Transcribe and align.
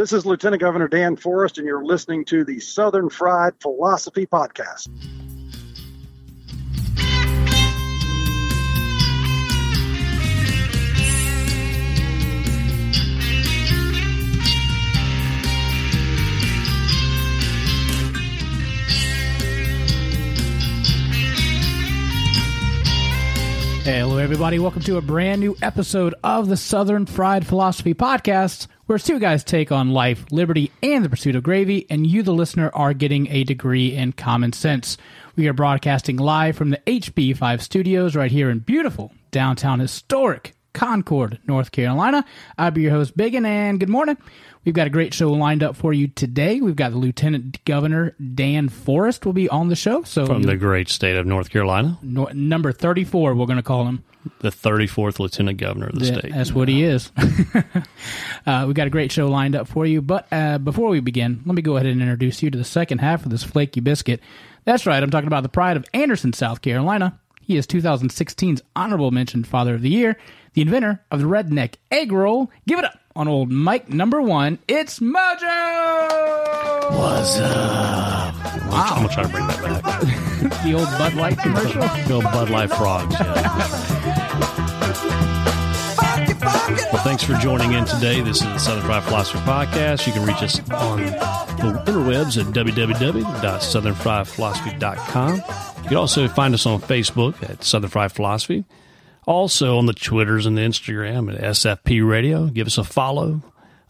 This 0.00 0.14
is 0.14 0.24
Lieutenant 0.24 0.62
Governor 0.62 0.88
Dan 0.88 1.14
Forest, 1.14 1.58
and 1.58 1.66
you're 1.66 1.84
listening 1.84 2.24
to 2.24 2.42
the 2.42 2.58
Southern 2.58 3.10
Fried 3.10 3.52
Philosophy 3.60 4.24
Podcast. 4.24 4.88
Hello, 23.92 24.18
everybody. 24.18 24.60
Welcome 24.60 24.82
to 24.82 24.98
a 24.98 25.02
brand 25.02 25.40
new 25.40 25.56
episode 25.62 26.14
of 26.22 26.46
the 26.46 26.56
Southern 26.56 27.06
Fried 27.06 27.44
Philosophy 27.44 27.92
Podcast, 27.92 28.68
where 28.86 28.98
two 29.00 29.18
guys 29.18 29.42
take 29.42 29.72
on 29.72 29.90
life, 29.90 30.24
liberty, 30.30 30.70
and 30.80 31.04
the 31.04 31.08
pursuit 31.08 31.34
of 31.34 31.42
gravy, 31.42 31.86
and 31.90 32.06
you, 32.06 32.22
the 32.22 32.32
listener, 32.32 32.70
are 32.72 32.94
getting 32.94 33.26
a 33.26 33.42
degree 33.42 33.96
in 33.96 34.12
common 34.12 34.52
sense. 34.52 34.96
We 35.34 35.48
are 35.48 35.52
broadcasting 35.52 36.18
live 36.18 36.56
from 36.56 36.70
the 36.70 36.80
HB5 36.86 37.60
studios 37.62 38.14
right 38.14 38.30
here 38.30 38.48
in 38.48 38.60
beautiful 38.60 39.12
downtown 39.32 39.80
historic 39.80 40.54
Concord, 40.72 41.38
North 41.46 41.72
Carolina. 41.72 42.24
I'll 42.58 42.70
be 42.70 42.82
your 42.82 42.92
host, 42.92 43.16
Biggin, 43.16 43.44
and 43.44 43.78
good 43.80 43.88
morning. 43.88 44.16
We've 44.64 44.74
got 44.74 44.86
a 44.86 44.90
great 44.90 45.14
show 45.14 45.30
lined 45.32 45.62
up 45.62 45.74
for 45.74 45.92
you 45.92 46.08
today. 46.08 46.60
We've 46.60 46.76
got 46.76 46.90
the 46.90 46.98
Lieutenant 46.98 47.64
Governor 47.64 48.14
Dan 48.34 48.68
Forest 48.68 49.24
will 49.24 49.32
be 49.32 49.48
on 49.48 49.68
the 49.68 49.76
show. 49.76 50.02
So 50.02 50.26
From 50.26 50.42
the 50.42 50.56
great 50.56 50.88
state 50.90 51.16
of 51.16 51.26
North 51.26 51.48
Carolina, 51.50 51.98
no, 52.02 52.28
number 52.34 52.70
thirty-four, 52.72 53.34
we're 53.34 53.46
going 53.46 53.56
to 53.56 53.62
call 53.62 53.86
him. 53.86 54.04
the 54.40 54.50
34th 54.50 55.18
Lieutenant 55.18 55.56
Governor 55.58 55.86
of 55.86 55.98
the 55.98 56.04
state. 56.04 56.32
That's 56.32 56.52
what 56.52 56.68
he 56.68 56.82
is. 56.84 57.10
uh, 58.46 58.64
we 58.68 58.74
got 58.74 58.86
a 58.86 58.90
great 58.90 59.10
show 59.10 59.28
lined 59.28 59.56
up 59.56 59.66
for 59.66 59.86
you. 59.86 60.02
But 60.02 60.26
uh, 60.30 60.58
before 60.58 60.90
we 60.90 61.00
begin, 61.00 61.40
let 61.46 61.54
me 61.54 61.62
go 61.62 61.76
ahead 61.76 61.86
and 61.86 62.02
introduce 62.02 62.42
you 62.42 62.50
to 62.50 62.58
the 62.58 62.64
second 62.64 62.98
half 62.98 63.24
of 63.24 63.30
this 63.30 63.42
flaky 63.42 63.80
biscuit. 63.80 64.20
That's 64.66 64.84
right, 64.84 65.02
I'm 65.02 65.10
talking 65.10 65.26
about 65.26 65.42
the 65.42 65.48
pride 65.48 65.78
of 65.78 65.86
Anderson, 65.94 66.34
South 66.34 66.60
Carolina. 66.60 67.18
He 67.40 67.56
is 67.56 67.66
2016's 67.66 68.60
honorable 68.76 69.10
mention 69.10 69.42
Father 69.42 69.74
of 69.74 69.80
the 69.82 69.88
Year, 69.88 70.18
the 70.54 70.62
inventor 70.62 71.02
of 71.10 71.20
the 71.20 71.26
redneck 71.26 71.74
egg 71.90 72.12
roll. 72.12 72.50
Give 72.66 72.78
it 72.78 72.84
up 72.84 72.98
on 73.16 73.26
old 73.28 73.50
Mike 73.50 73.88
number 73.88 74.20
one. 74.22 74.58
It's 74.68 75.00
Mojo! 75.00 75.16
What's 76.96 77.38
up? 77.38 78.34
I'm 78.72 78.96
going 78.96 79.08
to 79.08 79.14
try 79.14 79.22
to 79.24 79.28
bring 79.28 79.46
that 79.46 79.82
back. 79.82 80.02
The 80.64 80.72
old 80.74 80.88
Bud 80.98 81.14
Light 81.14 81.38
commercial. 81.38 81.82
The 81.82 82.14
old 82.14 82.24
Bud 82.24 82.50
Light 82.50 82.70
frogs. 82.70 83.14
Yeah. 83.14 83.76
Well, 86.92 87.02
thanks 87.04 87.22
for 87.22 87.34
joining 87.34 87.72
in 87.72 87.84
today. 87.84 88.20
This 88.22 88.38
is 88.38 88.42
the 88.44 88.58
Southern 88.58 88.84
Fried 88.84 89.02
Philosophy 89.04 89.38
Podcast. 89.40 90.06
You 90.06 90.12
can 90.14 90.24
reach 90.26 90.42
us 90.42 90.58
on 90.70 91.00
the 91.00 91.10
interwebs 91.84 92.38
at 92.40 92.46
www.southernfriedphilosophy.com. 92.54 95.36
You 95.82 95.88
can 95.88 95.96
also 95.96 96.28
find 96.28 96.54
us 96.54 96.66
on 96.66 96.80
Facebook 96.80 97.42
at 97.48 97.62
Southern 97.64 97.90
Fried 97.90 98.12
Philosophy. 98.12 98.64
Also 99.30 99.78
on 99.78 99.86
the 99.86 99.92
Twitters 99.92 100.44
and 100.44 100.58
the 100.58 100.62
Instagram 100.62 101.32
at 101.32 101.40
SFP 101.40 102.04
Radio. 102.04 102.46
Give 102.46 102.66
us 102.66 102.78
a 102.78 102.84
follow. 102.84 103.42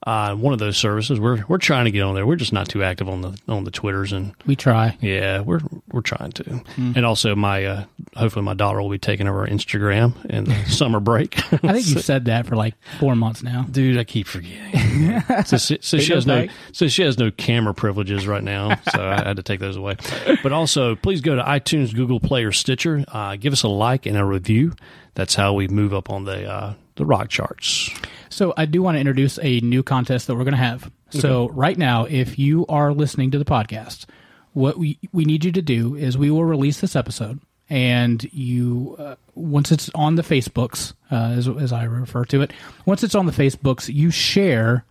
Uh, 0.07 0.35
one 0.35 0.55
of 0.55 0.59
those 0.59 0.79
services. 0.79 1.21
We're 1.21 1.45
we're 1.47 1.59
trying 1.59 1.85
to 1.85 1.91
get 1.91 2.01
on 2.01 2.15
there. 2.15 2.27
We're 2.27 2.37
just 2.37 2.55
not 2.55 2.69
too 2.71 2.83
active 2.83 3.07
on 3.07 3.21
the 3.21 3.39
on 3.49 3.65
the 3.65 3.71
Twitters 3.71 4.13
and 4.13 4.35
We 4.47 4.57
try. 4.57 4.97
yeah, 5.03 5.41
we're 5.41 5.61
we're 5.93 6.01
trying 6.01 6.33
to. 6.33 6.63
And 6.79 7.05
also 7.05 7.37
my 7.37 7.65
uh 7.67 7.85
hopefully 8.17 8.43
my 8.45 8.55
daughter 8.55 8.81
will 8.81 8.89
be 8.89 8.99
taking 8.99 9.29
over 9.29 9.47
Instagram 9.47 10.15
in 10.25 10.45
the 10.45 10.55
summer 10.71 11.01
break. 11.01 11.39
I 11.63 11.73
think 11.75 11.87
you've 11.87 12.03
said 12.05 12.25
that 12.25 12.47
for 12.47 12.57
like 12.57 12.77
four 12.99 13.15
months 13.15 13.43
now. 13.43 13.67
Dude, 13.71 13.99
I 13.99 14.05
keep 14.05 14.27
forgetting. 14.27 15.21
so 15.45 15.59
she, 15.59 15.79
so 15.83 15.99
she 15.99 16.15
has 16.15 16.27
no 16.27 16.47
so 16.73 16.89
she 16.89 17.03
has 17.03 17.19
no 17.19 17.31
camera 17.31 17.75
privileges 17.75 18.27
right 18.27 18.43
now, 18.43 18.77
so 18.95 19.07
I 19.07 19.17
had 19.23 19.37
to 19.37 19.43
take 19.43 19.61
those 19.61 19.77
away. 19.77 19.97
But 20.43 20.53
also, 20.53 20.97
please 20.97 21.21
go 21.21 21.37
to 21.37 21.43
iTunes, 21.43 21.95
Google 21.95 22.21
Play, 22.21 22.45
or 22.45 22.53
Stitcher. 22.53 23.05
Uh, 23.09 23.37
give 23.37 23.53
us 23.53 23.63
a 23.65 23.69
like 23.69 24.07
and 24.07 24.17
a 24.17 24.25
review. 24.25 24.73
That's 25.15 25.35
how 25.35 25.53
we 25.53 25.69
move 25.69 25.93
up 25.93 26.09
on 26.09 26.25
the 26.25 26.51
uh, 26.51 26.75
the 26.97 27.05
rock 27.05 27.29
charts. 27.29 27.91
So 28.31 28.55
I 28.57 28.65
do 28.65 28.81
want 28.83 28.95
to 28.97 29.01
introduce 29.01 29.39
a 29.43 29.61
new 29.61 29.83
contest 29.83 30.27
that 30.27 30.37
we're 30.37 30.45
going 30.45 30.53
to 30.53 30.59
have. 30.59 30.91
So 31.11 31.49
right 31.49 31.77
now, 31.77 32.05
if 32.05 32.39
you 32.39 32.65
are 32.69 32.93
listening 32.93 33.33
to 33.33 33.39
the 33.39 33.45
podcast, 33.45 34.07
what 34.53 34.79
we 34.79 34.99
we 35.13 35.25
need 35.25 35.45
you 35.45 35.53
to 35.53 35.63
do 35.63 35.97
is 35.97 36.17
we 36.17 36.31
will 36.31 36.45
release 36.45 36.81
this 36.81 36.95
episode, 36.97 37.41
and 37.69 38.23
you 38.33 38.97
uh, 38.99 39.17
once 39.35 39.73
it's 39.73 39.91
on 39.95 40.15
the 40.15 40.23
Facebooks, 40.23 40.95
uh, 41.11 41.35
as 41.37 41.49
as 41.49 41.73
I 41.73 41.85
refer 41.85 42.25
to 42.27 42.43
it, 42.43 42.53
once 42.87 43.03
it's 43.03 43.15
on 43.17 43.27
the 43.27 43.33
Facebooks, 43.33 43.93
you 43.93 44.11
share 44.11 44.85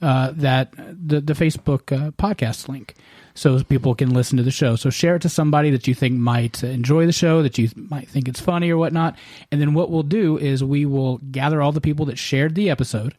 uh, 0.00 0.32
that 0.36 0.72
the 0.76 1.20
the 1.20 1.32
Facebook 1.32 1.92
uh, 1.92 2.12
podcast 2.12 2.68
link, 2.68 2.94
so 3.38 3.62
people 3.62 3.94
can 3.94 4.10
listen 4.10 4.36
to 4.36 4.42
the 4.42 4.50
show. 4.50 4.74
So 4.74 4.90
share 4.90 5.14
it 5.14 5.22
to 5.22 5.28
somebody 5.28 5.70
that 5.70 5.86
you 5.86 5.94
think 5.94 6.18
might 6.18 6.64
enjoy 6.64 7.06
the 7.06 7.12
show, 7.12 7.40
that 7.42 7.56
you 7.56 7.70
might 7.76 8.08
think 8.08 8.26
it's 8.26 8.40
funny 8.40 8.68
or 8.70 8.76
whatnot. 8.76 9.16
And 9.52 9.60
then 9.60 9.74
what 9.74 9.90
we'll 9.90 10.02
do 10.02 10.36
is 10.38 10.64
we 10.64 10.84
will 10.84 11.18
gather 11.18 11.62
all 11.62 11.70
the 11.70 11.80
people 11.80 12.06
that 12.06 12.18
shared 12.18 12.56
the 12.56 12.68
episode, 12.68 13.14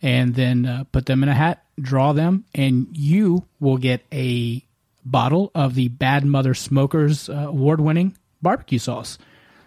and 0.00 0.36
then 0.36 0.64
uh, 0.64 0.84
put 0.92 1.06
them 1.06 1.24
in 1.24 1.28
a 1.28 1.34
hat, 1.34 1.64
draw 1.80 2.12
them, 2.12 2.44
and 2.54 2.86
you 2.92 3.46
will 3.58 3.76
get 3.76 4.04
a 4.12 4.62
bottle 5.04 5.50
of 5.56 5.74
the 5.74 5.88
Bad 5.88 6.24
Mother 6.24 6.54
Smokers 6.54 7.28
uh, 7.28 7.32
award 7.32 7.80
winning 7.80 8.16
barbecue 8.40 8.78
sauce. 8.78 9.18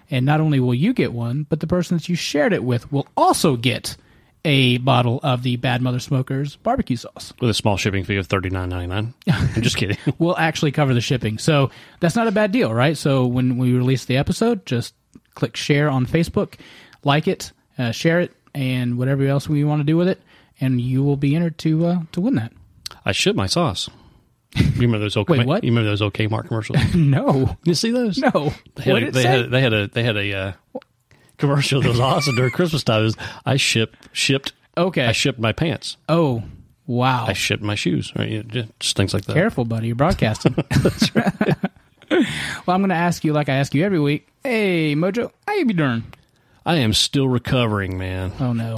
And 0.10 0.26
not 0.26 0.40
only 0.40 0.62
will 0.62 0.74
you 0.74 0.94
get 0.94 1.12
one, 1.12 1.46
but 1.50 1.60
the 1.60 1.68
person 1.68 1.98
that 1.98 2.08
you 2.08 2.16
shared 2.16 2.54
it 2.54 2.64
with 2.64 2.90
will 2.94 3.08
also 3.18 3.58
get 3.58 3.98
a 4.46 4.78
bottle 4.78 5.20
of 5.24 5.44
the 5.44 5.56
Bad 5.58 5.82
Mother 5.82 6.00
Smokers 6.00 6.56
barbecue 6.58 6.96
sauce. 6.96 7.34
With 7.42 7.50
a 7.50 7.54
small 7.54 7.78
shipping 7.78 8.04
fee 8.04 8.18
of 8.18 8.28
thirty 8.28 8.50
nine 8.50 8.70
ninety 8.70 8.88
nine. 8.88 9.14
I'm 9.28 9.62
just 9.62 9.78
kidding. 9.78 9.98
We'll 10.20 10.38
actually 10.38 10.72
cover 10.72 10.94
the 10.94 11.02
shipping. 11.02 11.38
So 11.38 11.70
that's 12.00 12.16
not 12.16 12.28
a 12.28 12.32
bad 12.32 12.52
deal, 12.52 12.74
right? 12.74 12.98
So 12.98 13.26
when 13.26 13.58
we 13.58 13.74
release 13.74 14.06
the 14.06 14.18
episode, 14.18 14.66
just 14.66 14.94
click 15.36 15.56
share 15.56 15.90
on 15.90 16.06
Facebook, 16.06 16.56
like 17.04 17.28
it, 17.28 17.52
uh, 17.78 17.92
share 17.92 18.20
it, 18.22 18.32
and 18.56 18.98
whatever 18.98 19.26
else 19.26 19.48
we 19.50 19.64
want 19.64 19.80
to 19.82 19.84
do 19.84 19.98
with 19.98 20.08
it, 20.08 20.22
and 20.60 20.80
you 20.82 21.04
will 21.04 21.18
be 21.18 21.36
entered 21.36 21.58
to 21.60 21.86
uh, 21.86 22.00
to 22.14 22.22
win 22.22 22.36
that. 22.36 22.54
I 23.06 23.12
shipped 23.12 23.38
my 23.38 23.48
sauce. 23.48 23.90
You 24.56 24.72
remember 24.76 25.00
those 25.00 25.18
old 25.18 25.30
Wait, 25.30 25.46
what? 25.46 25.64
You 25.64 25.72
remember 25.72 25.90
those 25.90 26.02
old 26.02 26.14
Kmart 26.14 26.48
commercials? 26.48 26.80
No, 26.96 27.58
you 27.64 27.74
see 27.76 27.92
those? 27.92 28.18
no. 28.18 28.54
They 28.76 28.84
had, 28.84 28.94
What 28.94 29.04
a, 29.04 29.12
they, 29.12 29.24
had, 29.24 29.52
they 29.52 29.62
had 29.62 29.74
a 29.74 29.88
they 29.88 30.04
had 30.04 30.18
a 30.18 30.34
uh, 30.34 30.52
commercial 31.38 31.82
that 31.82 31.90
was 31.90 32.00
awesome 32.00 32.36
during 32.36 32.52
Christmas 32.52 32.84
time. 32.84 33.04
Was, 33.04 33.16
I 33.46 33.58
shipped 33.58 33.98
shipped 34.12 34.54
Okay. 34.78 35.06
I 35.06 35.12
shipped 35.12 35.40
my 35.40 35.52
pants. 35.54 35.98
oh, 36.08 36.44
wow. 36.86 37.26
I 37.28 37.34
shipped 37.34 37.64
my 37.64 37.76
shoes. 37.76 38.14
Right, 38.16 38.30
You 38.30 38.38
know, 38.44 38.50
just, 38.50 38.80
just 38.80 38.96
things 38.98 39.14
like 39.14 39.26
that. 39.26 39.34
Careful, 39.34 39.66
buddy. 39.66 39.88
You're 39.88 39.96
broadcasting. 39.96 40.54
That's 40.84 41.16
right. 41.16 41.56
well, 42.12 42.76
I'm 42.76 42.82
going 42.82 42.90
to 42.90 42.96
ask 42.96 43.24
you, 43.24 43.34
like 43.34 43.50
I 43.50 43.56
ask 43.56 43.74
you 43.74 43.84
every 43.84 44.00
week. 44.00 44.28
Hey, 44.44 44.96
Mojo, 44.96 45.32
how 45.48 45.56
you 45.56 45.66
be 45.66 45.74
doing? 45.74 46.04
I 46.66 46.76
am 46.76 46.94
still 46.94 47.28
recovering, 47.28 47.98
man. 47.98 48.34
Oh 48.40 48.54
no. 48.54 48.78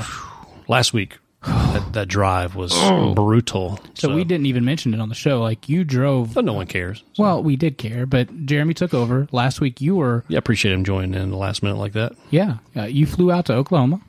Last 0.67 0.93
week, 0.93 1.17
that, 1.45 1.93
that 1.93 2.07
drive 2.07 2.55
was 2.55 2.73
brutal. 3.15 3.79
So, 3.93 4.13
we 4.13 4.23
didn't 4.23 4.45
even 4.47 4.65
mention 4.65 4.93
it 4.93 4.99
on 4.99 5.09
the 5.09 5.15
show. 5.15 5.41
Like 5.41 5.69
you 5.69 5.83
drove. 5.83 6.33
But 6.33 6.45
no 6.45 6.53
one 6.53 6.67
cares. 6.67 7.03
Well, 7.17 7.41
we 7.43 7.55
did 7.55 7.77
care, 7.77 8.05
but 8.05 8.45
Jeremy 8.45 8.73
took 8.73 8.93
over 8.93 9.27
last 9.31 9.61
week. 9.61 9.79
You 9.81 9.95
were, 9.95 10.23
Yeah, 10.27 10.37
I 10.37 10.39
appreciate 10.39 10.73
him 10.73 10.83
joining 10.83 11.13
in 11.13 11.29
the 11.31 11.37
last 11.37 11.63
minute 11.63 11.77
like 11.77 11.93
that. 11.93 12.13
yeah, 12.29 12.57
uh, 12.75 12.83
you 12.83 13.05
flew 13.05 13.31
out 13.31 13.45
to 13.45 13.53
Oklahoma. 13.53 14.01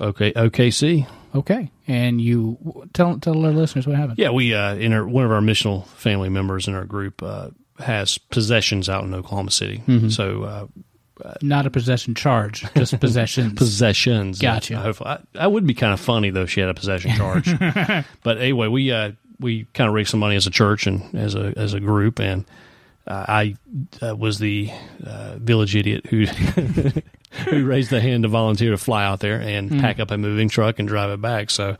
Okay, 0.00 0.32
OKC. 0.32 1.06
Okay, 1.34 1.70
and 1.88 2.20
you 2.20 2.86
tell 2.92 3.18
tell 3.18 3.44
our 3.44 3.50
listeners 3.52 3.86
what 3.88 3.96
happened. 3.96 4.18
Yeah, 4.18 4.30
we 4.30 4.54
uh, 4.54 4.76
in 4.76 4.92
our, 4.92 5.04
one 5.06 5.24
of 5.24 5.32
our 5.32 5.40
missional 5.40 5.84
family 5.88 6.28
members 6.28 6.68
in 6.68 6.74
our 6.74 6.84
group 6.84 7.22
uh, 7.24 7.50
has 7.80 8.18
possessions 8.18 8.88
out 8.88 9.02
in 9.02 9.12
Oklahoma 9.12 9.50
City. 9.50 9.82
So 10.10 10.44
uh, 10.44 10.66
Not 11.42 11.66
a 11.66 11.70
possession 11.70 12.14
charge, 12.14 12.64
just 12.74 12.98
possessions. 13.00 13.52
possessions. 13.54 14.38
Gotcha. 14.40 14.76
Uh, 14.76 14.82
hopefully, 14.82 15.10
I, 15.10 15.18
that 15.34 15.52
would 15.52 15.66
be 15.66 15.74
kind 15.74 15.92
of 15.92 16.00
funny 16.00 16.30
though. 16.30 16.42
if 16.42 16.50
She 16.50 16.60
had 16.60 16.68
a 16.70 16.74
possession 16.74 17.12
charge. 17.16 17.48
but 18.22 18.38
anyway, 18.38 18.66
we 18.68 18.90
uh, 18.90 19.12
we 19.38 19.64
kind 19.74 19.88
of 19.88 19.94
raised 19.94 20.10
some 20.10 20.20
money 20.20 20.36
as 20.36 20.46
a 20.46 20.50
church 20.50 20.86
and 20.86 21.14
as 21.14 21.34
a 21.34 21.52
as 21.56 21.72
a 21.74 21.80
group, 21.80 22.18
and 22.18 22.44
uh, 23.06 23.24
I 23.28 23.56
uh, 24.02 24.16
was 24.16 24.38
the 24.38 24.70
uh, 25.06 25.36
village 25.36 25.76
idiot 25.76 26.06
who 26.06 26.24
who 27.48 27.64
raised 27.64 27.90
the 27.90 28.00
hand 28.00 28.22
to 28.24 28.28
volunteer 28.28 28.70
to 28.70 28.78
fly 28.78 29.04
out 29.04 29.20
there 29.20 29.40
and 29.40 29.70
pack 29.80 30.00
up 30.00 30.10
a 30.10 30.18
moving 30.18 30.48
truck 30.48 30.78
and 30.78 30.88
drive 30.88 31.10
it 31.10 31.20
back. 31.20 31.50
So 31.50 31.76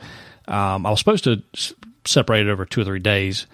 um, 0.47 0.87
I 0.87 0.91
was 0.91 0.99
supposed 0.99 1.25
to 1.25 1.43
s- 1.55 1.73
separate 2.05 2.47
it 2.47 2.51
over 2.51 2.65
two 2.65 2.81
or 2.83 2.85
three 2.85 3.01
days. 3.01 3.47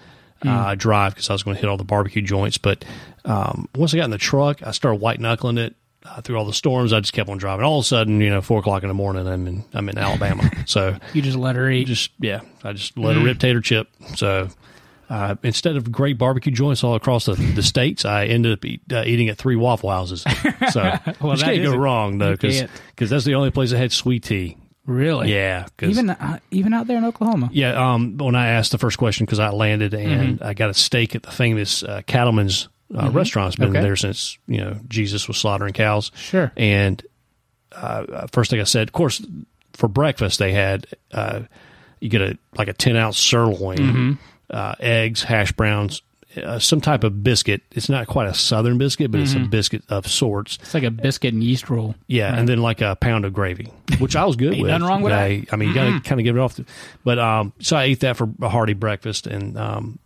Uh, 0.43 0.73
drive 0.73 1.13
because 1.13 1.29
I 1.29 1.33
was 1.33 1.43
going 1.43 1.53
to 1.55 1.61
hit 1.61 1.69
all 1.69 1.77
the 1.77 1.83
barbecue 1.83 2.23
joints, 2.23 2.57
but 2.57 2.83
um, 3.25 3.69
once 3.75 3.93
I 3.93 3.97
got 3.97 4.05
in 4.05 4.09
the 4.09 4.17
truck, 4.17 4.65
I 4.65 4.71
started 4.71 4.99
white 4.99 5.19
knuckling 5.19 5.59
it 5.59 5.75
uh, 6.05 6.21
through 6.21 6.37
all 6.37 6.45
the 6.45 6.53
storms. 6.53 6.93
I 6.93 6.99
just 6.99 7.13
kept 7.13 7.29
on 7.29 7.37
driving. 7.37 7.65
All 7.65 7.79
of 7.79 7.85
a 7.85 7.87
sudden, 7.87 8.21
you 8.21 8.29
know, 8.29 8.41
four 8.41 8.59
o'clock 8.59 8.83
in 8.83 8.87
the 8.87 8.93
morning, 8.93 9.27
I'm 9.27 9.47
in 9.47 9.63
I'm 9.73 9.89
in 9.89 9.97
Alabama. 9.97 10.49
so 10.65 10.97
you 11.13 11.21
just 11.21 11.37
let 11.37 11.55
her 11.55 11.69
eat. 11.69 11.87
just 11.87 12.11
yeah, 12.19 12.41
I 12.63 12.73
just 12.73 12.97
let 12.97 13.15
her 13.15 13.23
rip 13.23 13.39
tater 13.39 13.61
chip. 13.61 13.87
So 14.15 14.49
uh, 15.09 15.35
instead 15.43 15.75
of 15.75 15.91
great 15.91 16.17
barbecue 16.17 16.51
joints 16.53 16.83
all 16.83 16.95
across 16.95 17.25
the, 17.25 17.33
the 17.33 17.63
states, 17.63 18.05
I 18.05 18.25
ended 18.27 18.53
up 18.53 18.63
eat, 18.65 18.81
uh, 18.91 19.03
eating 19.05 19.27
at 19.29 19.37
three 19.37 19.55
Waffle 19.57 19.89
Houses. 19.89 20.21
So 20.71 20.81
Well, 21.21 21.35
that 21.35 21.39
can't 21.39 21.63
go 21.63 21.75
wrong 21.75 22.17
though, 22.17 22.35
you 22.41 22.67
because 22.95 23.09
that's 23.09 23.25
the 23.25 23.35
only 23.35 23.51
place 23.51 23.71
that 23.71 23.77
had 23.77 23.91
sweet 23.91 24.23
tea. 24.23 24.57
Really? 24.87 25.31
Yeah. 25.31 25.67
Even 25.81 26.09
uh, 26.09 26.39
even 26.49 26.73
out 26.73 26.87
there 26.87 26.97
in 26.97 27.05
Oklahoma. 27.05 27.49
yeah. 27.53 27.93
Um, 27.93 28.17
when 28.17 28.35
I 28.35 28.47
asked 28.47 28.71
the 28.71 28.77
first 28.79 28.97
question 28.97 29.25
because 29.25 29.39
I 29.39 29.49
landed 29.51 29.93
and 29.93 30.39
Mm-hmm. 30.39 30.43
I 30.43 30.53
got 30.55 30.69
a 30.71 30.73
steak 30.73 31.13
at 31.13 31.21
the 31.23 31.31
famous 31.31 31.83
uh, 31.83 32.01
Cattlemen's 32.07 32.67
uh, 32.95 33.09
restaurant. 33.11 33.47
It's 33.49 33.55
been 33.55 33.69
Okay. 33.69 33.81
there 33.81 33.95
since 33.95 34.37
you 34.47 34.57
know 34.57 34.79
Jesus 34.87 35.27
was 35.27 35.37
slaughtering 35.37 35.73
cows. 35.73 36.11
Sure. 36.15 36.51
And 36.57 37.01
uh, 37.71 38.27
first 38.31 38.49
thing 38.51 38.59
I 38.59 38.63
said, 38.65 38.89
of 38.89 38.93
course, 38.93 39.25
for 39.73 39.87
breakfast 39.87 40.39
they 40.39 40.51
had 40.53 40.87
uh, 41.13 41.41
you 41.99 42.09
get 42.09 42.21
a 42.21 42.37
like 42.57 42.67
a 42.67 42.73
ten 42.73 42.95
ounce 42.95 43.17
sirloin, 43.17 43.77
Mm-hmm. 43.77 44.11
uh, 44.49 44.75
eggs, 44.79 45.23
hash 45.23 45.51
browns, 45.53 46.01
uh, 46.41 46.59
some 46.59 46.81
type 46.81 47.03
of 47.03 47.23
biscuit. 47.23 47.61
It's 47.71 47.89
not 47.89 48.07
quite 48.07 48.27
a 48.27 48.33
southern 48.33 48.77
biscuit, 48.77 49.11
but 49.11 49.21
it's 49.21 49.33
a 49.33 49.39
biscuit 49.39 49.83
of 49.89 50.07
sorts. 50.07 50.57
It's 50.61 50.73
like 50.73 50.83
a 50.83 50.91
biscuit 50.91 51.33
and 51.33 51.43
yeast 51.43 51.69
roll. 51.69 51.95
Yeah, 52.07 52.35
and 52.37 52.47
then 52.49 52.59
like 52.61 52.81
a 52.81 52.95
pound 52.97 53.23
of 53.25 53.33
gravy, 53.33 53.71
which 53.99 54.15
I 54.15 54.25
was 54.25 54.35
good 54.35 54.49
with. 54.57 54.67
nothing 54.69 54.87
wrong 54.87 55.01
with 55.01 55.13
I, 55.13 55.39
that. 55.41 55.53
I 55.53 55.55
mean, 55.55 55.69
you 55.69 55.75
got 55.75 55.85
to 55.85 55.99
kind 56.01 56.19
of 56.19 56.25
give 56.25 56.35
it 56.35 56.39
off. 56.39 56.55
The, 56.55 56.65
but 57.03 57.19
um, 57.19 57.53
so 57.59 57.77
I 57.77 57.83
ate 57.83 58.01
that 58.01 58.17
for 58.17 58.29
a 58.41 58.49
hearty 58.49 58.73
breakfast, 58.73 59.27
and 59.27 59.57
um, 59.57 59.99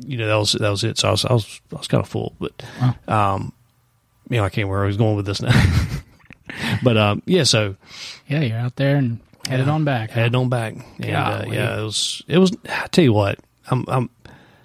you 0.00 0.16
know 0.16 0.26
that 0.26 0.34
was 0.36 0.52
that 0.52 0.70
was 0.70 0.84
it. 0.84 0.98
So 0.98 1.08
I 1.08 1.10
was 1.12 1.24
I 1.24 1.32
was 1.32 1.60
I 1.72 1.76
was 1.76 1.88
kind 1.88 2.02
of 2.02 2.08
full, 2.08 2.34
but 2.40 2.62
um, 3.08 3.52
you 4.30 4.36
know 4.38 4.44
I 4.44 4.48
can't 4.48 4.68
where 4.68 4.82
I 4.82 4.86
was 4.86 4.96
going 4.96 5.16
with 5.16 5.26
this 5.26 5.40
now. 5.42 5.52
but 6.82 6.96
um, 6.96 7.22
yeah, 7.26 7.44
so 7.44 7.76
Yeah, 8.28 8.40
you're 8.40 8.58
out 8.58 8.76
there 8.76 8.96
and 8.96 9.20
headed 9.48 9.68
on 9.68 9.84
back. 9.84 10.10
huh? 10.10 10.20
headed 10.20 10.34
on 10.34 10.48
back, 10.48 10.74
and 11.00 11.16
uh, 11.16 11.44
yeah, 11.48 11.78
it 11.80 11.82
was 11.82 12.22
it 12.28 12.38
was. 12.38 12.52
I 12.68 12.86
tell 12.88 13.04
you 13.04 13.12
what, 13.12 13.38
I'm 13.70 13.84
I'm. 13.88 14.10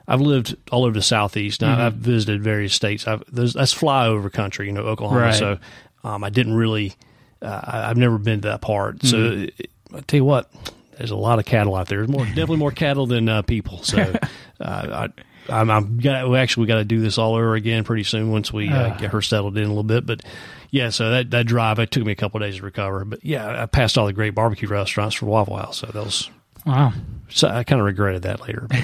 I've 0.08 0.22
lived 0.22 0.56
all 0.72 0.86
over 0.86 0.94
the 0.96 1.04
southeast. 1.04 1.62
Now 1.62 1.86
I've 1.86 1.94
visited 1.94 2.42
various 2.42 2.74
states. 2.74 3.08
I've 3.08 3.24
that's 3.32 3.54
flyover 3.76 4.34
country, 4.34 4.66
you 4.66 4.72
know, 4.72 4.82
Oklahoma. 4.82 5.22
Right. 5.22 5.36
So 5.36 5.60
um, 6.04 6.24
I 6.24 6.32
didn't 6.32 6.56
really. 6.56 6.96
Uh, 7.44 7.62
I- 7.64 7.90
I've 7.92 7.98
never 7.98 8.18
been 8.18 8.42
to 8.42 8.48
that 8.48 8.62
part. 8.62 9.04
So 9.06 9.18
it- 9.58 9.70
I 9.94 10.00
tell 10.02 10.18
you 10.18 10.26
what, 10.26 10.52
there's 11.00 11.10
a 11.12 11.16
lot 11.16 11.40
of 11.40 11.46
cattle 11.46 11.76
out 11.76 11.88
there. 11.88 11.98
There's 12.00 12.10
more, 12.10 12.26
definitely 12.26 12.58
more 12.58 12.72
cattle 12.72 13.08
than 13.08 13.28
uh, 13.28 13.42
people. 13.42 13.82
So 13.84 13.98
uh, 14.62 15.08
I. 15.08 15.22
I'm, 15.52 15.72
I'm 15.72 15.98
got, 15.98 16.30
we 16.30 16.38
actually 16.38 16.62
we 16.62 16.68
got 16.68 16.76
to 16.76 16.86
do 16.86 17.00
this 17.00 17.18
all 17.18 17.34
over 17.34 17.56
again 17.56 17.84
pretty 17.84 18.04
soon 18.04 18.32
once 18.32 18.54
we 18.54 18.70
uh, 18.70 18.96
get 18.98 19.10
her 19.10 19.22
settled 19.22 19.58
in 19.58 19.64
a 19.64 19.68
little 19.68 19.82
bit. 19.82 20.06
But 20.06 20.22
yeah, 20.70 20.90
so 20.92 21.10
that 21.10 21.32
that 21.32 21.48
drive 21.48 21.80
it 21.80 21.90
took 21.90 22.06
me 22.06 22.12
a 22.12 22.16
couple 22.16 22.40
of 22.40 22.48
days 22.48 22.58
to 22.58 22.62
recover. 22.62 23.04
But 23.04 23.26
yeah, 23.26 23.64
I 23.64 23.66
passed 23.66 23.98
all 23.98 24.06
the 24.06 24.14
great 24.14 24.36
barbecue 24.36 24.68
restaurants 24.68 25.16
for 25.16 25.26
Waffle 25.26 25.58
House, 25.58 25.78
so 25.80 25.88
that 25.88 25.96
was 25.96 26.30
Wow. 26.68 26.94
so 27.30 27.48
I 27.48 27.64
kind 27.64 27.80
of 27.80 27.86
regretted 27.88 28.22
that 28.24 28.42
later. 28.42 28.68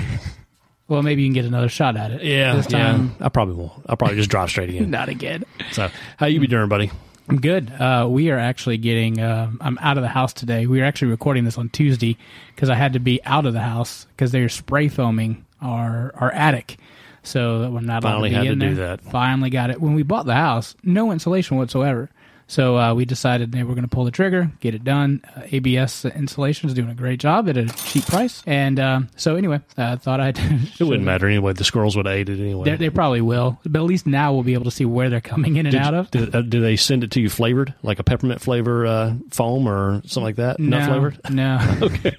Well, 0.88 1.02
maybe 1.02 1.24
you 1.24 1.28
can 1.30 1.34
get 1.34 1.46
another 1.46 1.68
shot 1.70 1.98
at 1.98 2.12
it. 2.12 2.24
yeah, 2.24 2.56
This 2.56 2.68
time, 2.68 3.16
yeah, 3.20 3.26
I 3.26 3.30
probably 3.30 3.56
won't. 3.56 3.72
I'll 3.88 3.98
probably 3.98 4.18
just 4.18 4.30
drive 4.30 4.50
straight 4.52 4.70
again. 4.70 4.90
not 4.92 5.10
again. 5.10 5.44
So 5.72 5.90
how 6.18 6.28
you 6.28 6.40
be 6.40 6.46
doing, 6.46 6.70
buddy? 6.70 6.92
I'm 7.28 7.42
good. 7.42 7.72
Uh, 7.72 8.08
we 8.10 8.30
are 8.30 8.38
actually 8.38 8.78
getting. 8.78 9.20
Uh, 9.20 9.52
I'm 9.60 9.78
out 9.80 9.98
of 9.98 10.04
the 10.04 10.10
house 10.10 10.34
today. 10.34 10.68
We 10.68 10.82
are 10.82 10.86
actually 10.86 11.10
recording 11.10 11.44
this 11.44 11.58
on 11.58 11.70
Tuesday 11.70 12.18
because 12.56 12.70
I 12.70 12.76
had 12.76 12.94
to 12.94 13.00
be 13.00 13.24
out 13.26 13.46
of 13.46 13.54
the 13.54 13.62
house 13.62 14.06
because 14.16 14.32
they're 14.32 14.50
spray 14.50 14.88
foaming 14.88 15.46
our 15.62 16.14
our 16.16 16.32
attic. 16.32 16.78
So 17.24 17.60
that 17.60 17.72
we're 17.72 17.82
not 17.82 18.04
allowed 18.04 18.18
to 18.18 18.30
be 18.30 18.36
had 18.36 18.44
to 18.44 18.52
in 18.52 18.60
do 18.60 18.76
that. 18.76 19.02
Finally 19.02 19.50
got 19.50 19.72
it. 19.72 19.82
When 19.82 19.96
we 19.96 20.04
bought 20.04 20.28
the 20.28 20.36
house, 20.36 20.76
no 20.84 21.12
insulation 21.12 21.58
whatsoever. 21.58 22.12
So 22.48 22.78
uh, 22.78 22.94
we 22.94 23.06
decided 23.06 23.52
that 23.52 23.66
we're 23.66 23.74
going 23.74 23.88
to 23.88 23.94
pull 23.94 24.06
the 24.06 24.12
trigger, 24.12 24.52
get 24.60 24.76
it 24.76 24.84
done. 24.84 25.22
Uh, 25.36 25.42
ABS 25.52 26.06
Insulation 26.06 26.70
is 26.70 26.76
doing 26.76 26.90
a 26.90 26.94
great 26.96 27.20
job 27.20 27.50
at 27.50 27.58
a 27.58 27.66
cheap 27.66 28.06
price. 28.06 28.44
And 28.46 28.80
uh, 28.80 29.02
so 29.16 29.36
anyway, 29.36 29.62
I 29.78 29.96
thought 29.96 30.20
I'd. 30.20 30.40
It 30.80 30.84
wouldn't 30.84 31.06
matter 31.06 31.28
anyway. 31.28 31.54
The 31.54 31.64
squirrels 31.64 31.96
would 31.96 32.06
have 32.06 32.16
ate 32.16 32.30
it 32.30 32.40
anyway. 32.40 32.66
They, 32.66 32.76
they 32.76 32.90
probably 32.90 33.22
will, 33.22 33.60
but 33.66 33.80
at 33.80 33.86
least 33.86 34.06
now 34.06 34.34
we'll 34.34 34.44
be 34.44 34.54
able 34.54 34.66
to 34.66 34.72
see 34.72 34.86
where 34.86 35.10
they're 35.10 35.22
coming 35.22 35.56
in 35.56 35.66
and 35.66 35.72
Did- 35.72 35.82
out 35.82 35.94
of. 35.94 36.12
Do, 36.12 36.30
uh, 36.34 36.42
do 36.42 36.62
they 36.62 36.76
send 36.76 37.04
it 37.04 37.12
to 37.12 37.22
you 37.22 37.30
flavored, 37.30 37.74
like 37.82 38.00
a 38.00 38.04
peppermint 38.04 38.42
flavor 38.42 38.86
uh, 38.86 39.14
foam 39.32 39.68
or 39.68 40.02
something 40.06 40.24
like 40.24 40.36
that? 40.36 40.60
Not 40.60 40.80
no, 40.82 40.86
flavored. 40.88 41.20
No. 41.30 41.78
Okay. 41.86 42.16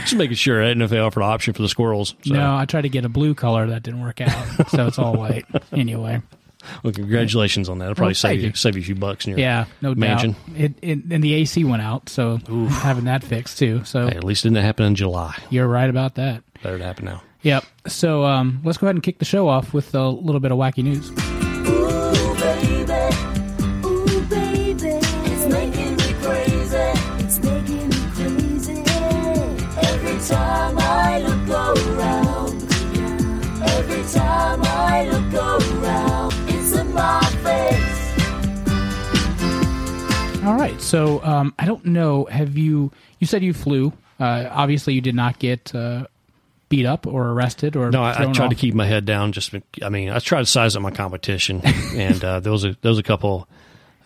Just 0.00 0.16
making 0.16 0.36
sure. 0.36 0.60
I 0.62 0.66
didn't 0.66 0.78
know 0.78 0.84
if 0.86 0.90
they 0.90 0.98
offered 0.98 1.20
an 1.22 1.28
option 1.28 1.54
for 1.54 1.62
the 1.62 1.68
squirrels. 1.68 2.14
So. 2.22 2.34
No, 2.34 2.56
I 2.56 2.64
tried 2.64 2.82
to 2.82 2.88
get 2.88 3.04
a 3.04 3.08
blue 3.08 3.34
color 3.34 3.66
that 3.68 3.84
didn't 3.84 4.00
work 4.02 4.20
out, 4.20 4.68
so 4.70 4.86
it's 4.86 4.98
all 4.98 5.14
white. 5.16 5.44
Anyway, 5.72 6.22
Well, 6.82 6.92
congratulations 6.92 7.68
on 7.68 7.78
that. 7.78 7.86
It'll 7.86 7.94
probably 7.94 8.10
Well, 8.10 8.14
save 8.14 8.40
you, 8.40 8.48
you. 8.48 8.54
save 8.54 8.76
you 8.76 8.82
a 8.82 8.84
few 8.84 8.94
bucks 8.94 9.26
in 9.26 9.30
your 9.32 9.38
yeah, 9.40 9.64
no 9.82 9.94
mansion. 9.94 10.32
doubt. 10.32 10.60
It, 10.60 10.74
it 10.82 10.98
and 11.10 11.22
the 11.24 11.34
AC 11.34 11.64
went 11.64 11.82
out, 11.82 12.08
so 12.08 12.38
having 12.68 13.04
that 13.04 13.22
fixed 13.24 13.58
too. 13.58 13.84
So 13.84 14.08
Hey, 14.08 14.16
at 14.16 14.24
least 14.24 14.44
it 14.44 14.50
didn't 14.50 14.64
happen 14.64 14.86
in 14.86 14.94
July. 14.94 15.36
you're 15.50 15.68
right 15.68 15.88
about 15.90 16.14
that. 16.16 16.42
Better 16.62 16.78
to 16.78 16.84
happen 16.84 17.04
now. 17.06 17.22
Yep. 17.42 17.64
So 17.86 18.24
um, 18.24 18.60
let's 18.64 18.78
go 18.78 18.86
ahead 18.86 18.96
and 18.96 19.02
kick 19.02 19.18
the 19.18 19.24
show 19.24 19.46
off 19.48 19.72
with 19.72 19.94
a 19.94 20.08
little 20.08 20.40
bit 20.40 20.50
of 20.52 20.58
wacky 20.58 20.82
news. 20.82 21.10
So 40.86 41.22
um, 41.24 41.54
I 41.58 41.66
don't 41.66 41.84
know. 41.84 42.26
Have 42.26 42.56
you? 42.56 42.92
You 43.18 43.26
said 43.26 43.42
you 43.42 43.52
flew. 43.52 43.92
Uh, 44.20 44.48
obviously, 44.50 44.94
you 44.94 45.00
did 45.00 45.14
not 45.14 45.38
get 45.38 45.74
uh, 45.74 46.06
beat 46.68 46.86
up 46.86 47.06
or 47.06 47.28
arrested 47.28 47.76
or 47.76 47.90
No, 47.90 48.02
I, 48.02 48.28
I 48.28 48.32
tried 48.32 48.50
to 48.50 48.56
keep 48.56 48.74
my 48.74 48.86
head 48.86 49.04
down. 49.04 49.32
Just, 49.32 49.54
I 49.82 49.88
mean, 49.88 50.10
I 50.10 50.18
tried 50.20 50.40
to 50.40 50.46
size 50.46 50.76
up 50.76 50.82
my 50.82 50.90
competition, 50.90 51.60
and 51.94 52.22
uh, 52.24 52.40
there 52.40 52.52
was 52.52 52.64
a 52.64 52.76
there 52.82 52.90
was 52.90 52.98
a 52.98 53.02
couple, 53.02 53.48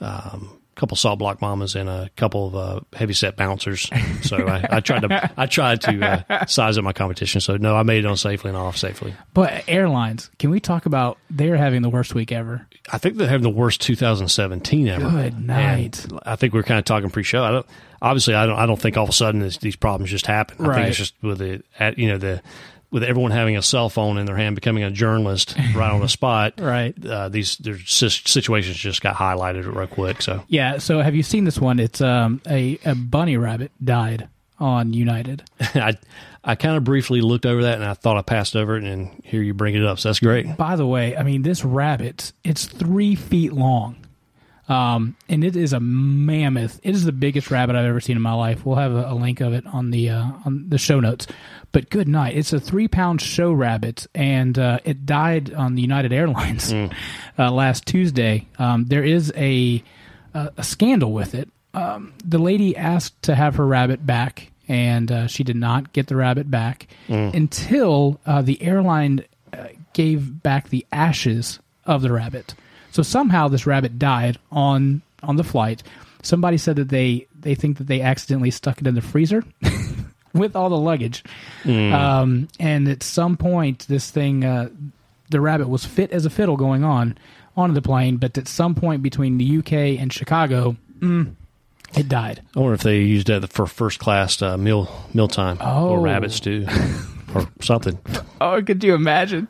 um, 0.00 0.58
couple 0.75 0.96
salt 0.96 1.19
block 1.19 1.40
mamas 1.40 1.75
and 1.75 1.88
a 1.88 2.11
couple 2.17 2.46
of 2.46 2.56
uh, 2.56 2.81
heavy 2.93 3.12
set 3.12 3.37
bouncers. 3.37 3.88
So 4.22 4.37
I, 4.37 4.76
I 4.76 4.81
tried 4.81 5.00
to 5.00 5.32
I 5.37 5.46
tried 5.46 5.81
to 5.82 6.25
uh, 6.28 6.46
size 6.46 6.78
up 6.78 6.84
my 6.84 6.93
competition. 6.93 7.40
So 7.40 7.56
no, 7.56 7.75
I 7.75 7.82
made 7.82 8.05
it 8.05 8.06
on 8.06 8.17
safely 8.17 8.49
and 8.50 8.56
off 8.56 8.76
safely. 8.76 9.14
But 9.34 9.64
airlines, 9.67 10.31
can 10.38 10.50
we 10.50 10.61
talk 10.61 10.87
about? 10.87 11.19
They're 11.31 11.56
having 11.56 11.82
the 11.82 11.88
worst 11.88 12.14
week 12.14 12.32
ever. 12.32 12.67
I 12.93 12.99
think 12.99 13.17
they're 13.17 13.28
having 13.28 13.43
the 13.43 13.50
worst 13.50 13.81
2017 13.81 14.88
ever. 14.88 15.11
Good 15.11 15.46
night. 15.46 16.05
And 16.05 16.20
I 16.25 16.37
think 16.37 16.55
we 16.55 16.61
are 16.61 16.64
kind 16.64 16.78
of 16.78 16.84
talking 16.84 17.11
pre-show. 17.11 17.43
I 17.43 17.50
don't 17.50 17.66
obviously 18.02 18.34
I 18.34 18.46
don't 18.46 18.58
I 18.58 18.66
don't 18.66 18.81
think 18.81 18.96
all 18.96 19.05
of 19.05 19.11
a 19.11 19.14
sudden 19.14 19.40
this, 19.40 19.58
these 19.58 19.76
problems 19.76 20.11
just 20.11 20.26
happen. 20.26 20.66
I 20.66 20.75
think 20.75 20.88
it's 20.88 20.99
just 20.99 21.14
with 21.23 21.38
the 21.38 21.62
at, 21.78 21.99
you 21.99 22.08
know 22.08 22.19
the 22.19 22.43
with 22.90 23.04
everyone 23.04 23.31
having 23.31 23.56
a 23.56 23.62
cell 23.62 23.88
phone 23.88 24.19
in 24.19 24.26
their 24.26 24.37
hand, 24.37 24.54
becoming 24.54 24.82
a 24.82 24.90
journalist 24.90 25.56
right 25.75 25.90
on 25.90 26.00
the 26.00 26.08
spot. 26.08 26.54
Right. 26.58 26.94
Uh, 27.04 27.28
these 27.28 27.56
their 27.58 27.78
situations 27.78 28.76
just 28.76 29.00
got 29.00 29.14
highlighted 29.16 29.72
real 29.72 29.87
quick. 29.87 30.22
So 30.22 30.42
Yeah. 30.48 30.78
So 30.78 31.00
have 31.00 31.14
you 31.14 31.22
seen 31.22 31.44
this 31.44 31.58
one? 31.58 31.78
It's 31.78 32.00
um, 32.00 32.40
a 32.48 32.78
a 32.84 32.94
bunny 32.94 33.37
rabbit 33.37 33.72
died 33.82 34.28
on 34.58 34.92
United. 34.92 35.42
I 35.60 35.96
I 36.42 36.54
kind 36.54 36.76
of 36.76 36.84
briefly 36.84 37.20
looked 37.20 37.46
over 37.46 37.62
that 37.62 37.75
and 37.75 37.84
I 37.84 37.94
thought 37.94 38.16
I 38.16 38.22
passed 38.22 38.56
over 38.56 38.76
it, 38.76 38.84
and 38.84 39.10
here 39.25 39.42
you 39.42 39.54
bring 39.54 39.75
it 39.75 39.85
up. 39.85 39.99
So 39.99 40.09
that's 40.09 40.20
great. 40.20 40.56
By 40.56 40.76
the 40.76 40.87
way, 40.87 41.16
I 41.16 41.23
mean 41.23 41.42
this 41.42 41.64
rabbit. 41.64 42.32
It's 42.44 42.66
three 42.66 43.14
feet 43.14 43.52
long, 43.52 43.97
um, 44.70 45.16
and 45.28 45.42
it 45.42 45.56
is 45.56 45.72
a 45.72 45.80
mammoth. 45.80 46.78
It 46.84 46.94
is 46.94 47.04
the 47.04 47.10
biggest 47.10 47.50
rabbit 47.50 47.74
I've 47.74 47.86
ever 47.86 48.00
seen 48.00 48.14
in 48.14 48.22
my 48.22 48.34
life. 48.34 48.64
We'll 48.64 48.76
have 48.76 48.92
a, 48.92 49.10
a 49.10 49.14
link 49.14 49.40
of 49.40 49.52
it 49.52 49.66
on 49.66 49.90
the 49.90 50.10
uh, 50.10 50.24
on 50.46 50.66
the 50.68 50.78
show 50.78 51.00
notes. 51.00 51.26
But 51.72 51.90
good 51.90 52.06
night. 52.06 52.36
It's 52.36 52.52
a 52.52 52.60
three 52.60 52.86
pound 52.86 53.20
show 53.20 53.52
rabbit, 53.52 54.06
and 54.14 54.56
uh, 54.56 54.78
it 54.84 55.04
died 55.06 55.52
on 55.52 55.74
the 55.74 55.82
United 55.82 56.12
Airlines 56.12 56.72
uh, 57.38 57.50
last 57.50 57.84
Tuesday. 57.84 58.46
Um, 58.60 58.86
there 58.86 59.02
is 59.02 59.32
a 59.36 59.82
a, 60.34 60.52
a 60.58 60.62
scandal 60.62 61.12
with 61.12 61.34
it. 61.34 61.48
Um, 61.74 62.12
the 62.24 62.38
lady 62.38 62.76
asked 62.76 63.20
to 63.22 63.34
have 63.34 63.56
her 63.56 63.66
rabbit 63.66 64.06
back, 64.06 64.52
and 64.68 65.10
uh, 65.10 65.26
she 65.26 65.42
did 65.42 65.56
not 65.56 65.92
get 65.92 66.06
the 66.06 66.14
rabbit 66.16 66.48
back 66.48 66.86
until 67.34 68.20
uh, 68.24 68.40
the 68.42 68.62
airline 68.62 69.24
uh, 69.52 69.66
gave 69.94 70.44
back 70.44 70.68
the 70.68 70.86
ashes 70.92 71.58
of 71.84 72.02
the 72.02 72.12
rabbit. 72.12 72.54
So 72.92 73.02
somehow 73.02 73.49
this 73.49 73.66
rabbit 73.66 73.99
died 73.99 74.38
on 74.50 75.02
on 75.23 75.37
the 75.37 75.44
flight. 75.44 75.82
Somebody 76.23 76.56
said 76.59 76.76
that 76.76 76.88
they 76.88 77.26
they 77.38 77.54
think 77.54 77.78
that 77.78 77.87
they 77.87 78.00
accidentally 78.00 78.50
stuck 78.50 78.80
it 78.80 78.87
in 78.87 78.94
the 78.94 79.00
freezer 79.02 79.42
with 80.35 80.54
all 80.56 80.68
the 80.68 80.76
luggage, 80.76 81.25
um, 81.64 82.49
and 82.59 82.88
at 82.88 83.02
some 83.02 83.37
point 83.37 83.87
this 83.88 84.11
thing 84.11 84.44
uh, 84.44 84.68
the 85.30 85.40
rabbit 85.40 85.68
was 85.68 85.85
fit 85.85 86.11
as 86.12 86.26
a 86.26 86.30
fiddle 86.30 86.56
going 86.56 86.85
on 86.85 87.16
onto 87.56 87.75
the 87.75 87.82
plane, 87.82 88.16
but 88.16 88.37
at 88.38 88.49
some 88.49 88.75
point 88.75 89.02
between 89.02 89.38
the 89.38 89.59
UK 89.59 89.73
and 90.00 90.12
Chicago, 90.12 90.76
mm, 91.00 91.35
it 91.97 92.09
died. 92.09 92.42
I 92.56 92.61
wonder 92.61 92.75
if 92.75 92.82
they 92.82 93.00
used 93.00 93.26
that 93.28 93.49
for 93.52 93.66
first 93.66 93.99
class 93.99 94.40
uh, 94.42 94.56
meal 94.56 94.88
mealtime 95.14 95.59
Oh. 95.61 95.88
or 95.90 96.00
rabbit 96.00 96.32
stew 96.32 96.66
or 97.34 97.49
something. 97.60 97.99
Oh, 98.40 98.62
could 98.62 98.82
you 98.82 98.94
imagine? 98.94 99.49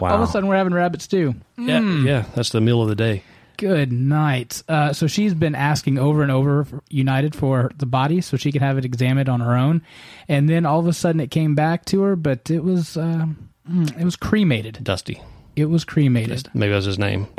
Wow. 0.00 0.10
All 0.10 0.22
of 0.22 0.28
a 0.28 0.32
sudden, 0.32 0.48
we're 0.48 0.56
having 0.56 0.74
rabbit 0.74 1.02
stew. 1.02 1.34
Yeah, 1.56 1.80
yeah, 1.80 2.24
that's 2.34 2.50
the 2.50 2.60
meal 2.60 2.82
of 2.82 2.88
the 2.88 2.94
day. 2.94 3.22
Good 3.56 3.92
night. 3.92 4.62
Uh, 4.68 4.92
so 4.92 5.06
she's 5.06 5.32
been 5.32 5.54
asking 5.54 5.98
over 5.98 6.22
and 6.22 6.32
over 6.32 6.64
for 6.64 6.82
United 6.90 7.34
for 7.36 7.70
the 7.78 7.86
body 7.86 8.20
so 8.20 8.36
she 8.36 8.50
could 8.50 8.62
have 8.62 8.78
it 8.78 8.84
examined 8.84 9.28
on 9.28 9.40
her 9.40 9.54
own, 9.54 9.82
and 10.28 10.48
then 10.48 10.66
all 10.66 10.80
of 10.80 10.86
a 10.86 10.92
sudden 10.92 11.20
it 11.20 11.30
came 11.30 11.54
back 11.54 11.84
to 11.86 12.02
her, 12.02 12.16
but 12.16 12.50
it 12.50 12.64
was 12.64 12.96
uh, 12.96 13.26
mm, 13.70 14.00
it 14.00 14.04
was 14.04 14.16
cremated. 14.16 14.80
Dusty. 14.82 15.20
It 15.56 15.66
was 15.66 15.84
cremated. 15.84 16.50
Maybe 16.52 16.70
that 16.70 16.76
was 16.76 16.84
his 16.84 16.98
name. 16.98 17.28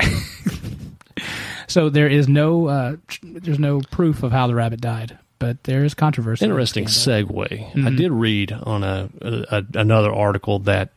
So 1.68 1.88
there 1.90 2.08
is 2.08 2.28
no 2.28 2.68
uh, 2.68 2.96
tr- 3.08 3.20
there's 3.24 3.58
no 3.58 3.80
proof 3.90 4.22
of 4.22 4.32
how 4.32 4.46
the 4.46 4.54
rabbit 4.54 4.80
died. 4.80 5.18
But 5.38 5.62
there 5.64 5.84
is 5.84 5.94
controversy. 5.94 6.44
Interesting 6.44 6.86
segue. 6.86 7.86
I 7.86 7.90
did 7.90 8.10
read 8.12 8.52
on 8.52 8.82
a, 8.84 9.08
a, 9.20 9.64
another 9.74 10.12
article 10.12 10.58
that 10.60 10.90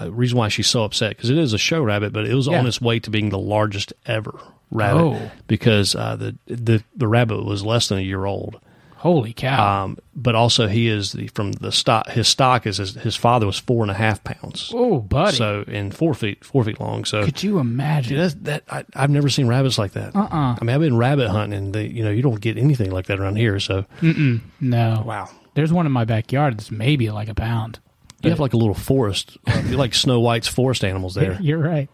uh, 0.00 0.10
reason 0.12 0.38
why 0.38 0.48
she's 0.48 0.66
so 0.68 0.84
upset 0.84 1.10
because 1.16 1.30
it 1.30 1.38
is 1.38 1.52
a 1.52 1.58
show 1.58 1.82
rabbit, 1.82 2.12
but 2.12 2.26
it 2.26 2.34
was 2.34 2.46
Yeah. 2.46 2.58
on 2.60 2.66
its 2.66 2.80
way 2.80 2.98
to 3.00 3.10
being 3.10 3.30
the 3.30 3.38
largest 3.38 3.92
ever 4.06 4.38
rabbit 4.70 5.00
Oh. 5.02 5.30
because 5.46 5.94
uh, 5.94 6.16
the 6.16 6.36
the 6.46 6.82
the 6.96 7.08
rabbit 7.08 7.44
was 7.44 7.64
less 7.64 7.88
than 7.88 7.98
a 7.98 8.02
year 8.02 8.24
old. 8.24 8.58
Holy 9.04 9.34
cow! 9.34 9.84
Um, 9.84 9.98
but 10.16 10.34
also 10.34 10.66
he 10.66 10.88
is 10.88 11.12
the 11.12 11.26
from 11.28 11.52
the 11.52 11.70
stock. 11.70 12.08
His 12.08 12.26
stock 12.26 12.66
is 12.66 12.78
his, 12.78 12.94
his 12.94 13.14
father 13.14 13.44
was 13.44 13.58
four 13.58 13.82
and 13.84 13.90
a 13.90 13.94
half 13.94 14.24
pounds. 14.24 14.70
oh, 14.74 14.98
buddy, 15.00 15.36
So 15.36 15.62
and 15.68 15.94
four 15.94 16.14
feet 16.14 16.42
four 16.42 16.64
feet 16.64 16.80
long. 16.80 17.04
So 17.04 17.22
could 17.22 17.42
you 17.42 17.58
imagine? 17.58 18.16
Dude, 18.16 18.44
that 18.46 18.64
I, 18.70 18.82
I've 18.96 19.10
never 19.10 19.28
seen 19.28 19.46
rabbits 19.46 19.76
like 19.76 19.92
that. 19.92 20.16
Uh-uh. 20.16 20.56
I 20.58 20.58
mean, 20.62 20.70
I've 20.70 20.80
been 20.80 20.96
rabbit 20.96 21.28
hunting, 21.28 21.52
and 21.58 21.74
they, 21.74 21.86
you 21.86 22.02
know, 22.02 22.10
you 22.10 22.22
don't 22.22 22.40
get 22.40 22.56
anything 22.56 22.90
like 22.92 23.04
that 23.08 23.20
around 23.20 23.36
here. 23.36 23.60
So 23.60 23.84
no. 24.00 25.02
wow, 25.06 25.28
There's 25.52 25.70
one 25.70 25.84
in 25.84 25.92
my 25.92 26.06
backyard 26.06 26.56
that's 26.56 26.70
maybe 26.70 27.10
like 27.10 27.28
a 27.28 27.34
pound. 27.34 27.80
you 28.22 28.30
have 28.30 28.40
like 28.40 28.54
a 28.54 28.56
little 28.56 28.72
forest, 28.72 29.36
uh, 29.46 29.62
like 29.72 29.94
Snow 29.94 30.20
White's 30.20 30.48
forest 30.48 30.82
animals 30.82 31.14
there. 31.14 31.38
You're 31.42 31.58
right. 31.58 31.90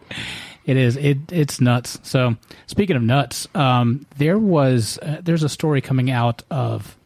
It 0.64 0.76
is. 0.76 0.96
It 0.96 1.18
it's 1.32 1.60
nuts. 1.60 1.98
So 2.04 2.36
speaking 2.68 2.94
of 2.94 3.02
nuts, 3.02 3.48
um, 3.56 4.06
there 4.18 4.38
was 4.38 4.96
uh, 5.02 5.18
there's 5.22 5.42
a 5.42 5.48
story 5.48 5.80
coming 5.80 6.08
out 6.10 6.44
of 6.52 6.96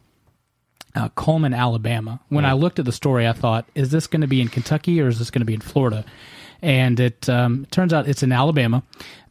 uh, 0.95 1.09
Coleman, 1.09 1.53
Alabama. 1.53 2.19
When 2.29 2.45
I 2.45 2.53
looked 2.53 2.79
at 2.79 2.85
the 2.85 2.91
story, 2.91 3.27
I 3.27 3.33
thought, 3.33 3.67
is 3.75 3.91
this 3.91 4.07
going 4.07 4.21
to 4.21 4.27
be 4.27 4.41
in 4.41 4.47
Kentucky 4.47 5.01
or 5.01 5.07
is 5.07 5.19
this 5.19 5.29
going 5.29 5.41
to 5.41 5.45
be 5.45 5.53
in 5.53 5.61
Florida? 5.61 6.05
And 6.61 6.99
it 6.99 7.29
um, 7.29 7.67
turns 7.69 7.93
out 7.93 8.07
it's 8.07 8.23
in 8.23 8.31
Alabama. 8.31 8.81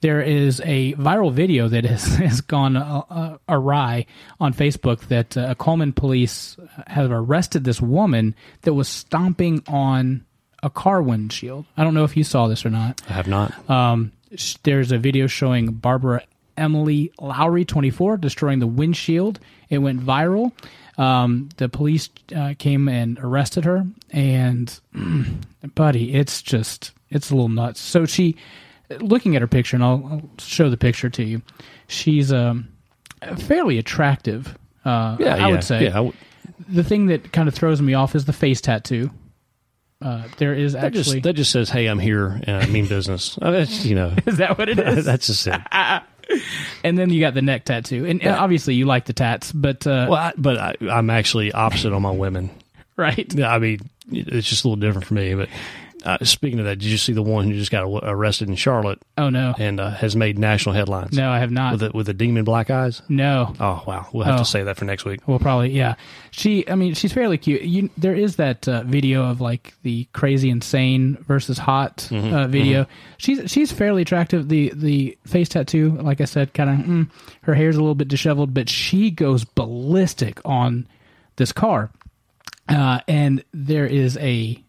There 0.03 0.21
is 0.21 0.61
a 0.65 0.93
viral 0.95 1.33
video 1.33 1.69
that 1.69 1.85
has, 1.85 2.05
has 2.17 2.41
gone 2.43 2.77
uh, 2.77 3.03
uh, 3.09 3.39
awry 3.49 4.07
on 4.39 4.53
Facebook 4.53 5.09
that 5.09 5.37
uh, 5.37 5.55
Coleman 5.55 5.93
police 5.93 6.57
have 6.87 7.11
arrested 7.11 7.65
this 7.65 7.81
woman 7.81 8.35
that 8.63 8.75
was 8.75 8.89
stomping 8.89 9.63
on 9.67 10.25
a 10.63 10.71
car 10.71 11.03
windshield. 11.03 11.65
I 11.77 11.85
don't 11.85 11.95
know 11.95 12.05
if 12.05 12.17
you 12.17 12.25
saw 12.25 12.47
this 12.47 12.65
or 12.65 12.71
not. 12.71 13.03
I 13.09 13.15
have 13.15 13.27
not. 13.27 13.71
Um, 13.71 14.13
sh- 14.35 14.57
there's 14.63 14.93
a 14.93 14.99
video 14.99 15.27
showing 15.27 15.73
Barbara 15.73 16.23
Emily 16.57 17.13
Lowry, 17.21 17.65
24, 17.65 18.19
destroying 18.19 18.61
the 18.61 18.67
windshield. 18.67 19.41
It 19.69 19.79
went 19.79 20.01
viral. 20.01 20.53
Um, 20.97 21.49
the 21.57 21.69
police 21.69 22.09
uh, 22.35 22.55
came 22.59 22.89
and 22.89 23.19
arrested 23.19 23.65
her, 23.65 23.85
and 24.11 24.81
buddy, 25.75 26.15
it's 26.15 26.41
just 26.43 26.93
it's 27.11 27.31
a 27.31 27.35
little 27.35 27.49
nuts. 27.49 27.81
So 27.81 28.07
she, 28.07 28.37
looking 29.01 29.35
at 29.37 29.43
her 29.43 29.49
picture, 29.49 29.77
and 29.77 29.85
I'll, 29.85 30.07
I'll 30.11 30.31
show 30.39 30.71
the 30.71 30.77
picture 30.77 31.11
to 31.11 31.23
you. 31.25 31.43
She's 31.89 32.33
um, 32.33 32.69
fairly 33.39 33.79
attractive. 33.79 34.57
Uh, 34.85 35.17
yeah, 35.19 35.35
I 35.35 35.39
yeah, 35.39 35.49
would 35.49 35.65
say 35.65 35.85
Yeah, 35.85 35.91
w- 35.91 36.13
the 36.69 36.85
thing 36.85 37.07
that 37.07 37.33
kind 37.33 37.49
of 37.49 37.55
throws 37.55 37.81
me 37.81 37.95
off 37.95 38.15
is 38.15 38.27
the 38.27 38.33
face 38.33 38.61
tattoo. 38.61 39.11
Uh, 40.03 40.25
there 40.37 40.53
is 40.53 40.75
that 40.75 40.85
actually 40.85 41.03
just 41.03 41.23
that 41.23 41.33
just 41.33 41.51
says, 41.51 41.71
"Hey, 41.71 41.87
I'm 41.87 41.99
here 41.99 42.41
and 42.45 42.57
I 42.57 42.67
mean 42.67 42.87
business." 42.87 43.39
Uh, 43.41 43.51
that's, 43.53 43.87
you 43.87 43.95
know, 43.95 44.13
is 44.27 44.37
that 44.37 44.59
what 44.59 44.69
it 44.69 44.79
is? 44.79 45.05
that's 45.07 45.27
just 45.27 45.47
it. 45.47 45.61
and 46.85 46.99
then 46.99 47.11
you 47.11 47.21
got 47.21 47.35
the 47.35 47.43
neck 47.43 47.65
tattoo, 47.65 48.05
and 48.07 48.25
uh, 48.27 48.37
obviously 48.39 48.75
you 48.75 48.87
like 48.87 49.07
the 49.07 49.13
tats, 49.13 49.53
but 49.53 49.87
uh, 49.87 50.07
Well, 50.09 50.15
I, 50.15 50.33
but 50.37 50.59
I, 50.59 50.75
I'm 50.91 51.11
actually 51.11 51.53
opposite 51.53 51.93
on 51.93 52.03
my 52.03 52.11
women. 52.11 52.51
right? 52.97 53.33
Yeah, 53.35 53.53
I 53.53 53.59
mean, 53.59 53.81
it's 54.11 54.49
just 54.49 54.65
a 54.65 54.69
little 54.69 54.81
different 54.81 55.07
for 55.07 55.15
me. 55.15 55.35
But 55.35 55.49
uh, 56.05 56.19
speaking 56.25 56.59
of 56.61 56.67
that, 56.67 56.77
did 56.77 56.85
you 56.89 56.99
see 56.99 57.13
the 57.13 57.23
one 57.23 57.47
who 57.47 57.55
just 57.55 57.71
got 57.71 57.83
arrested 58.03 58.49
in 58.49 58.57
Charlotte 58.57 59.01
Oh 59.19 59.31
no, 59.31 59.55
and 59.59 59.81
uh, 59.81 59.91
has 59.91 60.15
made 60.15 60.39
national 60.39 60.75
headlines? 60.75 61.17
no, 61.17 61.31
I 61.31 61.39
have 61.39 61.51
not. 61.51 61.73
with 61.73 61.81
the, 61.81 61.91
with 61.93 62.07
the 62.07 62.15
demon 62.15 62.45
black 62.45 62.71
eyes. 62.71 63.01
no, 63.09 63.55
Oh 63.59 63.83
wow, 63.87 64.07
we'll 64.13 64.25
have 64.25 64.35
Oh. 64.35 64.39
to 64.39 64.45
say 64.45 64.63
that 64.65 64.77
for 64.77 64.85
next 64.85 65.05
week. 65.05 65.21
We'll 65.27 65.39
probably, 65.39 65.71
yeah. 65.71 65.95
She, 66.31 66.69
I 66.69 66.75
mean, 66.75 66.95
she's 66.95 67.13
fairly 67.13 67.39
cute. 67.39 67.63
You, 67.63 67.91
there 67.97 68.15
is 68.15 68.37
that 68.37 68.67
uh, 68.69 68.83
video 68.83 69.25
of 69.31 69.41
like 69.41 69.75
the 69.83 70.07
crazy 70.13 70.51
insane 70.51 71.17
versus 71.27 71.59
hot 71.59 72.07
Mm-hmm, 72.11 72.35
uh, 72.35 72.47
video. 72.49 72.87
She's 73.19 73.51
she's 73.51 73.73
fairly 73.73 74.03
attractive. 74.03 74.49
The 74.49 74.73
the 74.75 75.17
face 75.27 75.49
tattoo, 75.49 75.91
like 76.01 76.21
I 76.21 76.25
said, 76.27 76.53
kind 76.55 76.71
of 76.71 76.77
mm, 76.87 77.11
her 77.43 77.55
hair's 77.55 77.77
a 77.77 77.81
little 77.81 77.95
bit 77.95 78.09
disheveled, 78.09 78.53
but 78.53 78.69
she 78.69 79.11
goes 79.11 79.45
ballistic 79.45 80.41
on 80.45 80.87
this 81.37 81.53
car. 81.53 81.91
Uh, 82.69 83.01
and 83.09 83.45
there 83.53 83.87
is 83.87 84.17
a 84.19 84.63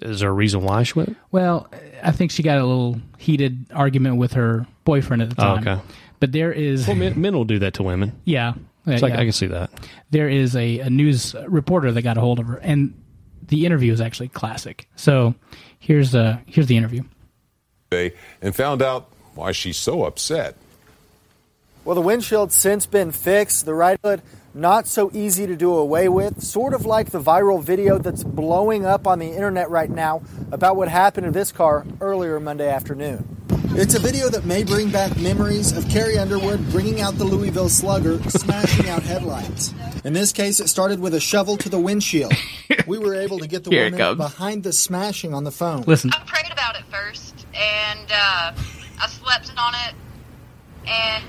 Is 0.00 0.20
there 0.20 0.30
a 0.30 0.32
reason 0.32 0.62
why 0.62 0.82
she 0.82 0.94
went? 0.94 1.16
well, 1.30 1.68
I 2.02 2.10
think 2.10 2.30
she 2.30 2.42
got 2.42 2.58
a 2.58 2.64
little 2.66 3.00
heated 3.18 3.66
argument 3.74 4.16
with 4.16 4.32
her 4.34 4.66
boyfriend 4.84 5.22
at 5.22 5.30
the 5.30 5.36
Oh, 5.42 5.56
time. 5.56 5.68
okay. 5.68 5.82
But 6.20 6.32
there 6.32 6.52
is, 6.52 6.86
Well, 6.86 6.96
men, 6.96 7.20
men 7.20 7.34
will 7.34 7.44
do 7.44 7.58
that 7.60 7.74
to 7.74 7.82
women. 7.82 8.12
yeah, 8.24 8.54
It's 8.86 9.02
like 9.02 9.12
yeah. 9.14 9.20
I 9.20 9.24
can 9.24 9.32
see 9.32 9.46
that. 9.48 9.70
there 10.10 10.28
is 10.28 10.56
a, 10.56 10.80
a 10.80 10.90
news 10.90 11.34
reporter 11.46 11.92
that 11.92 12.02
got 12.02 12.16
a 12.16 12.20
hold 12.20 12.38
of 12.38 12.46
her, 12.46 12.56
and 12.58 12.94
the 13.48 13.66
interview 13.66 13.92
is 13.92 14.00
actually 14.00 14.28
classic. 14.28 14.88
So 14.96 15.34
here's 15.78 16.14
uh 16.14 16.38
here's 16.46 16.66
the 16.66 16.76
interview. 16.76 17.02
today 17.90 18.14
and 18.40 18.54
found 18.54 18.80
out 18.82 19.10
why 19.34 19.52
she's 19.52 19.76
so 19.76 20.04
upset. 20.04 20.56
Well, 21.90 21.96
the 21.96 22.02
windshield's 22.02 22.54
since 22.54 22.86
been 22.86 23.10
fixed. 23.10 23.66
The 23.66 23.74
right 23.74 23.98
hood 24.00 24.22
not 24.54 24.86
so 24.86 25.10
easy 25.12 25.48
to 25.48 25.56
do 25.56 25.74
away 25.74 26.08
with. 26.08 26.40
Sort 26.40 26.72
of 26.72 26.86
like 26.86 27.10
the 27.10 27.20
viral 27.20 27.60
video 27.60 27.98
that's 27.98 28.22
blowing 28.22 28.86
up 28.86 29.08
on 29.08 29.18
the 29.18 29.26
internet 29.26 29.70
right 29.70 29.90
now 29.90 30.22
about 30.52 30.76
what 30.76 30.86
happened 30.86 31.24
to 31.24 31.32
this 31.32 31.50
car 31.50 31.84
earlier 32.00 32.38
Monday 32.38 32.68
afternoon. 32.68 33.26
It's 33.70 33.96
a 33.96 33.98
video 33.98 34.28
that 34.28 34.44
may 34.44 34.62
bring 34.62 34.92
back 34.92 35.16
memories 35.16 35.76
of 35.76 35.88
Carrie 35.88 36.16
Underwood 36.16 36.70
bringing 36.70 37.00
out 37.00 37.18
the 37.18 37.24
Louisville 37.24 37.68
Slugger, 37.68 38.22
smashing 38.30 38.88
out 38.88 39.02
headlights. 39.02 39.74
In 40.04 40.12
this 40.12 40.30
case, 40.30 40.60
it 40.60 40.68
started 40.68 41.00
with 41.00 41.14
a 41.14 41.20
shovel 41.20 41.56
to 41.56 41.68
the 41.68 41.80
windshield. 41.80 42.32
We 42.86 42.98
were 42.98 43.16
able 43.16 43.40
to 43.40 43.48
get 43.48 43.64
the 43.64 43.70
Here 43.70 43.86
it 43.86 43.94
woman 43.94 44.16
behind 44.16 44.62
the 44.62 44.72
smashing 44.72 45.34
on 45.34 45.42
the 45.42 45.50
phone. 45.50 45.82
Listen, 45.88 46.12
I 46.12 46.22
prayed 46.24 46.52
about 46.52 46.76
it 46.76 46.84
first, 46.84 47.46
and 47.52 48.12
uh, 48.12 48.52
I 49.00 49.08
slept 49.08 49.52
on 49.58 49.74
it, 49.74 49.94
and 50.86 51.24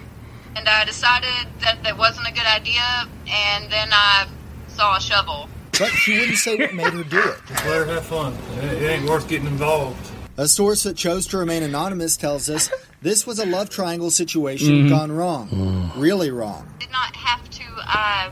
and 0.55 0.67
I 0.67 0.85
decided 0.85 1.47
that 1.61 1.83
that 1.83 1.97
wasn't 1.97 2.27
a 2.27 2.33
good 2.33 2.45
idea, 2.45 3.07
and 3.27 3.71
then 3.71 3.89
I 3.91 4.27
saw 4.67 4.97
a 4.97 5.01
shovel. 5.01 5.49
But 5.77 5.89
she 5.89 6.19
wouldn't 6.19 6.37
say 6.37 6.55
what 6.55 6.73
made 6.73 6.93
her 6.93 7.03
do 7.03 7.19
it. 7.19 7.37
Just 7.47 7.65
let 7.65 7.77
her 7.77 7.85
have 7.85 8.05
fun. 8.05 8.37
It 8.59 8.83
it 8.83 8.87
ain't 8.87 9.09
worth 9.09 9.27
getting 9.27 9.47
involved. 9.47 10.11
A 10.37 10.47
source 10.47 10.83
that 10.83 10.95
chose 10.95 11.27
to 11.27 11.37
remain 11.37 11.63
anonymous 11.63 12.17
tells 12.17 12.49
us 12.49 12.69
this 13.01 13.27
was 13.27 13.39
a 13.39 13.45
love 13.45 13.69
triangle 13.69 14.09
situation 14.09 14.69
mm-hmm. 14.69 14.89
gone 14.89 15.11
wrong. 15.11 15.49
Mm. 15.49 15.91
Really 16.01 16.31
wrong. 16.31 16.67
Did 16.79 16.91
not 16.91 17.15
have 17.15 17.49
to. 17.49 17.63
I 17.79 18.31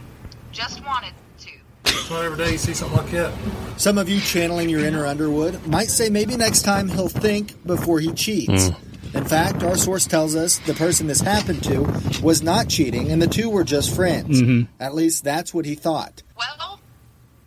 just 0.52 0.84
wanted 0.86 1.14
to. 1.40 2.16
Every 2.16 2.38
day 2.38 2.54
you 2.54 2.58
see 2.58 2.74
something 2.74 2.98
like 2.98 3.12
that. 3.12 3.34
Some 3.78 3.98
of 3.98 4.10
you 4.10 4.20
channeling 4.20 4.70
your 4.70 4.82
inner 4.82 5.06
Underwood 5.06 5.66
might 5.68 5.90
say 5.90 6.10
maybe 6.10 6.36
next 6.36 6.64
time 6.64 6.88
he'll 6.88 7.10
think 7.10 7.66
before 7.66 8.00
he 8.00 8.12
cheats. 8.14 8.70
Mm. 8.70 8.89
In 9.14 9.26
fact, 9.26 9.64
our 9.64 9.76
source 9.76 10.06
tells 10.06 10.36
us 10.36 10.60
the 10.60 10.74
person 10.74 11.08
this 11.08 11.22
happened 11.22 11.64
to 11.64 11.82
was 12.22 12.42
not 12.44 12.70
cheating 12.70 13.12
and 13.12 13.22
the 13.22 13.28
two 13.28 13.50
were 13.50 13.64
just 13.64 13.96
friends. 13.96 14.42
Mm-hmm. 14.42 14.72
At 14.82 14.94
least 14.94 15.24
that's 15.24 15.54
what 15.54 15.66
he 15.66 15.76
thought. 15.76 16.22
Well, 16.38 16.80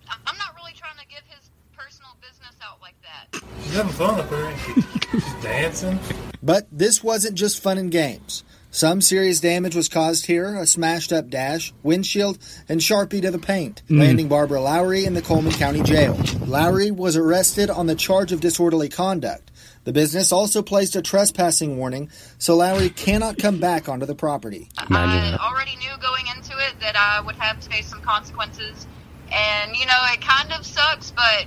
I- 0.08 0.16
I'm 0.26 0.36
not 0.38 0.54
really 0.56 0.72
trying 0.72 0.98
to 0.98 1.06
give 1.06 1.22
his 1.28 1.50
personal 1.76 2.10
business 2.20 2.56
out 2.62 2.80
like 2.82 2.96
that. 3.02 3.40
She's 3.62 3.76
having 3.76 3.92
fun 3.92 4.20
up 4.20 4.28
there, 4.28 4.44
ain't 4.50 4.58
she? 4.60 5.20
She's 5.20 5.42
dancing. 5.42 5.98
But 6.42 6.66
this 6.72 7.04
wasn't 7.04 7.36
just 7.36 7.62
fun 7.62 7.78
and 7.78 7.90
games. 7.90 8.42
Some 8.74 9.02
serious 9.02 9.38
damage 9.38 9.76
was 9.76 9.90
caused 9.90 10.24
here 10.24 10.56
a 10.56 10.66
smashed 10.66 11.12
up 11.12 11.28
dash, 11.28 11.74
windshield, 11.82 12.38
and 12.70 12.80
Sharpie 12.80 13.20
to 13.20 13.30
the 13.30 13.38
paint, 13.38 13.82
mm. 13.86 13.98
landing 14.00 14.28
Barbara 14.28 14.62
Lowry 14.62 15.04
in 15.04 15.12
the 15.12 15.20
Coleman 15.20 15.52
County 15.52 15.82
Jail. 15.82 16.18
Lowry 16.46 16.90
was 16.90 17.14
arrested 17.14 17.68
on 17.68 17.86
the 17.86 17.94
charge 17.94 18.32
of 18.32 18.40
disorderly 18.40 18.88
conduct. 18.88 19.50
The 19.84 19.92
business 19.92 20.30
also 20.30 20.62
placed 20.62 20.94
a 20.94 21.02
trespassing 21.02 21.76
warning, 21.76 22.10
so 22.38 22.56
Lowry 22.56 22.88
cannot 22.88 23.38
come 23.38 23.58
back 23.58 23.88
onto 23.88 24.06
the 24.06 24.14
property. 24.14 24.68
I 24.78 25.36
already 25.40 25.76
knew 25.76 25.90
going 26.00 26.24
into 26.36 26.56
it 26.58 26.78
that 26.80 26.94
I 26.96 27.20
would 27.20 27.34
have 27.36 27.58
to 27.60 27.68
face 27.68 27.88
some 27.88 28.00
consequences, 28.00 28.86
and 29.32 29.74
you 29.74 29.86
know 29.86 29.98
it 30.12 30.20
kind 30.20 30.52
of 30.52 30.64
sucks, 30.64 31.10
but 31.10 31.46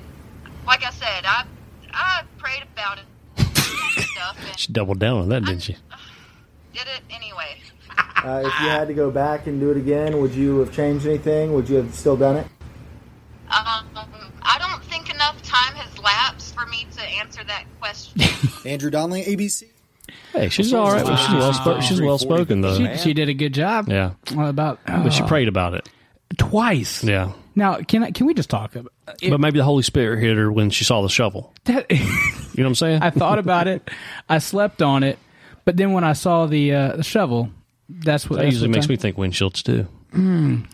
like 0.68 0.84
I 0.84 0.90
said, 0.92 1.26
I 1.26 1.46
I 1.92 2.24
prayed 2.38 2.64
about 2.74 3.00
it 3.00 3.06
stuff 4.02 4.38
She 4.58 4.74
doubled 4.74 5.00
down 5.00 5.22
on 5.22 5.30
that, 5.30 5.46
didn't 5.46 5.62
she? 5.62 5.78
did 6.74 6.88
it 6.88 7.02
anyway. 7.10 7.58
Uh, 7.98 8.40
if 8.46 8.62
you 8.62 8.68
had 8.68 8.88
to 8.88 8.94
go 8.94 9.10
back 9.10 9.48
and 9.48 9.62
do 9.62 9.72
it 9.72 9.78
again, 9.78 10.20
would 10.20 10.34
you 10.34 10.60
have 10.60 10.74
changed 10.74 11.06
anything? 11.06 11.54
Would 11.54 11.70
you 11.70 11.78
have 11.78 11.94
still 11.94 12.18
done 12.18 12.38
it? 12.38 12.48
Answer 17.20 17.44
that 17.44 17.66
question. 17.80 18.22
Andrew 18.66 18.90
Donnelly, 18.90 19.24
ABC. 19.24 19.64
Hey, 20.34 20.50
she's 20.50 20.74
all 20.74 20.92
right. 20.92 21.06
She's 21.18 21.34
well 21.36 21.54
spoken. 21.54 21.82
She's 21.82 22.02
well 22.02 22.18
spoken 22.18 22.62
though. 22.62 22.78
she, 22.78 22.98
she 22.98 23.14
did 23.14 23.30
a 23.30 23.34
good 23.34 23.54
job. 23.54 23.88
Yeah, 23.90 24.12
Uh, 24.38 24.42
About 24.44 24.80
but 24.86 25.10
she 25.12 25.24
uh, 25.24 25.28
prayed 25.28 25.48
about 25.48 25.74
it. 25.74 25.88
twice. 26.38 27.04
Yeah, 27.04 27.32
Now, 27.56 27.78
can 27.78 28.04
I, 28.04 28.12
can 28.12 28.26
we 28.28 28.34
just 28.34 28.50
talk 28.50 28.76
about 28.76 28.92
it, 29.22 29.30
but 29.30 29.40
maybe 29.40 29.58
the 29.60 29.64
Holy 29.66 29.84
Spirit 29.84 30.20
hit 30.20 30.38
her 30.38 30.52
when 30.52 30.70
she 30.70 30.84
saw 30.84 31.02
the 31.02 31.10
shovel. 31.10 31.54
that? 31.66 31.90
You 31.90 31.98
know 31.98 32.06
what 32.56 32.66
I'm 32.68 32.76
saying? 32.76 33.02
I 33.02 33.10
thought 33.10 33.40
about 33.40 33.68
it. 33.68 33.90
I 34.30 34.38
slept 34.40 34.82
on 34.82 35.04
it, 35.04 35.18
but 35.64 35.78
then 35.78 35.92
when 35.94 36.04
I 36.04 36.14
saw 36.14 36.46
the 36.46 36.74
uh, 36.74 36.96
the 36.98 37.04
shovel, 37.04 37.50
that's 37.90 38.30
what 38.30 38.38
that 38.38 38.44
that's 38.44 38.54
usually 38.54 38.70
what 38.70 38.76
makes 38.76 38.86
time- 38.88 38.94
me 38.94 38.98
think 38.98 39.18
windshields 39.18 39.64
too. 39.64 39.88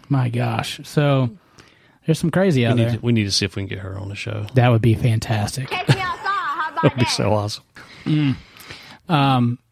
My 0.10 0.30
gosh. 0.30 0.80
So 0.84 1.30
there's 2.06 2.20
some 2.20 2.30
crazy 2.32 2.62
We 2.62 2.66
out 2.68 2.76
need, 2.78 2.84
there. 2.84 2.94
to, 2.98 3.00
we 3.00 3.12
need 3.12 3.24
to 3.24 3.32
see 3.32 3.46
if 3.46 3.56
we 3.56 3.62
can 3.64 3.68
get 3.68 3.80
her 3.80 3.98
on 3.98 4.10
the 4.10 4.16
show. 4.16 4.46
That 4.56 4.70
would 4.70 4.82
be 4.84 4.94
fantastic. 4.94 5.68
That'd 6.82 7.00
be 7.00 7.06
so 7.06 7.34
awesome. 7.34 7.64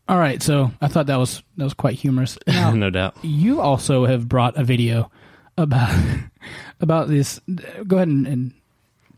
All 0.09 0.17
right, 0.17 0.41
so 0.41 0.71
I 0.81 0.87
thought 0.87 1.05
that 1.05 1.17
was 1.17 1.43
that 1.57 1.63
was 1.63 1.75
quite 1.75 1.93
humorous. 1.93 2.39
Now, 2.47 2.71
no 2.71 2.89
doubt. 2.89 3.15
you 3.21 3.61
also 3.61 4.05
have 4.05 4.27
brought 4.27 4.57
a 4.57 4.63
video 4.63 5.11
about 5.55 5.95
about 6.81 7.09
this. 7.09 7.39
Go 7.87 7.97
ahead 7.97 8.07
and, 8.07 8.27
and 8.27 8.53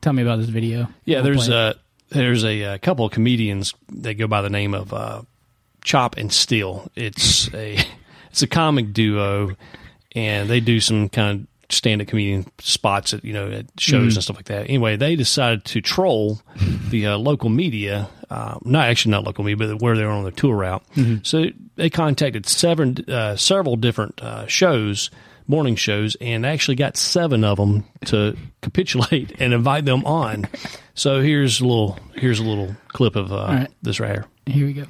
tell 0.01 0.12
me 0.12 0.21
about 0.21 0.39
this 0.39 0.50
video. 0.50 0.89
Yeah, 1.05 1.17
We'll 1.17 1.24
there's 1.24 1.48
play 1.48 1.55
a 1.55 1.75
there's 2.10 2.43
a, 2.43 2.63
uh 2.65 2.77
couple 2.79 3.05
of 3.05 3.13
comedians 3.13 3.74
that 3.89 4.15
go 4.15 4.27
by 4.27 4.41
the 4.41 4.50
name 4.50 4.74
of 4.74 4.93
uh, 4.93 5.21
Chop 5.81 6.17
and 6.17 6.31
Steele. 6.31 6.91
It's 6.93 7.51
a 7.53 7.77
it's 8.29 8.41
a 8.41 8.48
comic 8.48 8.91
duo, 8.91 9.55
and 10.13 10.50
they 10.50 10.60
do 10.60 10.81
some 10.81 11.07
kind 11.07 11.39
of 11.39 11.48
stand 11.71 12.01
up 12.01 12.07
comedian 12.07 12.45
spots 12.59 13.13
at 13.13 13.23
you 13.23 13.33
know 13.33 13.49
at 13.51 13.65
shows 13.77 14.15
and 14.15 14.23
stuff 14.23 14.35
like 14.35 14.45
that. 14.45 14.67
Anyway, 14.69 14.95
they 14.95 15.15
decided 15.15 15.65
to 15.65 15.81
troll 15.81 16.41
the 16.89 17.07
uh, 17.07 17.17
local 17.17 17.49
media. 17.49 18.09
Uh, 18.29 18.57
not 18.63 18.87
actually 18.87 19.11
not 19.11 19.23
local 19.23 19.43
media, 19.43 19.67
but 19.67 19.81
where 19.81 19.97
they 19.97 20.05
were 20.05 20.11
on 20.11 20.23
the 20.23 20.31
tour 20.31 20.55
route. 20.55 20.83
So 21.23 21.45
they 21.75 21.89
contacted 21.89 22.47
seven 22.47 22.97
uh, 23.09 23.35
several 23.35 23.75
different 23.75 24.21
uh, 24.21 24.47
shows. 24.47 25.09
Morning 25.47 25.75
shows 25.75 26.15
and 26.21 26.45
actually 26.45 26.75
got 26.75 26.95
seven 26.95 27.43
of 27.43 27.57
them 27.57 27.83
to 28.05 28.37
capitulate 28.61 29.33
and 29.39 29.53
invite 29.53 29.83
them 29.83 30.05
on. 30.05 30.47
So 30.93 31.19
here's 31.19 31.59
a 31.59 31.65
little 31.65 31.99
here's 32.15 32.39
a 32.39 32.43
little 32.43 32.75
clip 32.89 33.17
of 33.17 33.33
uh, 33.33 33.47
right. 33.49 33.69
this 33.81 33.99
right 33.99 34.11
here. 34.11 34.25
Here 34.45 34.65
we 34.65 34.73
go. 34.73 34.85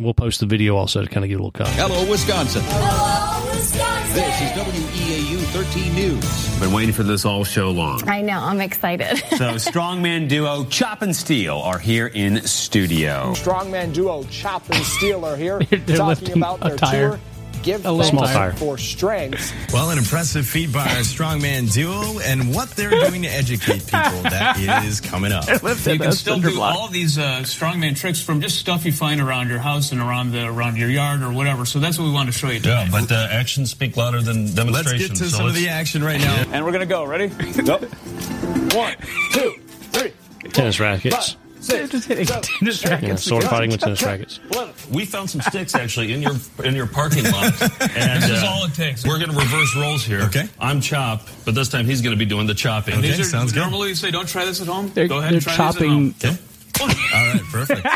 We'll 0.00 0.14
post 0.14 0.40
the 0.40 0.46
video 0.46 0.76
also 0.76 1.02
to 1.02 1.08
kind 1.08 1.24
of 1.24 1.28
get 1.28 1.34
a 1.34 1.42
little 1.42 1.50
cut. 1.50 1.68
Hello, 1.68 2.08
Wisconsin. 2.08 2.62
Hello, 2.64 3.50
Wisconsin. 3.50 4.14
This 4.14 4.40
is 4.40 4.50
WEAU 4.52 5.09
13 5.50 5.94
News. 5.94 6.60
Been 6.60 6.72
waiting 6.72 6.92
for 6.92 7.02
this 7.02 7.24
all 7.24 7.42
show 7.44 7.70
long. 7.70 8.08
I 8.08 8.22
know, 8.22 8.38
I'm 8.38 8.60
excited. 8.60 9.18
So, 9.40 9.54
strongman 9.54 10.28
duo 10.28 10.64
Chop 10.66 11.00
and 11.02 11.16
Steele 11.16 11.56
are 11.58 11.78
here 11.78 12.06
in 12.08 12.42
studio. 12.46 13.32
Strongman 13.32 13.92
duo 13.94 14.22
Chop 14.24 14.68
and 14.70 14.84
Steele 14.84 15.24
are 15.24 15.36
here 15.36 15.58
They're 15.70 15.78
talking 15.96 16.06
lifting 16.06 16.36
about 16.36 16.58
a 16.62 16.68
their 16.68 16.76
tire. 16.76 17.08
tour. 17.10 17.20
Give 17.62 17.84
A 17.84 17.92
little 17.92 18.10
Small 18.10 18.26
thanks 18.26 18.58
for 18.58 18.78
strength. 18.78 19.52
Well, 19.72 19.90
an 19.90 19.98
impressive 19.98 20.46
feat 20.46 20.72
by 20.72 20.80
our 20.80 21.02
strongman 21.02 21.72
duo 21.72 22.18
and 22.20 22.54
what 22.54 22.70
they're 22.70 22.90
doing 22.90 23.22
to 23.22 23.28
educate 23.28 23.80
people. 23.84 24.22
That 24.22 24.58
is 24.86 25.00
coming 25.00 25.32
up. 25.32 25.44
You 25.90 25.98
can 25.98 26.12
still 26.12 26.38
do 26.40 26.60
all 26.60 26.88
these 26.88 27.18
uh, 27.18 27.40
strongman 27.42 27.96
tricks 27.96 28.20
from 28.22 28.40
just 28.40 28.58
stuff 28.58 28.84
you 28.84 28.92
find 28.92 29.20
around 29.20 29.48
your 29.48 29.58
house 29.58 29.92
and 29.92 30.00
around 30.00 30.32
the 30.32 30.46
around 30.46 30.76
your 30.76 30.88
yard 30.88 31.22
or 31.22 31.32
whatever. 31.32 31.64
So 31.66 31.78
that's 31.80 31.98
what 31.98 32.04
we 32.06 32.12
want 32.12 32.28
to 32.28 32.32
show 32.32 32.48
you 32.48 32.60
today. 32.60 32.70
Yeah, 32.70 32.88
but 32.90 33.10
uh, 33.12 33.28
actions 33.30 33.70
speak 33.70 33.96
louder 33.96 34.20
than 34.22 34.54
Let's 34.54 34.92
get 34.92 35.10
to 35.10 35.16
so 35.16 35.24
some 35.26 35.40
of 35.46 35.52
let's- 35.52 35.58
the 35.64 35.68
action 35.68 36.02
right 36.04 36.20
now. 36.20 36.44
And 36.52 36.64
we're 36.64 36.72
gonna 36.72 36.86
go. 36.86 37.04
Ready? 37.04 37.28
Go. 37.64 37.76
One, 37.78 38.94
two, 39.32 39.54
three, 39.92 40.12
Tennis 40.52 40.78
rackets. 40.80 41.36
Six, 41.60 41.90
Just 41.90 42.08
hitting 42.08 42.26
seven, 42.26 42.42
tennis 42.42 42.84
eight, 42.86 43.02
Yeah, 43.02 43.14
sword 43.16 43.44
fighting 43.44 43.70
with 43.70 43.80
tennis 43.80 44.02
rackets. 44.02 44.40
eleven. 44.52 44.74
We 44.90 45.04
found 45.04 45.30
some 45.30 45.40
sticks 45.42 45.74
actually 45.74 46.12
in 46.12 46.22
your 46.22 46.32
in 46.64 46.74
your 46.74 46.86
parking 46.86 47.24
lot, 47.24 47.44
and 47.80 48.22
This 48.22 48.30
is 48.30 48.42
uh, 48.42 48.46
all 48.50 48.64
it 48.64 48.74
takes. 48.74 49.04
We're 49.06 49.18
going 49.18 49.30
to 49.30 49.36
reverse 49.36 49.76
roles 49.76 50.04
here. 50.04 50.22
Okay. 50.22 50.48
I'm 50.58 50.80
Chop, 50.80 51.22
but 51.44 51.54
this 51.54 51.68
time 51.68 51.86
he's 51.86 52.00
going 52.02 52.14
to 52.14 52.18
be 52.18 52.24
doing 52.28 52.46
the 52.46 52.54
chopping. 52.54 52.94
Okay. 52.94 53.02
These 53.08 53.20
are 53.20 53.24
sounds 53.24 53.52
good. 53.52 53.60
normally 53.60 53.90
you 53.90 53.94
say 53.94 54.10
don't 54.10 54.28
try 54.28 54.44
this 54.44 54.60
at 54.60 54.66
home. 54.66 54.90
They're, 54.94 55.06
go 55.08 55.18
ahead 55.18 55.32
and 55.34 55.42
try 55.42 55.52
this 55.52 55.76
at 55.76 55.82
home. 55.86 56.14
chopping. 56.14 56.30
Okay. 56.30 56.38
All 56.80 56.88
right, 56.88 57.42
perfect. 57.50 57.86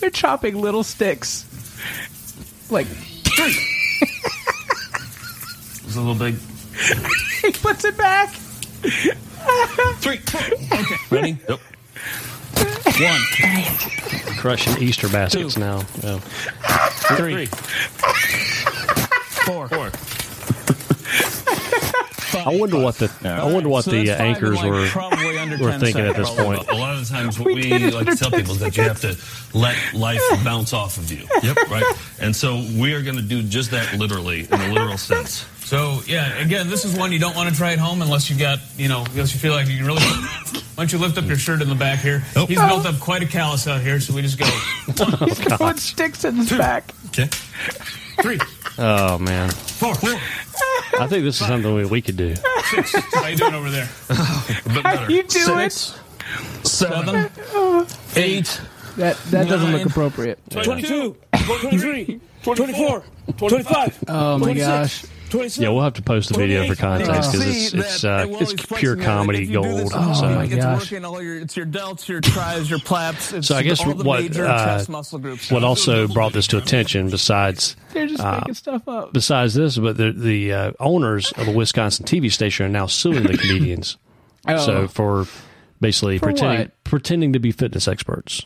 They're 0.00 0.10
chopping 0.10 0.60
little 0.60 0.82
sticks. 0.82 1.46
Like 2.70 2.86
three. 2.86 3.54
It's 5.86 5.94
a 5.94 6.00
little 6.00 6.14
big. 6.16 6.34
he 7.42 7.52
puts 7.52 7.84
it 7.84 7.96
back. 7.96 8.34
Three. 9.98 10.18
Okay. 10.18 10.96
Ready? 11.10 11.38
Yep. 11.48 11.60
One. 12.98 14.36
Crushing 14.38 14.82
Easter 14.82 15.08
baskets 15.08 15.56
now. 15.56 15.82
Yeah. 16.02 16.18
Three. 17.16 17.46
Four. 19.46 19.68
Four. 19.68 19.90
I 22.46 22.56
wonder 22.56 22.78
what 22.78 22.96
the 22.96 23.10
I 23.24 23.50
wonder 23.50 23.68
what 23.68 23.84
So 23.84 23.90
the 23.92 24.10
uh, 24.10 24.16
anchors 24.16 24.56
like, 24.56 24.70
were 24.70 24.86
probably 24.88 25.38
under 25.38 25.58
were 25.58 25.70
10 25.70 25.80
thinking 25.80 26.06
at 26.06 26.16
this 26.16 26.30
point. 26.30 26.68
A 26.68 26.74
lot 26.74 26.94
of 26.94 27.06
the 27.08 27.12
times, 27.12 27.38
what 27.38 27.46
We 27.46 27.54
we, 27.54 27.90
like 27.90 28.06
to 28.06 28.16
tell 28.16 28.30
people 28.30 28.52
is 28.52 28.60
that 28.60 28.76
you 28.76 28.82
have 28.82 29.00
to 29.00 29.16
let 29.56 29.76
life 29.94 30.22
bounce 30.44 30.72
off 30.72 30.98
of 30.98 31.10
you. 31.10 31.26
Yep. 31.42 31.70
Right. 31.70 31.84
And 32.20 32.34
so 32.34 32.56
we 32.76 32.94
are 32.94 33.02
going 33.02 33.16
to 33.16 33.22
do 33.22 33.42
just 33.42 33.70
that 33.70 33.98
literally 33.98 34.48
in 34.50 34.60
a 34.60 34.72
literal 34.72 34.98
sense. 34.98 35.44
So 35.66 36.00
yeah, 36.06 36.38
again, 36.38 36.70
this 36.70 36.84
is 36.84 36.96
one 36.96 37.10
you 37.10 37.18
don't 37.18 37.34
want 37.34 37.50
to 37.50 37.54
try 37.56 37.72
at 37.72 37.80
home 37.80 38.00
unless 38.00 38.30
you 38.30 38.38
got, 38.38 38.60
you 38.76 38.86
know, 38.86 39.04
unless 39.10 39.34
you 39.34 39.40
feel 39.40 39.52
like 39.52 39.66
you 39.66 39.78
can 39.78 39.84
really. 39.86 40.00
Why 40.00 40.62
don't 40.76 40.92
you 40.92 40.98
lift 40.98 41.18
up 41.18 41.24
your 41.24 41.36
shirt 41.36 41.60
in 41.60 41.68
the 41.68 41.74
back 41.74 41.98
here? 41.98 42.22
Oh. 42.36 42.46
He's 42.46 42.60
built 42.60 42.86
up 42.86 43.00
quite 43.00 43.24
a 43.24 43.26
callus 43.26 43.66
out 43.66 43.80
here, 43.80 43.98
so 43.98 44.14
we 44.14 44.22
just 44.22 44.38
go 44.38 44.44
oh, 44.48 45.24
He's 45.24 45.40
putting 45.40 45.76
sticks 45.78 46.24
in 46.24 46.36
his 46.36 46.50
back. 46.50 46.94
Okay. 47.06 47.26
Three. 48.22 48.38
Oh 48.78 49.18
man, 49.18 49.50
four, 49.50 49.96
four, 49.96 50.10
I 51.00 51.08
think 51.08 51.24
this 51.24 51.40
is 51.40 51.46
something 51.48 51.74
we, 51.74 51.84
we 51.84 52.00
could 52.00 52.16
do. 52.16 52.36
six. 52.70 52.94
How 53.14 53.26
you 53.26 53.36
doing 53.36 53.54
over 53.54 53.68
there? 53.68 53.86
How 54.08 55.08
you 55.08 55.24
do 55.24 55.58
it? 55.58 55.72
Seven, 56.62 57.28
eight, 58.14 58.60
That 58.98 59.16
that 59.30 59.48
doesn't 59.48 59.72
look 59.72 59.86
appropriate. 59.86 60.38
22, 60.50 61.16
23, 61.44 62.20
24, 62.44 63.04
25, 63.36 64.04
Oh 64.06 64.38
my 64.38 64.54
gosh. 64.54 65.04
26. 65.36 65.62
Yeah, 65.62 65.68
we'll 65.70 65.82
have 65.84 65.94
to 65.94 66.02
post 66.02 66.28
the 66.30 66.38
video 66.38 66.66
for 66.66 66.74
context 66.74 67.32
because 67.32 67.46
it's 67.46 67.74
it's 67.74 68.04
uh, 68.04 68.26
well, 68.28 68.42
it's 68.42 68.54
pure 68.76 68.96
comedy 68.96 69.42
If 69.44 69.50
you 69.50 69.54
do 69.56 69.62
gold. 69.62 69.78
this 69.80 69.90
Oh 69.94 70.12
so. 70.14 70.22
my 70.26 70.36
like, 70.36 70.50
it's 70.50 70.64
gosh. 70.64 70.90
working 70.90 71.04
all 71.04 71.22
your, 71.22 71.36
it's 71.38 71.56
your 71.56 71.66
delts, 71.66 72.08
your 72.08 72.20
tris, 72.20 72.68
your 72.70 72.78
plaps. 72.78 73.32
It's 73.32 73.48
So 73.48 73.56
I 73.56 73.62
guess 73.62 73.80
all 73.84 73.94
the 73.94 74.04
what 74.04 74.20
major 74.22 74.46
uh, 74.46 74.64
chest 74.64 74.88
muscle 74.88 75.18
groups. 75.18 75.50
what 75.50 75.62
also 75.64 76.08
brought 76.08 76.32
this 76.32 76.46
to 76.48 76.58
attention, 76.58 77.10
besides 77.10 77.76
They're 77.92 78.06
just 78.06 78.20
Uh, 78.22 78.38
making 78.40 78.54
stuff 78.54 78.88
up. 78.88 79.12
besides 79.12 79.54
this, 79.54 79.76
but 79.78 79.96
the 79.96 80.12
the 80.12 80.52
uh, 80.52 80.72
owners 80.80 81.32
of 81.32 81.46
the 81.46 81.52
Wisconsin 81.52 82.04
TV 82.06 82.32
station 82.32 82.66
are 82.66 82.68
now 82.70 82.86
suing 82.86 83.22
the 83.24 83.36
comedians. 83.36 83.96
Oh. 84.48 84.56
So 84.58 84.88
for 84.88 85.26
basically 85.80 86.18
For 86.18 86.26
pretending 86.26 86.58
what? 86.60 86.84
pretending 86.84 87.32
to 87.34 87.38
be 87.38 87.52
fitness 87.52 87.86
experts. 87.88 88.42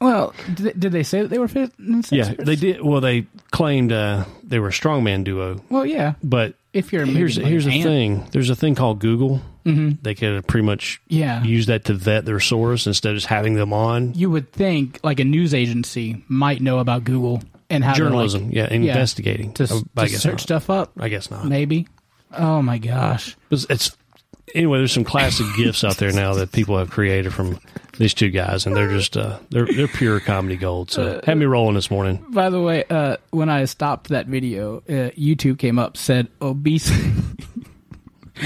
Well, 0.00 0.34
did 0.54 0.56
they, 0.56 0.72
did 0.72 0.92
they 0.92 1.02
say 1.02 1.22
that 1.22 1.28
they 1.28 1.38
were 1.38 1.48
fit? 1.48 1.72
Yeah, 2.10 2.34
they 2.38 2.56
did. 2.56 2.82
Well, 2.82 3.00
they 3.00 3.26
claimed 3.50 3.92
uh, 3.92 4.24
they 4.44 4.58
were 4.58 4.68
a 4.68 4.72
strongman 4.72 5.24
duo, 5.24 5.60
Well, 5.70 5.86
yeah. 5.86 6.14
but 6.22 6.54
If 6.74 6.92
you're 6.92 7.06
maybe 7.06 7.18
here's 7.18 7.38
like 7.38 7.46
here's 7.46 7.64
an 7.64 7.70
the 7.72 7.76
ant. 7.78 7.84
thing. 7.88 8.28
There's 8.32 8.50
a 8.50 8.56
thing 8.56 8.74
called 8.74 8.98
Google. 8.98 9.40
Mm-hmm. 9.64 10.02
They 10.02 10.14
could 10.14 10.46
pretty 10.46 10.66
much 10.66 11.00
Yeah. 11.08 11.42
use 11.42 11.66
that 11.66 11.86
to 11.86 11.94
vet 11.94 12.24
their 12.26 12.40
source 12.40 12.86
instead 12.86 13.10
of 13.10 13.16
just 13.16 13.26
having 13.26 13.54
them 13.54 13.72
on 13.72 14.12
You 14.14 14.30
would 14.30 14.52
think 14.52 15.00
like 15.02 15.18
a 15.18 15.24
news 15.24 15.54
agency 15.54 16.22
might 16.28 16.60
know 16.60 16.78
about 16.78 17.04
Google 17.04 17.42
and 17.70 17.82
how 17.82 17.94
journalism. 17.94 18.42
to, 18.42 18.46
like, 18.48 18.70
yeah, 18.70 18.72
investigating. 18.72 19.54
to, 19.54 19.66
to 19.66 19.84
I 19.96 20.06
guess 20.08 20.20
search 20.22 20.32
not. 20.34 20.40
stuff 20.40 20.70
up. 20.70 20.92
I 20.98 21.08
guess 21.08 21.30
not. 21.30 21.46
Maybe. 21.46 21.88
Oh 22.36 22.60
my 22.62 22.78
gosh. 22.78 23.34
It's, 23.50 23.66
it's 23.70 23.96
anyway. 24.54 24.78
There's 24.78 24.92
some 24.92 25.04
classic 25.04 25.46
gifts 25.56 25.82
out 25.84 25.96
there 25.96 26.12
now 26.12 26.34
that 26.34 26.52
people 26.52 26.76
have 26.78 26.90
created 26.90 27.32
from 27.32 27.58
these 27.98 28.14
two 28.14 28.30
guys, 28.30 28.66
and 28.66 28.76
they're 28.76 28.90
just 28.90 29.16
uh, 29.16 29.38
they're 29.50 29.66
they're 29.66 29.88
pure 29.88 30.20
comedy 30.20 30.56
gold. 30.56 30.90
So 30.90 31.20
had 31.24 31.38
me 31.38 31.46
rolling 31.46 31.74
this 31.74 31.90
morning. 31.90 32.24
By 32.30 32.50
the 32.50 32.60
way, 32.60 32.84
uh, 32.90 33.16
when 33.30 33.48
I 33.48 33.64
stopped 33.64 34.08
that 34.08 34.26
video, 34.26 34.78
uh, 34.78 35.10
YouTube 35.16 35.58
came 35.58 35.78
up 35.78 35.96
said 35.96 36.28
obese. 36.40 36.90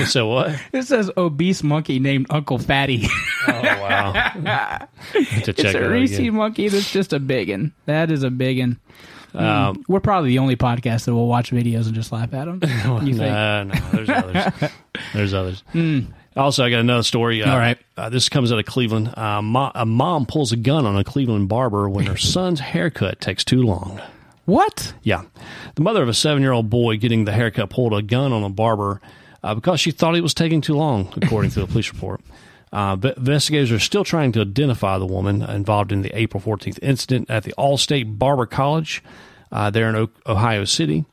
So 0.07 0.29
what? 0.29 0.57
it 0.73 0.85
says 0.85 1.11
obese 1.17 1.65
monkey 1.65 1.99
named 1.99 2.27
Uncle 2.31 2.59
Fatty. 2.59 3.09
Oh 3.49 3.53
wow! 3.53 4.13
To 5.13 5.53
check 5.53 5.59
it's 5.59 5.75
a 5.75 5.89
rhesus 5.89 6.31
monkey 6.31 6.69
that's 6.69 6.93
just 6.93 7.13
a 7.13 7.19
biggin. 7.19 7.73
That 7.87 8.13
is 8.13 8.23
a 8.23 8.31
biggin. 8.31 8.79
Um, 9.35 9.85
We're 9.89 10.01
probably 10.01 10.31
the 10.31 10.39
only 10.39 10.57
podcast 10.57 11.07
that 11.07 11.15
will 11.15 11.27
watch 11.27 11.51
videos 11.51 11.87
and 11.87 11.95
just 11.95 12.13
laugh 12.13 12.33
at 12.35 12.45
them. 12.45 12.61
You 13.07 13.15
think? 13.15 13.19
No, 13.19 13.65
no, 13.65 13.75
there's 13.93 14.09
others. 14.11 14.71
There's 15.13 15.35
others. 15.35 15.63
Also, 16.37 16.65
I 16.65 16.71
got 16.71 16.81
another 16.81 17.03
story. 17.03 17.43
Uh. 17.43 17.51
All 17.53 17.59
right. 17.59 17.79
Uh, 17.97 18.09
this 18.09 18.29
comes 18.29 18.53
out 18.53 18.59
of 18.59 18.65
Cleveland. 18.67 19.13
Uh, 19.17 19.43
mo- 19.43 19.73
a 19.75 19.85
mom 19.85 20.27
pulls 20.27 20.53
a 20.53 20.57
gun 20.57 20.87
on 20.87 20.97
a 20.97 21.05
Cleveland 21.05 21.49
barber 21.49 21.89
when 21.89 22.07
her 22.07 22.17
son's 22.19 22.61
haircut 22.61 23.21
takes 23.21 23.45
too 23.45 23.63
long. 23.63 24.01
What? 24.47 24.95
Yeah. 25.03 25.25
The 25.75 25.83
mother 25.83 26.03
of 26.03 26.09
a 26.09 26.15
seven 26.15 26.43
year 26.43 26.53
old 26.53 26.71
boy 26.71 26.97
getting 26.99 27.25
the 27.25 27.33
haircut 27.33 27.71
pulled 27.71 27.93
a 27.95 28.03
gun 28.03 28.33
on 28.33 28.43
a 28.45 28.49
barber 28.51 29.01
uh, 29.43 29.55
because 29.55 29.81
she 29.81 29.91
thought 29.91 30.17
it 30.17 30.23
was 30.23 30.35
taking 30.35 30.61
too 30.61 30.75
long, 30.77 31.13
according 31.21 31.51
to 31.53 31.63
a 31.63 31.67
police 31.67 31.93
report. 31.93 32.21
Uh, 32.73 32.97
investigators 33.17 33.73
are 33.73 33.81
still 33.81 34.05
trying 34.05 34.31
to 34.33 34.41
identify 34.43 34.97
the 34.99 35.07
woman 35.07 35.43
involved 35.43 35.91
in 35.91 36.03
the 36.03 36.17
April 36.17 36.41
14th 36.41 36.79
incident 36.83 37.29
at 37.29 37.43
the 37.43 37.53
Allstate 37.59 38.17
Barber 38.19 38.47
College 38.47 39.03
uh, 39.51 39.71
there 39.71 39.89
in 39.89 39.97
o- 39.97 40.09
Ohio 40.27 40.65
City. 40.65 41.05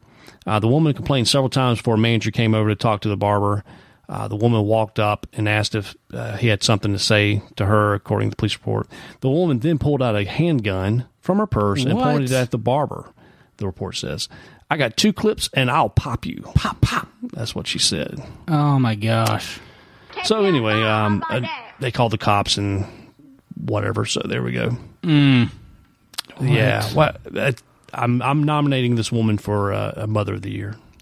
Uh, 0.46 0.60
the 0.60 0.68
woman 0.68 0.94
complained 0.94 1.28
several 1.28 1.50
times 1.50 1.80
before 1.80 1.96
a 1.96 1.98
manager 1.98 2.30
came 2.30 2.54
over 2.54 2.70
to 2.70 2.76
talk 2.76 3.02
to 3.02 3.10
the 3.10 3.18
barber. 3.18 3.64
Uh, 4.10 4.28
the 4.28 4.36
woman 4.36 4.64
walked 4.64 5.00
up 5.00 5.28
and 5.34 5.50
asked 5.50 5.76
if 5.76 5.96
uh, 6.14 6.38
he 6.38 6.48
had 6.48 6.64
something 6.64 6.94
to 6.94 7.00
say 7.00 7.42
to 7.58 7.66
her, 7.66 7.94
according 7.94 8.30
to 8.30 8.32
the 8.32 8.38
police 8.38 8.56
report. 8.56 8.88
The 9.20 9.30
woman 9.30 9.60
then 9.60 9.80
pulled 9.80 10.02
out 10.02 10.16
a 10.16 10.24
handgun 10.24 11.06
from 11.20 11.40
her 11.40 11.48
purse 11.48 11.84
and 11.84 12.00
pointed 12.00 12.32
it 12.32 12.36
at 12.36 12.52
the 12.52 12.58
barber, 12.58 13.12
the 13.58 13.66
report 13.66 13.98
says. 13.98 14.30
I 14.70 14.78
got 14.78 14.96
two 14.96 15.12
clips 15.12 15.50
and 15.54 15.70
I'll 15.70 15.90
pop 15.90 16.26
you. 16.26 16.42
Pop, 16.56 16.80
pop. 16.80 17.10
That's 17.34 17.54
what 17.54 17.68
she 17.68 17.80
said. 17.80 18.22
Oh 18.48 18.80
my 18.80 18.96
gosh. 18.96 19.60
So 20.24 20.46
anyway, 20.46 20.82
um, 20.84 21.24
uh, 21.30 21.42
they 21.80 21.92
called 21.92 22.12
the 22.12 22.18
cops 22.18 22.58
and 22.58 22.86
whatever. 23.56 24.06
So 24.06 24.22
there 24.26 24.42
we 24.42 24.54
go. 24.54 24.78
Mm. 25.04 25.52
Yeah. 26.42 26.84
What? 26.94 27.20
uh, 27.36 27.52
I'm 27.94 28.22
I'm 28.22 28.44
nominating 28.44 28.96
this 28.96 29.12
woman 29.12 29.38
for 29.38 29.74
uh, 29.74 29.94
a 29.96 30.08
Mother 30.08 30.36
of 30.36 30.42
the 30.42 30.52
Year. 30.52 30.76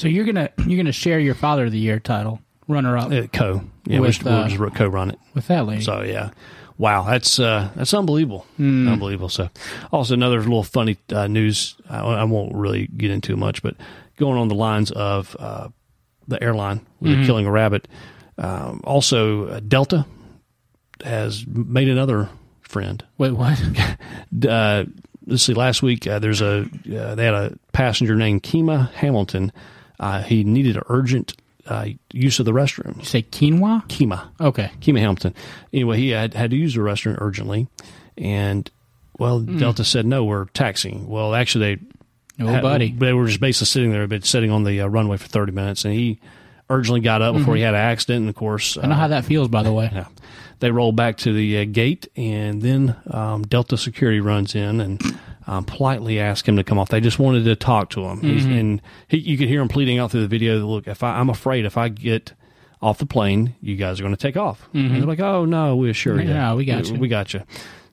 So 0.00 0.08
you're 0.08 0.24
gonna 0.24 0.48
you're 0.66 0.78
gonna 0.78 0.92
share 0.92 1.20
your 1.20 1.34
Father 1.34 1.66
of 1.66 1.72
the 1.72 1.78
Year 1.78 2.00
title, 2.00 2.40
runner 2.68 2.96
up 2.96 3.12
Uh, 3.12 3.26
co. 3.32 3.62
Yeah, 3.84 4.00
With, 4.00 4.24
we'll, 4.24 4.34
uh, 4.34 4.48
just, 4.48 4.58
we'll 4.58 4.68
just 4.70 4.76
co-run 4.78 5.10
it. 5.10 5.18
with 5.34 5.46
that 5.48 5.66
lady. 5.66 5.82
So 5.82 6.00
yeah, 6.02 6.30
wow, 6.78 7.02
that's 7.04 7.38
uh, 7.38 7.68
that's 7.76 7.92
unbelievable, 7.92 8.46
Hmm. 8.56 8.88
unbelievable. 8.88 9.28
So 9.28 9.50
also 9.92 10.14
another 10.14 10.38
little 10.40 10.62
funny 10.62 10.96
uh, 11.12 11.26
news. 11.26 11.76
I, 11.88 11.98
I 12.00 12.24
won't 12.24 12.54
really 12.54 12.86
get 12.86 13.10
into 13.10 13.36
much, 13.36 13.62
but 13.62 13.76
going 14.16 14.38
on 14.38 14.48
the 14.48 14.54
lines 14.54 14.90
of 14.90 15.36
uh, 15.38 15.68
the 16.28 16.42
airline 16.42 16.80
they're 17.02 17.16
Mhm. 17.16 17.26
killing 17.26 17.46
a 17.46 17.50
rabbit. 17.50 17.86
Um, 18.38 18.80
also, 18.84 19.48
uh, 19.48 19.60
Delta 19.60 20.06
has 21.04 21.46
made 21.46 21.88
another 21.88 22.30
friend. 22.62 23.04
Wait, 23.18 23.32
what? 23.32 23.60
uh, 24.48 24.84
let's 25.26 25.42
see. 25.42 25.52
Last 25.54 25.82
week, 25.82 26.06
uh, 26.06 26.18
there's 26.20 26.40
a 26.40 26.60
uh, 26.96 27.14
they 27.16 27.24
had 27.26 27.34
a 27.34 27.58
passenger 27.72 28.14
named 28.16 28.42
Kima 28.42 28.90
Hamilton. 28.92 29.52
Uh, 30.00 30.22
he 30.22 30.42
needed 30.42 30.76
an 30.76 30.82
urgent 30.88 31.36
uh, 31.66 31.86
use 32.12 32.38
of 32.40 32.46
the 32.46 32.52
restroom. 32.52 32.96
You 32.98 33.04
say 33.04 33.22
quinoa? 33.22 33.86
Kima. 33.88 34.28
Okay. 34.40 34.70
Kima 34.80 34.98
Hamilton. 34.98 35.34
Anyway, 35.72 35.98
he 35.98 36.08
had 36.10 36.34
had 36.34 36.50
to 36.50 36.56
use 36.56 36.74
the 36.74 36.80
restroom 36.80 37.20
urgently, 37.20 37.68
and 38.18 38.68
well, 39.18 39.40
Mm. 39.40 39.58
Delta 39.60 39.84
said 39.84 40.06
no, 40.06 40.24
we're 40.24 40.46
taxiing. 40.46 41.06
Well, 41.06 41.34
actually, 41.34 41.74
they 41.76 41.82
Oh, 42.42 42.46
had- 42.46 42.98
they 42.98 43.12
were 43.12 43.26
just 43.26 43.40
basically 43.40 43.66
sitting 43.66 43.90
there, 43.92 44.06
been 44.06 44.22
sitting 44.22 44.50
on 44.50 44.64
the 44.64 44.80
uh, 44.80 44.86
runway 44.86 45.18
for 45.18 45.28
thirty 45.28 45.52
minutes, 45.52 45.84
and 45.84 45.92
he 45.92 46.18
urgently 46.70 47.00
got 47.00 47.20
up 47.20 47.34
before 47.36 47.54
Mhm. 47.54 47.58
he 47.58 47.62
had 47.62 47.74
an 47.74 47.80
accident. 47.80 48.20
And 48.20 48.28
of 48.30 48.34
course, 48.36 48.78
I 48.82 48.86
know 48.86 48.94
uh, 48.94 48.98
how 48.98 49.08
that 49.08 49.26
feels, 49.26 49.48
by 49.48 49.62
the 49.62 49.72
way. 49.72 49.90
yeah. 49.94 50.06
They 50.60 50.70
roll 50.70 50.92
back 50.92 51.18
to 51.18 51.32
the 51.34 51.58
uh, 51.58 51.64
gate, 51.66 52.08
and 52.16 52.62
then 52.62 52.96
um, 53.10 53.42
Delta 53.42 53.76
security 53.76 54.20
runs 54.20 54.54
in 54.54 54.80
and 54.80 55.00
um, 55.50 55.64
politely 55.64 56.20
ask 56.20 56.46
him 56.46 56.56
to 56.56 56.62
come 56.64 56.78
off. 56.78 56.88
They 56.90 57.00
just 57.00 57.18
wanted 57.18 57.44
to 57.44 57.56
talk 57.56 57.90
to 57.90 58.04
him, 58.04 58.20
He's, 58.20 58.46
Mhm. 58.46 58.60
and 58.60 58.82
he, 59.08 59.18
you 59.18 59.36
could 59.36 59.48
hear 59.48 59.60
him 59.60 59.68
pleading 59.68 59.98
out 59.98 60.10
through 60.12 60.20
the 60.22 60.28
video. 60.28 60.58
Look, 60.66 60.86
if 60.86 61.02
I, 61.02 61.18
I'm 61.18 61.28
afraid 61.28 61.64
if 61.64 61.76
I 61.76 61.88
get 61.88 62.32
off 62.80 62.98
the 62.98 63.06
plane, 63.06 63.54
you 63.60 63.74
guys 63.76 63.98
are 63.98 64.02
going 64.04 64.14
to 64.14 64.20
take 64.20 64.36
off. 64.36 64.68
Mhm. 64.74 64.86
And 64.86 64.94
they're 64.96 65.02
like, 65.02 65.20
"Oh 65.20 65.44
no, 65.44 65.74
we 65.76 65.90
assure 65.90 66.20
you, 66.20 66.28
Yeah, 66.28 66.54
we 66.54 66.64
got 66.64 66.88
you." 66.88 66.98
we 66.98 67.08
got 67.08 67.34
you." 67.34 67.42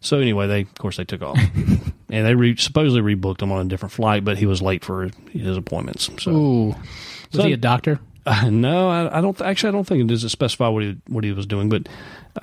So 0.02 0.20
anyway, 0.20 0.46
they 0.48 0.62
of 0.62 0.76
course 0.76 0.98
they 0.98 1.04
took 1.06 1.22
off, 1.24 1.38
and 2.10 2.26
they 2.26 2.36
re- 2.36 2.56
supposedly 2.56 3.02
rebooked 3.16 3.42
him 3.42 3.52
on 3.52 3.66
a 3.66 3.70
different 3.70 3.92
flight, 3.92 4.24
but 4.24 4.38
he 4.38 4.46
was 4.46 4.62
late 4.62 4.86
for 4.86 5.10
his 5.32 5.58
appointments. 5.58 6.10
So 6.20 6.32
Ooh. 6.32 6.68
Was 6.68 6.76
So- 7.32 7.44
he 7.44 7.54
a 7.54 7.58
doctor? 7.58 8.00
uh, 8.28 8.50
no, 8.52 8.88
I, 8.90 9.18
I 9.18 9.22
don't. 9.22 9.42
Actually, 9.42 9.70
I 9.70 9.72
don't 9.72 9.86
think 9.88 10.02
it 10.02 10.08
does 10.08 10.32
specify 10.32 10.68
what 10.68 10.84
he 10.84 10.96
what 11.08 11.24
he 11.24 11.32
was 11.32 11.48
doing. 11.48 11.68
But 11.70 11.90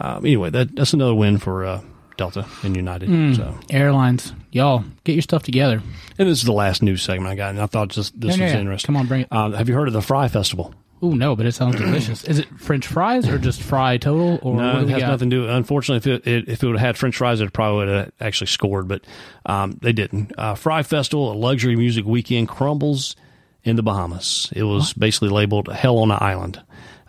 um, 0.00 0.26
anyway, 0.26 0.50
that 0.50 0.74
that's 0.74 0.92
another 0.92 1.14
win 1.14 1.38
for 1.38 1.64
uh, 1.64 1.80
Delta 2.16 2.46
and 2.62 2.76
United. 2.76 3.08
Mm. 3.08 3.36
So, 3.36 3.58
Airlines, 3.70 4.32
y'all 4.52 4.84
get 5.04 5.14
your 5.14 5.22
stuff 5.22 5.42
together. 5.42 5.82
and 6.18 6.28
this 6.28 6.38
is 6.38 6.44
the 6.44 6.52
last 6.52 6.82
news 6.82 7.02
segment 7.02 7.30
I 7.30 7.34
got, 7.34 7.50
and 7.50 7.60
I 7.60 7.66
thought 7.66 7.88
just 7.88 8.18
this 8.20 8.36
Yeah, 8.36 8.44
was 8.44 8.52
interesting. 8.54 8.86
Come 8.86 8.96
on, 8.96 9.06
bring 9.06 9.22
it. 9.22 9.28
Um, 9.32 9.52
have 9.52 9.68
you 9.68 9.74
heard 9.74 9.88
of 9.88 9.94
the 9.94 10.02
Fry 10.02 10.28
Festival? 10.28 10.74
Oh 11.02 11.10
no, 11.10 11.36
but 11.36 11.44
it 11.44 11.52
sounds 11.52 11.76
delicious. 11.76 12.24
Is 12.24 12.38
it 12.38 12.48
French 12.58 12.86
fries 12.86 13.28
or 13.28 13.36
just 13.36 13.60
fry 13.62 13.98
total? 13.98 14.38
Or 14.42 14.56
no, 14.56 14.74
what 14.74 14.82
it 14.84 14.88
has 14.90 15.00
got? 15.00 15.08
nothing 15.08 15.28
to 15.30 15.36
do. 15.36 15.48
Unfortunately, 15.48 16.12
if 16.12 16.20
it, 16.26 16.26
it 16.26 16.48
if 16.48 16.62
it 16.62 16.66
would 16.66 16.76
have 16.76 16.86
had 16.86 16.96
French 16.96 17.16
fries, 17.16 17.40
it 17.42 17.52
probably 17.52 17.78
would 17.84 17.88
have 17.94 18.12
actually 18.20 18.46
scored, 18.46 18.88
but 18.88 19.04
um, 19.44 19.72
they 19.82 19.92
didn't. 19.92 20.32
Uh, 20.38 20.54
Fry 20.54 20.82
Festival, 20.82 21.32
a 21.32 21.34
luxury 21.34 21.76
music 21.76 22.06
weekend, 22.06 22.48
crumbles 22.48 23.16
in 23.64 23.76
the 23.76 23.82
Bahamas. 23.82 24.50
It 24.56 24.62
was 24.62 24.94
basically 24.94 25.28
labeled 25.28 25.68
"Hell 25.68 25.98
on 25.98 26.10
an 26.10 26.18
Island." 26.20 26.62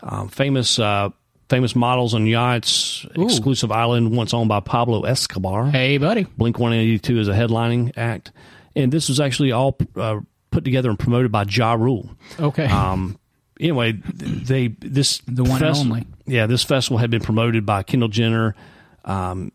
Um, 0.03 0.27
famous 0.27 0.77
uh, 0.77 1.11
famous 1.49 1.75
models 1.75 2.13
on 2.13 2.25
yachts, 2.25 3.05
Ooh. 3.17 3.23
exclusive 3.23 3.71
island 3.71 4.15
once 4.15 4.33
owned 4.33 4.49
by 4.49 4.59
Pablo 4.59 5.03
Escobar. 5.03 5.67
Hey, 5.67 5.97
buddy. 5.97 6.23
Blink 6.37 6.59
One 6.59 6.73
Eighty 6.73 6.99
Two 6.99 7.19
is 7.19 7.27
a 7.27 7.33
headlining 7.33 7.93
act, 7.97 8.31
and 8.75 8.91
this 8.91 9.09
was 9.09 9.19
actually 9.19 9.51
all 9.51 9.77
uh, 9.95 10.19
put 10.51 10.63
together 10.63 10.89
and 10.89 10.97
promoted 10.99 11.31
by 11.31 11.43
Ja 11.43 11.73
Rule. 11.73 12.09
Okay. 12.39 12.65
Um, 12.65 13.17
anyway, 13.59 13.93
they 13.93 14.69
this 14.79 15.19
The 15.27 15.43
one 15.43 15.63
and 15.63 15.77
only. 15.77 16.07
Yeah, 16.25 16.47
this 16.47 16.63
festival 16.63 16.97
had 16.97 17.11
been 17.11 17.21
promoted 17.21 17.65
by 17.65 17.83
Kendall 17.83 18.09
Jenner, 18.09 18.55
um, 19.03 19.51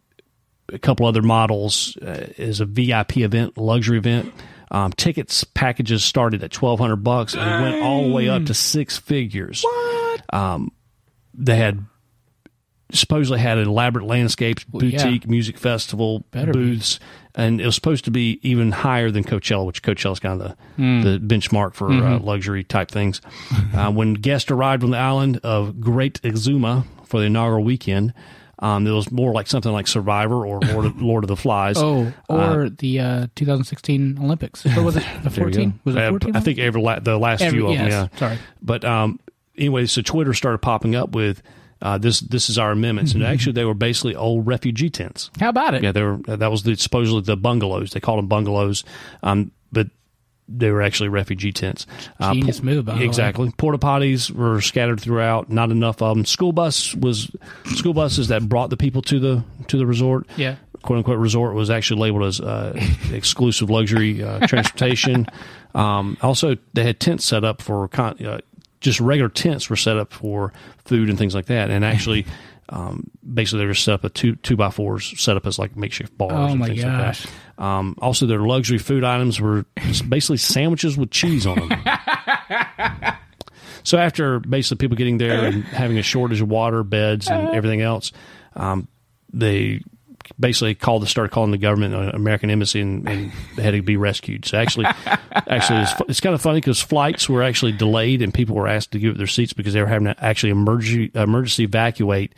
a 0.72 0.79
couple 0.79 1.07
other 1.07 1.22
models 1.22 1.96
uh, 1.96 2.29
as 2.38 2.61
a 2.61 2.64
VIP 2.64 3.18
event, 3.18 3.59
luxury 3.59 3.98
event. 3.98 4.33
Um, 4.72 4.92
tickets 4.92 5.42
packages 5.42 6.05
started 6.05 6.44
at 6.44 6.53
twelve 6.53 6.79
hundred 6.79 7.03
bucks 7.03 7.35
and 7.35 7.62
went 7.62 7.83
all 7.83 8.05
the 8.05 8.14
way 8.14 8.29
up 8.29 8.44
to 8.46 8.55
six 8.55 8.96
figures. 8.96 9.62
What? 9.64 10.33
Um, 10.33 10.70
they 11.40 11.57
had 11.57 11.85
supposedly 12.92 13.38
had 13.38 13.57
elaborate 13.59 14.05
landscapes, 14.05 14.64
Well, 14.70 14.83
yeah. 14.85 15.05
boutique 15.05 15.29
music 15.29 15.57
festival 15.59 16.24
Better 16.33 16.53
be. 16.53 16.59
booths, 16.59 16.98
and 17.37 17.61
it 17.61 17.64
was 17.66 17.76
supposed 17.76 18.05
to 18.07 18.11
be 18.11 18.40
even 18.42 18.72
higher 18.72 19.11
than 19.12 19.22
Coachella, 19.22 19.64
which 19.64 19.83
Coachella 19.83 20.12
is 20.12 20.18
kind 20.20 20.40
of 20.42 20.48
the, 20.48 20.83
Mm. 20.83 21.03
the 21.05 21.18
benchmark 21.35 21.74
for 21.74 21.88
uh, 21.88 21.92
Mhm. 22.18 22.24
luxury 22.24 22.64
type 22.64 22.90
things. 22.90 23.20
uh, 23.74 23.92
when 23.92 24.14
guests 24.14 24.50
arrived 24.50 24.83
on 24.83 24.90
the 24.90 24.98
island 24.98 25.38
of 25.44 25.81
Great 25.81 26.20
Exuma 26.22 26.85
for 27.05 27.20
the 27.20 27.26
inaugural 27.26 27.62
weekend, 27.62 28.12
um, 28.59 28.85
it 28.88 28.90
was 28.90 29.12
more 29.12 29.33
like 29.33 29.46
something 29.46 29.70
like 29.72 29.87
Survivor 29.87 30.44
or 30.44 30.59
Lord 30.72 30.85
of, 30.87 31.00
Lord 31.00 31.22
of 31.22 31.29
the 31.29 31.37
Flies. 31.37 31.76
Oh, 31.79 32.12
Uh, 32.29 32.35
or 32.55 32.70
the 32.70 32.98
uh, 32.98 33.26
2016 33.37 34.18
Olympics. 34.20 34.66
Or 34.76 34.83
was 34.83 34.96
it 34.96 35.05
the 35.22 35.31
14? 35.31 35.79
Was 35.85 35.94
it 35.94 36.03
Uh, 36.03 36.09
14? 36.11 36.35
I 36.35 36.40
think 36.40 36.59
every 36.59 36.83
la- 36.83 36.98
the 36.98 37.16
last 37.18 37.40
Every- 37.40 37.61
few 37.61 37.68
of 37.68 37.79
them. 37.79 37.87
Yeah, 37.88 38.09
sorry. 38.16 38.38
But 38.61 38.85
um, 38.85 39.20
anyway, 39.56 39.86
so 39.86 40.02
Twitter 40.02 40.34
started 40.34 40.58
popping 40.58 40.94
up 40.94 41.10
with 41.14 41.42
uh, 41.82 41.98
this. 41.98 42.20
This 42.20 42.50
is 42.50 42.58
our 42.58 42.72
amendments, 42.72 43.14
and 43.14 43.22
actually 43.24 43.52
they 43.52 43.64
were 43.64 43.74
basically 43.74 44.14
old 44.14 44.46
refugee 44.46 44.90
tents. 44.90 45.30
How 45.40 45.48
about 45.48 45.74
it? 45.74 45.82
Yeah, 45.82 45.92
they 45.92 46.02
were. 46.02 46.18
That 46.26 46.50
was 46.50 46.62
the, 46.62 46.76
supposedly 46.76 47.22
the 47.22 47.36
bungalows. 47.36 47.92
They 47.92 48.00
called 48.00 48.18
them 48.18 48.28
bungalows, 48.28 48.84
um, 49.22 49.50
but 49.72 49.88
they 50.50 50.70
were 50.70 50.82
actually 50.82 51.08
refugee 51.08 51.52
tents. 51.52 51.86
Genius 52.20 52.60
po- 52.60 52.66
move, 52.66 52.84
by 52.84 52.98
exactly. 53.00 53.50
Porta 53.56 53.78
potties 53.78 54.30
were 54.30 54.60
scattered 54.60 55.00
throughout. 55.00 55.48
Not 55.48 55.70
enough 55.70 56.02
of 56.02 56.16
them. 56.16 56.24
School 56.24 56.52
bus 56.52 56.94
was 56.94 57.30
school 57.76 57.94
buses 57.94 58.28
that 58.28 58.48
brought 58.48 58.70
the 58.70 58.76
people 58.76 59.02
to 59.02 59.18
the 59.18 59.44
to 59.68 59.78
the 59.78 59.86
resort. 59.86 60.26
Yeah. 60.36 60.56
Quote 60.82 60.98
unquote 60.98 61.18
resort 61.18 61.54
was 61.54 61.70
actually 61.70 62.00
labeled 62.00 62.24
as 62.24 62.40
uh, 62.40 62.72
exclusive 63.12 63.70
luxury 63.70 64.22
uh, 64.22 64.46
transportation. 64.46 65.26
Um, 65.74 66.16
also, 66.20 66.56
they 66.74 66.84
had 66.84 67.00
tents 67.00 67.24
set 67.24 67.44
up 67.44 67.62
for 67.62 67.86
con- 67.88 68.24
uh, 68.24 68.40
just 68.81 69.01
regular 69.01 69.29
tents 69.29 69.69
were 69.69 69.77
set 69.77 69.97
up 69.97 70.12
for 70.12 70.53
food 70.85 71.09
and 71.09 71.19
things 71.19 71.35
like 71.35 71.47
that. 71.47 71.71
And 71.71 71.85
actually, 71.85 72.27
um, 72.69 73.11
basically, 73.33 73.61
they 73.61 73.66
were 73.66 73.75
set 73.75 73.95
up 73.95 74.05
a 74.05 74.09
two 74.09 74.37
two 74.37 74.57
by 74.57 74.71
fours 74.71 75.14
set 75.21 75.37
up 75.37 75.47
as 75.47 75.59
like 75.59 75.77
makeshift 75.77 76.16
bars. 76.16 76.33
Oh, 76.33 76.47
and 76.47 76.59
my 76.59 76.69
things 76.69 76.83
gosh. 76.83 77.25
Like 77.25 77.35
that. 77.57 77.64
Um, 77.64 77.95
also, 78.01 78.27
their 78.27 78.40
luxury 78.40 78.79
food 78.79 79.05
items 79.05 79.40
were 79.40 79.66
basically 80.09 80.38
sandwiches 80.38 80.97
with 80.97 81.11
cheese 81.11 81.47
on 81.47 81.69
them. 81.69 81.85
so 83.83 83.99
after 83.99 84.40
basically 84.40 84.79
people 84.79 84.97
getting 84.97 85.19
there 85.19 85.45
and 85.45 85.64
having 85.64 85.99
a 85.99 86.03
shortage 86.03 86.40
of 86.40 86.49
water, 86.49 86.83
beds, 86.83 87.29
and 87.29 87.51
everything 87.55 87.83
else, 87.83 88.12
um, 88.55 88.88
they 89.33 89.83
basically 90.38 90.75
called 90.75 91.07
started 91.09 91.31
calling 91.31 91.51
the 91.51 91.59
government, 91.59 91.95
uh, 91.95 92.11
American 92.14 92.51
embassy, 92.51 92.81
and, 92.81 93.09
and 93.09 93.31
had 93.59 93.73
to 93.73 93.83
be 93.83 93.97
rescued. 93.97 94.45
So 94.45 94.59
actually, 94.59 94.87
actually, 95.33 95.81
it's, 95.81 95.93
it's 96.09 96.21
kind 96.21 96.35
of 96.35 96.40
funny 96.40 96.59
because 96.59 96.81
flights 96.81 97.29
were 97.29 97.43
actually 97.43 97.73
delayed 97.73 98.23
and 98.23 98.33
people 98.33 98.57
were 98.57 98.69
asked 98.69 98.93
to 98.93 98.99
give 98.99 99.12
up 99.12 99.19
their 99.19 99.27
seats 99.27 99.53
because 99.53 99.75
they 99.75 99.81
were 99.81 99.87
having 99.87 100.07
to 100.07 100.25
actually 100.25 100.51
emergency 100.51 101.11
emergency 101.14 101.64
evacuate 101.64 102.35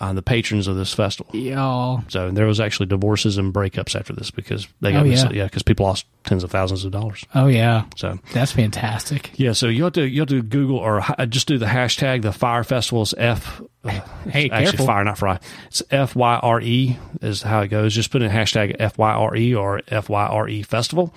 uh, 0.00 0.12
the 0.12 0.22
patrons 0.22 0.66
of 0.66 0.76
this 0.76 0.92
festival. 0.92 1.34
Y'all. 1.36 2.02
So 2.08 2.30
there 2.30 2.46
was 2.46 2.58
actually 2.60 2.86
divorces 2.86 3.38
and 3.38 3.54
breakups 3.54 3.94
after 3.98 4.12
this 4.12 4.30
because 4.30 4.66
they 4.80 4.90
Oh, 4.90 5.04
got 5.04 5.06
yeah. 5.06 5.30
yeah 5.32 5.44
because 5.44 5.62
people 5.62 5.86
lost 5.86 6.06
tens 6.24 6.42
of 6.42 6.50
thousands 6.50 6.84
of 6.84 6.90
dollars. 6.92 7.24
Oh, 7.34 7.46
yeah. 7.46 7.84
So 7.96 8.18
That's 8.32 8.52
fantastic. 8.52 9.30
yeah, 9.36 9.52
so 9.52 9.68
you 9.68 9.84
have 9.84 9.92
to 9.94 10.06
you 10.08 10.20
have 10.20 10.28
to 10.30 10.42
Google 10.42 10.78
or 10.78 11.02
just 11.28 11.46
do 11.48 11.58
the 11.58 11.66
hashtag 11.66 12.22
the 12.22 12.32
Fire 12.32 12.64
Festival's 12.64 13.14
F. 13.16 13.60
uh, 13.84 13.90
Hey, 14.28 14.50
actually 14.50 14.64
careful. 14.70 14.86
Fire, 14.86 15.04
not 15.04 15.18
Fry. 15.18 15.38
It's 15.68 15.82
F 15.90 16.16
Y 16.16 16.36
R 16.42 16.60
E 16.60 16.98
is 17.22 17.42
how 17.42 17.60
it 17.60 17.68
goes. 17.68 17.94
Just 17.94 18.10
put 18.10 18.22
in 18.22 18.30
hashtag 18.30 18.74
F 18.80 18.98
Y 18.98 19.10
R 19.12 19.36
E 19.36 19.54
or 19.54 19.80
F 19.88 20.08
Y 20.08 20.26
R 20.26 20.48
E 20.48 20.62
Festival 20.62 21.14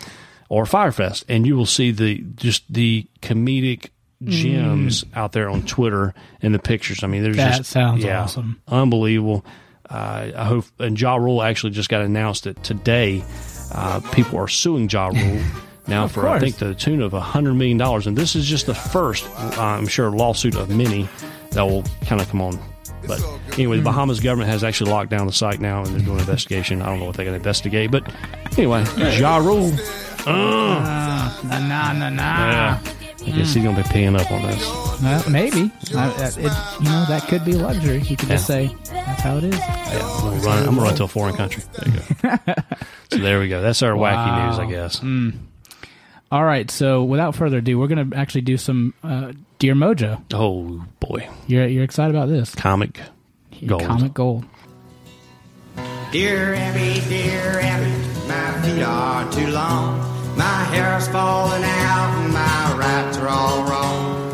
or 0.49 0.65
Firefest, 0.65 1.23
and 1.27 1.45
you 1.47 1.55
will 1.57 1.65
see 1.65 1.91
the 1.91 2.23
just 2.35 2.71
the 2.71 3.07
comedic 3.21 3.89
gems 4.23 5.05
out 5.15 5.31
there 5.31 5.49
on 5.49 5.61
Twitter 5.63 6.13
and 6.41 6.53
the 6.53 6.59
pictures. 6.59 7.03
I 7.03 7.07
mean, 7.07 7.23
there's 7.23 7.37
That 7.37 7.57
just 7.57 7.69
sounds 7.69 8.03
yeah, 8.03 8.23
awesome. 8.23 8.61
unbelievable. 8.67 9.45
Uh, 9.89 10.31
I 10.35 10.43
hope 10.45 10.65
and 10.79 10.99
Ja 10.99 11.15
Rule 11.15 11.41
actually 11.41 11.71
just 11.71 11.87
got 11.89 12.01
announced 12.01 12.43
that 12.43 12.61
today 12.63 13.23
uh, 13.71 14.01
people 14.11 14.37
are 14.39 14.47
suing 14.47 14.89
Ja 14.89 15.07
Rule 15.13 15.41
now 15.87 16.07
for 16.09 16.27
I 16.27 16.39
think 16.39 16.57
to 16.57 16.65
the 16.65 16.75
tune 16.75 17.01
of 17.01 17.13
hundred 17.13 17.53
million 17.53 17.77
dollars, 17.77 18.07
and 18.07 18.17
this 18.17 18.35
is 18.35 18.45
just 18.45 18.65
the 18.65 18.75
first, 18.75 19.25
uh, 19.37 19.53
I'm 19.61 19.87
sure, 19.87 20.09
lawsuit 20.11 20.55
of 20.55 20.69
many 20.69 21.07
that 21.51 21.63
will 21.63 21.83
kind 22.05 22.19
of 22.19 22.27
come 22.29 22.41
on. 22.41 22.59
But 23.07 23.23
anyway, 23.53 23.77
the 23.77 23.83
Bahamas 23.83 24.19
government 24.19 24.49
has 24.49 24.65
actually 24.65 24.91
locked 24.91 25.09
down 25.11 25.27
the 25.27 25.31
site 25.33 25.61
now, 25.61 25.83
and 25.83 25.87
they're 25.91 25.99
doing 25.99 26.15
an 26.15 26.19
investigation. 26.19 26.81
I 26.81 26.87
don't 26.87 26.99
know 26.99 27.05
what 27.05 27.15
they're 27.15 27.23
going 27.25 27.35
to 27.35 27.39
investigate, 27.39 27.89
but 27.89 28.03
anyway, 28.57 28.83
Ja 29.17 29.37
Rule. 29.37 29.71
Uh, 30.25 31.33
Nah, 31.43 31.59
nah, 31.59 31.93
nah, 31.93 32.09
nah. 32.09 32.49
Yeah. 32.49 32.79
I 33.27 33.31
guess 33.37 33.53
he's 33.53 33.63
gonna 33.63 33.75
be 33.77 33.83
paying 33.89 34.15
up 34.15 34.31
on 34.31 34.41
this. 34.43 34.65
Well, 35.01 35.29
maybe. 35.29 35.71
Uh, 35.93 36.13
it, 36.17 36.37
you 36.37 36.85
know, 36.89 37.05
that 37.09 37.25
could 37.27 37.43
be 37.45 37.53
luxury. 37.53 37.99
You 37.99 38.15
could 38.17 38.29
just 38.29 38.49
Yeah. 38.49 38.67
say, 38.67 38.75
that's 38.91 39.21
how 39.21 39.37
it 39.37 39.43
is. 39.43 39.55
Yeah, 39.57 39.99
I'm 40.01 40.21
gonna 40.29 40.39
run, 40.41 40.57
I'm 40.59 40.65
gonna 40.75 40.81
run 40.81 40.95
to 40.95 41.03
a 41.03 41.07
foreign 41.07 41.35
country. 41.35 41.63
There 41.73 41.93
you 41.93 41.99
go. 42.21 42.53
so 43.11 43.17
there 43.17 43.39
we 43.39 43.49
go. 43.49 43.61
That's 43.61 43.83
our 43.83 43.91
wacky 43.91 44.47
news, 44.47 44.59
I 44.59 44.65
guess. 44.65 44.99
Mm. 45.01 45.33
All 46.31 46.43
right. 46.43 46.69
So 46.71 47.03
without 47.03 47.35
further 47.35 47.57
ado, 47.59 47.77
we're 47.79 47.87
going 47.87 48.09
to 48.11 48.17
actually 48.17 48.41
do 48.41 48.57
some 48.57 48.93
uh, 49.03 49.31
Dear 49.59 49.75
Mojo. 49.75 50.21
Oh 50.33 50.85
boy, 50.99 51.29
You're, 51.47 51.67
you're 51.67 51.83
excited 51.83 52.15
about 52.15 52.27
this? 52.29 52.53
comic 52.55 52.99
gold. 53.65 53.83
Comic 53.83 54.13
Gold. 54.13 54.45
Dear 56.11 56.53
Abby, 56.55 56.99
dear 57.09 57.59
Abby, 57.59 58.27
my 58.27 58.61
feet 58.61 58.81
are 58.83 59.31
too 59.31 59.47
long. 59.47 60.16
My 60.67 60.75
hair's 60.75 61.07
falling 61.07 61.63
out 61.63 62.25
and 62.25 62.33
my 62.33 62.77
rights 62.77 63.17
are 63.19 63.29
all 63.29 63.63
wrong. 63.69 64.29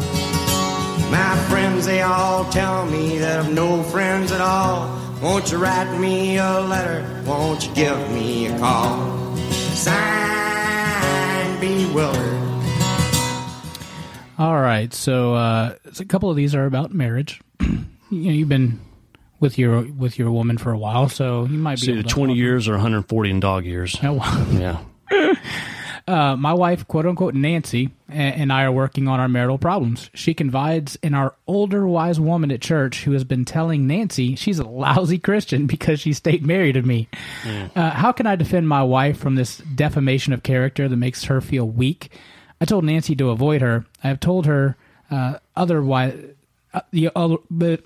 My 1.11 1.37
friends, 1.47 1.85
they 1.85 2.01
all 2.01 2.49
tell 2.49 2.87
me 2.87 3.19
that 3.19 3.41
I've 3.45 3.53
no 3.53 3.83
friends 3.83 4.31
at 4.31 4.41
all. 4.41 4.99
Won't 5.21 5.51
you 5.51 5.59
write 5.59 5.95
me 5.99 6.37
a 6.37 6.59
letter? 6.61 7.21
Won't 7.27 7.67
you 7.67 7.75
give 7.75 8.11
me 8.11 8.47
a 8.47 8.57
call? 8.57 9.37
Sign 9.75 11.59
bewildered. 11.59 12.39
All 14.39 14.59
right. 14.59 14.91
So 14.91 15.35
uh, 15.35 15.75
a 15.99 16.05
couple 16.05 16.31
of 16.31 16.35
these 16.35 16.55
are 16.55 16.65
about 16.65 16.91
marriage. 16.91 17.41
you 17.59 17.77
know, 18.09 18.31
you've 18.31 18.49
been 18.49 18.79
with 19.39 19.59
your 19.59 19.83
with 19.83 20.17
your 20.17 20.31
woman 20.31 20.57
for 20.57 20.71
a 20.71 20.79
while, 20.79 21.09
so 21.09 21.45
you 21.45 21.59
might 21.59 21.79
be 21.79 21.85
See, 21.85 21.91
able 21.91 22.01
to 22.01 22.09
20 22.09 22.33
years 22.33 22.67
or 22.67 22.71
140 22.71 23.29
in 23.29 23.39
dog 23.39 23.65
years. 23.65 23.99
Oh, 24.01 24.13
wow. 24.13 24.47
Yeah. 24.51 24.79
Uh, 26.05 26.35
my 26.35 26.51
wife, 26.53 26.85
quote 26.87 27.05
unquote 27.05 27.33
Nancy, 27.33 27.89
and 28.09 28.51
I 28.51 28.63
are 28.63 28.71
working 28.71 29.07
on 29.07 29.21
our 29.21 29.29
marital 29.29 29.57
problems. 29.57 30.09
She 30.13 30.33
confides 30.33 30.97
in 30.97 31.13
our 31.13 31.33
older 31.47 31.87
wise 31.87 32.19
woman 32.19 32.51
at 32.51 32.61
church 32.61 33.05
who 33.05 33.13
has 33.13 33.23
been 33.23 33.45
telling 33.45 33.87
Nancy 33.87 34.35
she's 34.35 34.59
a 34.59 34.67
lousy 34.67 35.17
Christian 35.17 35.65
because 35.65 36.01
she 36.01 36.11
stayed 36.11 36.45
married 36.45 36.73
to 36.73 36.81
me. 36.81 37.07
Uh, 37.75 37.91
how 37.91 38.11
can 38.11 38.27
I 38.27 38.35
defend 38.35 38.67
my 38.67 38.83
wife 38.83 39.17
from 39.17 39.35
this 39.35 39.59
defamation 39.59 40.33
of 40.33 40.43
character 40.43 40.89
that 40.89 40.97
makes 40.97 41.23
her 41.25 41.39
feel 41.39 41.67
weak? 41.67 42.11
I 42.59 42.65
told 42.65 42.83
Nancy 42.83 43.15
to 43.15 43.29
avoid 43.29 43.61
her. 43.61 43.85
I 44.03 44.09
have 44.09 44.19
told 44.19 44.45
her 44.45 44.75
uh, 45.09 45.37
otherwise. 45.55 46.19
Uh, 46.73 46.81
the 46.91 47.11
other, 47.15 47.37
but 47.51 47.81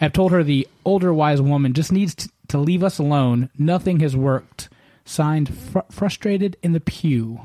I 0.00 0.04
have 0.04 0.12
told 0.12 0.32
her 0.32 0.42
the 0.42 0.66
older 0.84 1.14
wise 1.14 1.40
woman 1.40 1.72
just 1.74 1.92
needs 1.92 2.14
t- 2.14 2.30
to 2.48 2.58
leave 2.58 2.82
us 2.82 2.98
alone. 2.98 3.50
Nothing 3.56 4.00
has 4.00 4.16
worked. 4.16 4.68
Signed, 5.08 5.56
fr- 5.56 5.78
frustrated 5.90 6.56
in 6.62 6.72
the 6.72 6.80
pew. 6.80 7.40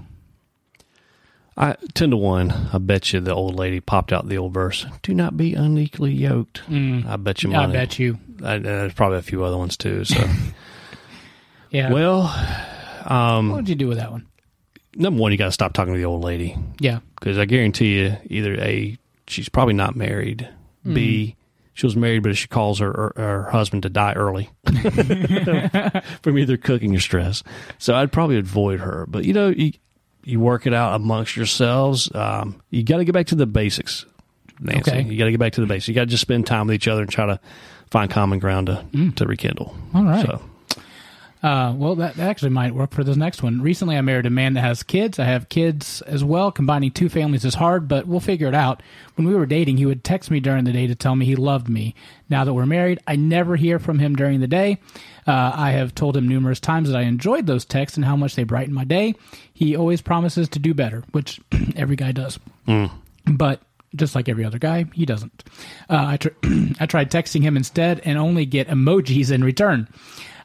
I 1.55 1.75
ten 1.93 2.09
to 2.09 2.17
one. 2.17 2.51
I 2.73 2.77
bet 2.79 3.13
you 3.13 3.19
the 3.19 3.33
old 3.35 3.55
lady 3.55 3.79
popped 3.79 4.11
out 4.11 4.27
the 4.27 4.37
old 4.37 4.53
verse. 4.53 4.85
Do 5.03 5.13
not 5.13 5.37
be 5.37 5.53
unequally 5.53 6.11
yoked. 6.13 6.61
I 6.69 7.15
bet 7.17 7.43
you 7.43 7.53
I 7.53 7.67
bet 7.67 7.99
you. 7.99 8.17
I, 8.43 8.57
there's 8.57 8.93
probably 8.93 9.19
a 9.19 9.21
few 9.21 9.43
other 9.43 9.57
ones 9.57 9.77
too. 9.77 10.03
So, 10.05 10.27
Yeah. 11.69 11.91
well, 11.93 12.23
um, 13.05 13.49
what 13.49 13.57
would 13.57 13.69
you 13.69 13.75
do 13.75 13.87
with 13.87 13.97
that 13.97 14.11
one? 14.11 14.27
number 14.95 15.21
one, 15.21 15.31
you 15.31 15.37
got 15.37 15.45
to 15.45 15.51
stop 15.53 15.71
talking 15.71 15.93
to 15.93 15.97
the 15.97 16.05
old 16.05 16.21
lady. 16.23 16.57
Yeah. 16.79 16.99
because 17.15 17.37
I 17.37 17.45
guarantee 17.45 17.99
you, 17.99 18.17
either 18.25 18.55
a 18.59 18.97
she's 19.27 19.47
probably 19.49 19.73
not 19.73 19.95
married. 19.95 20.49
Mm-hmm. 20.85 20.93
B 20.93 21.35
she 21.73 21.85
was 21.85 21.95
married, 21.95 22.23
but 22.23 22.35
she 22.35 22.47
calls 22.47 22.79
her, 22.79 22.91
her 22.91 23.13
her 23.15 23.49
husband 23.51 23.83
to 23.83 23.89
die 23.89 24.13
early 24.13 24.49
from 26.21 26.37
either 26.37 26.57
cooking 26.57 26.95
or 26.95 26.99
stress. 26.99 27.43
So 27.77 27.95
I'd 27.95 28.11
probably 28.11 28.37
avoid 28.37 28.79
her. 28.79 29.05
But 29.07 29.25
you 29.25 29.33
know, 29.33 29.49
you 29.49 29.73
you 30.23 30.39
work 30.39 30.67
it 30.67 30.73
out 30.73 30.95
amongst 30.95 31.35
yourselves. 31.35 32.13
Um, 32.13 32.61
you 32.69 32.83
got 32.83 32.97
to 32.97 33.05
get 33.05 33.13
back 33.13 33.27
to 33.27 33.35
the 33.35 33.47
basics, 33.47 34.05
Nancy. 34.59 34.91
Okay. 34.91 35.01
You 35.03 35.17
got 35.17 35.25
to 35.25 35.31
get 35.31 35.39
back 35.39 35.53
to 35.53 35.61
the 35.61 35.67
basics. 35.67 35.87
You 35.87 35.93
got 35.93 36.01
to 36.01 36.07
just 36.07 36.21
spend 36.21 36.45
time 36.45 36.67
with 36.67 36.75
each 36.75 36.87
other 36.87 37.01
and 37.01 37.09
try 37.09 37.25
to 37.25 37.39
find 37.89 38.11
common 38.11 38.39
ground 38.39 38.67
to 38.67 39.11
to 39.15 39.25
rekindle. 39.25 39.75
Mm. 39.91 39.95
All 39.95 40.03
right. 40.03 40.25
So 40.25 40.41
Uh, 41.43 41.73
well, 41.75 41.95
that, 41.95 42.15
that 42.15 42.29
actually 42.29 42.51
might 42.51 42.75
work 42.75 42.91
for 42.91 43.03
this 43.03 43.17
next 43.17 43.41
one. 43.41 43.61
Recently, 43.61 43.97
I 43.97 44.01
married 44.01 44.27
a 44.27 44.29
man 44.29 44.53
that 44.53 44.61
has 44.61 44.83
kids. 44.83 45.17
I 45.17 45.25
have 45.25 45.49
kids 45.49 46.01
as 46.03 46.23
well. 46.23 46.51
Combining 46.51 46.91
two 46.91 47.09
families 47.09 47.43
is 47.45 47.55
hard, 47.55 47.87
but 47.87 48.05
we'll 48.05 48.19
figure 48.19 48.47
it 48.47 48.53
out. 48.53 48.83
When 49.15 49.27
we 49.27 49.33
were 49.33 49.47
dating, 49.47 49.77
he 49.77 49.87
would 49.87 50.03
text 50.03 50.29
me 50.29 50.39
during 50.39 50.65
the 50.65 50.71
day 50.71 50.85
to 50.85 50.93
tell 50.93 51.15
me 51.15 51.25
he 51.25 51.35
loved 51.35 51.67
me. 51.67 51.95
Now 52.29 52.43
that 52.43 52.53
we're 52.53 52.67
married, 52.67 52.99
I 53.07 53.15
never 53.15 53.55
hear 53.55 53.79
from 53.79 53.97
him 53.97 54.15
during 54.15 54.39
the 54.39 54.47
day. 54.47 54.77
Uh, 55.25 55.51
I 55.55 55.71
have 55.71 55.95
told 55.95 56.15
him 56.15 56.27
numerous 56.27 56.59
times 56.59 56.89
that 56.89 56.97
I 56.97 57.01
enjoyed 57.03 57.47
those 57.47 57.65
texts 57.65 57.97
and 57.97 58.05
how 58.05 58.15
much 58.15 58.35
they 58.35 58.43
brighten 58.43 58.73
my 58.73 58.83
day. 58.83 59.15
He 59.51 59.75
always 59.75 60.01
promises 60.01 60.47
to 60.49 60.59
do 60.59 60.73
better, 60.75 61.03
which 61.11 61.39
every 61.75 61.95
guy 61.95 62.11
does. 62.11 62.39
But 63.25 63.61
just 63.95 64.15
like 64.15 64.29
every 64.29 64.45
other 64.45 64.59
guy, 64.59 64.85
he 64.93 65.05
doesn't. 65.05 65.43
Uh, 65.89 66.05
I, 66.07 66.17
tr- 66.17 66.29
I 66.79 66.85
tried 66.85 67.11
texting 67.11 67.41
him 67.41 67.57
instead 67.57 67.99
and 68.05 68.17
only 68.17 68.45
get 68.45 68.67
emojis 68.67 69.31
in 69.31 69.43
return. 69.43 69.87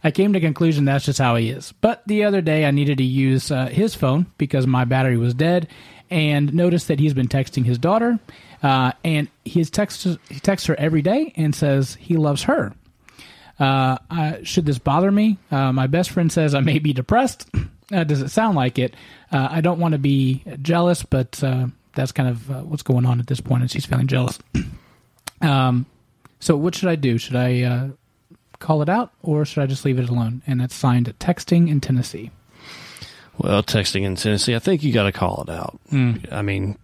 I 0.05 0.11
came 0.11 0.33
to 0.33 0.39
the 0.39 0.47
conclusion 0.47 0.85
that's 0.85 1.05
just 1.05 1.19
how 1.19 1.37
he 1.37 1.51
is. 1.51 1.73
But 1.81 2.03
the 2.07 2.25
other 2.25 2.41
day, 2.41 2.65
I 2.65 2.71
needed 2.71 2.99
to 2.99 3.05
use 3.05 3.51
uh, 3.51 3.67
his 3.67 3.95
phone 3.95 4.27
because 4.39 4.67
my 4.67 4.85
battery 4.85 5.17
was 5.17 5.35
dead, 5.35 5.69
and 6.11 6.53
noticed 6.55 6.89
that 6.89 7.01
he's 7.01 7.15
been 7.15 7.29
texting 7.29 7.65
his 7.65 7.79
daughter, 7.79 8.19
uh, 8.63 8.93
and 9.05 9.29
his 9.45 9.71
text 9.71 10.05
he 10.29 10.41
texts 10.41 10.67
her 10.67 10.79
every 10.79 11.03
day 11.03 11.33
and 11.37 11.55
says 11.55 11.97
he 12.01 12.17
loves 12.17 12.45
her. 12.45 12.73
Uh, 13.59 13.99
uh, 14.11 14.35
should 14.43 14.67
this 14.67 14.79
bother 14.79 15.11
me? 15.11 15.39
Uh, 15.51 15.73
my 15.73 15.87
best 15.87 16.11
friend 16.11 16.31
says 16.31 16.55
I 16.55 16.61
may 16.61 16.79
be 16.79 16.93
depressed. 16.93 17.49
Uh, 17.93 18.03
does 18.03 18.21
it 18.21 18.31
sound 18.31 18.57
like 18.57 18.81
it? 18.81 18.97
Uh, 19.31 19.47
I 19.49 19.61
don't 19.61 19.79
want 19.79 19.93
to 19.93 19.99
be 19.99 20.43
jealous, 20.61 21.05
but 21.05 21.41
that's 21.95 22.11
kind 22.11 22.29
of 22.29 22.69
what's 22.69 22.83
going 22.83 23.07
on 23.07 23.21
at 23.21 23.29
this 23.29 23.41
point, 23.41 23.63
and 23.63 23.71
she's 23.71 23.87
feeling 23.87 24.09
jealous. 24.09 24.41
um, 25.41 25.87
so 26.41 26.57
what 26.57 26.75
should 26.75 26.89
I 26.89 26.97
do? 26.97 27.17
Should 27.17 27.37
I 27.37 27.93
call 28.59 28.83
it 28.83 28.89
out, 28.89 29.13
or 29.23 29.45
should 29.45 29.63
I 29.63 29.67
just 29.67 29.85
leave 29.85 29.99
it 29.99 30.09
alone? 30.09 30.43
And 30.47 30.61
that's 30.61 30.75
signed 30.75 31.13
texting 31.19 31.69
in 31.69 31.81
Tennessee. 31.81 32.31
Well, 33.39 33.63
texting 33.63 34.03
in 34.05 34.17
Tennessee, 34.17 34.55
I 34.55 34.59
think 34.59 34.83
you 34.83 34.93
got 34.93 35.03
to 35.05 35.13
call 35.13 35.45
it 35.47 35.51
out. 35.51 35.79
Mm. 35.93 36.33
I 36.33 36.43
mean, 36.43 36.79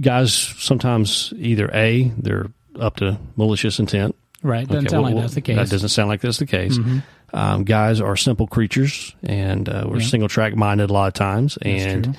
guys 0.00 0.32
sometimes 0.32 1.32
either 1.36 1.68
a 1.74 2.12
they're 2.16 2.46
up 2.78 2.96
to 2.96 3.18
malicious 3.36 3.78
intent. 3.80 4.14
Right. 4.42 4.68
Doesn't 4.68 4.90
sound 4.90 5.02
like 5.02 5.16
that's 5.16 5.34
the 5.34 5.40
case. 5.40 5.56
That 5.56 5.68
doesn't 5.68 5.88
sound 5.88 6.08
like 6.08 6.20
that's 6.20 6.38
the 6.38 6.46
case. 6.46 6.78
Mhm. 6.78 7.02
Um, 7.32 7.64
guys 7.64 8.00
are 8.00 8.16
simple 8.16 8.46
creatures, 8.46 9.14
and 9.24 9.68
uh, 9.68 9.84
we're 9.88 9.98
Yeah. 9.98 10.06
single 10.06 10.28
track 10.28 10.54
minded 10.54 10.90
a 10.90 10.92
lot 10.92 11.08
of 11.08 11.14
times, 11.14 11.58
That's 11.60 11.82
and 11.84 12.04
true. 12.04 12.14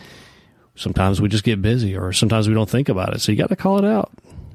sometimes 0.75 1.21
we 1.21 1.29
just 1.29 1.45
get 1.45 1.61
busy, 1.61 1.95
or 1.95 2.11
sometimes 2.11 2.47
we 2.49 2.53
don't 2.53 2.69
think 2.69 2.89
about 2.89 3.15
it. 3.15 3.21
So 3.21 3.31
you 3.31 3.37
got 3.37 3.47
to 3.49 3.55
call 3.55 3.79
it 3.79 3.85
out. 3.85 4.11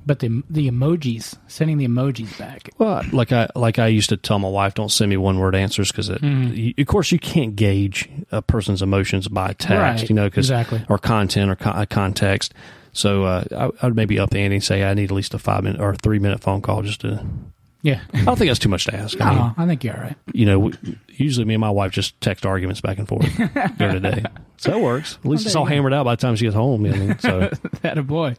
But 0.07 0.19
the 0.19 0.43
the 0.51 0.71
emojis, 0.71 1.37
sending 1.49 1.79
the 1.79 1.87
emojis 1.88 2.38
back. 2.38 2.69
Well, 2.79 3.03
like 3.12 3.33
I 3.33 3.49
like 3.55 3.79
I 3.79 3.87
used 3.87 4.11
to 4.11 4.17
tell 4.19 4.38
my 4.38 4.49
wife, 4.49 4.75
don't 4.75 4.90
send 4.90 5.09
me 5.09 5.17
one 5.17 5.38
word 5.38 5.55
answers 5.55 5.90
because 5.90 6.09
Mhm. 6.11 6.79
of 6.79 6.87
course 6.87 7.11
you 7.11 7.19
can't 7.19 7.57
gauge 7.57 8.09
a 8.31 8.43
person's 8.43 8.83
emotions 8.83 9.29
by 9.29 9.55
text, 9.55 9.71
Right, 10.03 10.09
you 10.11 10.14
know, 10.14 10.29
cause, 10.29 10.51
exactly. 10.51 10.85
or 10.88 10.99
content 10.99 11.51
or 11.51 11.57
con- 11.57 11.87
context. 11.87 12.53
So 12.93 13.25
uh, 13.25 13.45
I, 13.51 13.71
I 13.83 13.87
would 13.87 13.97
maybe 13.97 14.19
up 14.19 14.31
the 14.31 14.38
ante 14.40 14.57
and 14.57 14.64
say 14.64 14.85
I 14.85 14.93
need 14.95 15.05
at 15.05 15.11
least 15.12 15.33
a 15.35 15.38
five 15.38 15.64
minute 15.64 15.81
or 15.81 15.95
three 15.97 16.19
minute 16.19 16.40
phone 16.43 16.61
call 16.61 16.83
just 16.83 17.01
to. 17.01 17.25
Yeah. 17.83 18.01
I 18.14 18.25
don't 18.25 18.37
think 18.38 18.49
that's 18.51 18.59
too 18.61 18.69
much 18.69 18.85
to 18.85 18.95
ask. 18.95 19.19
No, 19.19 19.25
I 19.27 19.31
mean, 19.35 19.55
I 19.59 19.67
think 19.67 19.85
you're 19.85 19.95
all 19.97 20.03
right. 20.03 20.17
you 20.33 20.47
know, 20.47 20.59
we, 20.59 20.73
usually 21.09 21.45
me 21.45 21.55
and 21.55 21.61
my 21.61 21.71
wife 21.71 21.93
just 21.93 22.19
text 22.21 22.47
arguments 22.47 22.81
back 22.81 22.99
and 22.99 23.07
forth 23.09 23.27
during 23.79 24.01
the 24.01 24.11
day, 24.11 24.25
so 24.59 24.73
it 24.79 24.81
works. 24.83 25.19
At 25.25 25.31
least 25.31 25.43
Well, 25.45 25.47
it's 25.49 25.57
all 25.57 25.64
hammered 25.67 25.93
out 25.93 26.05
by 26.05 26.14
the 26.14 26.21
time 26.21 26.35
she 26.37 26.45
gets 26.45 26.55
home. 26.55 26.87
You 26.87 26.93
know, 26.93 27.14
so 27.19 27.51
that 27.83 27.99
a 27.99 28.03
boy. 28.03 28.37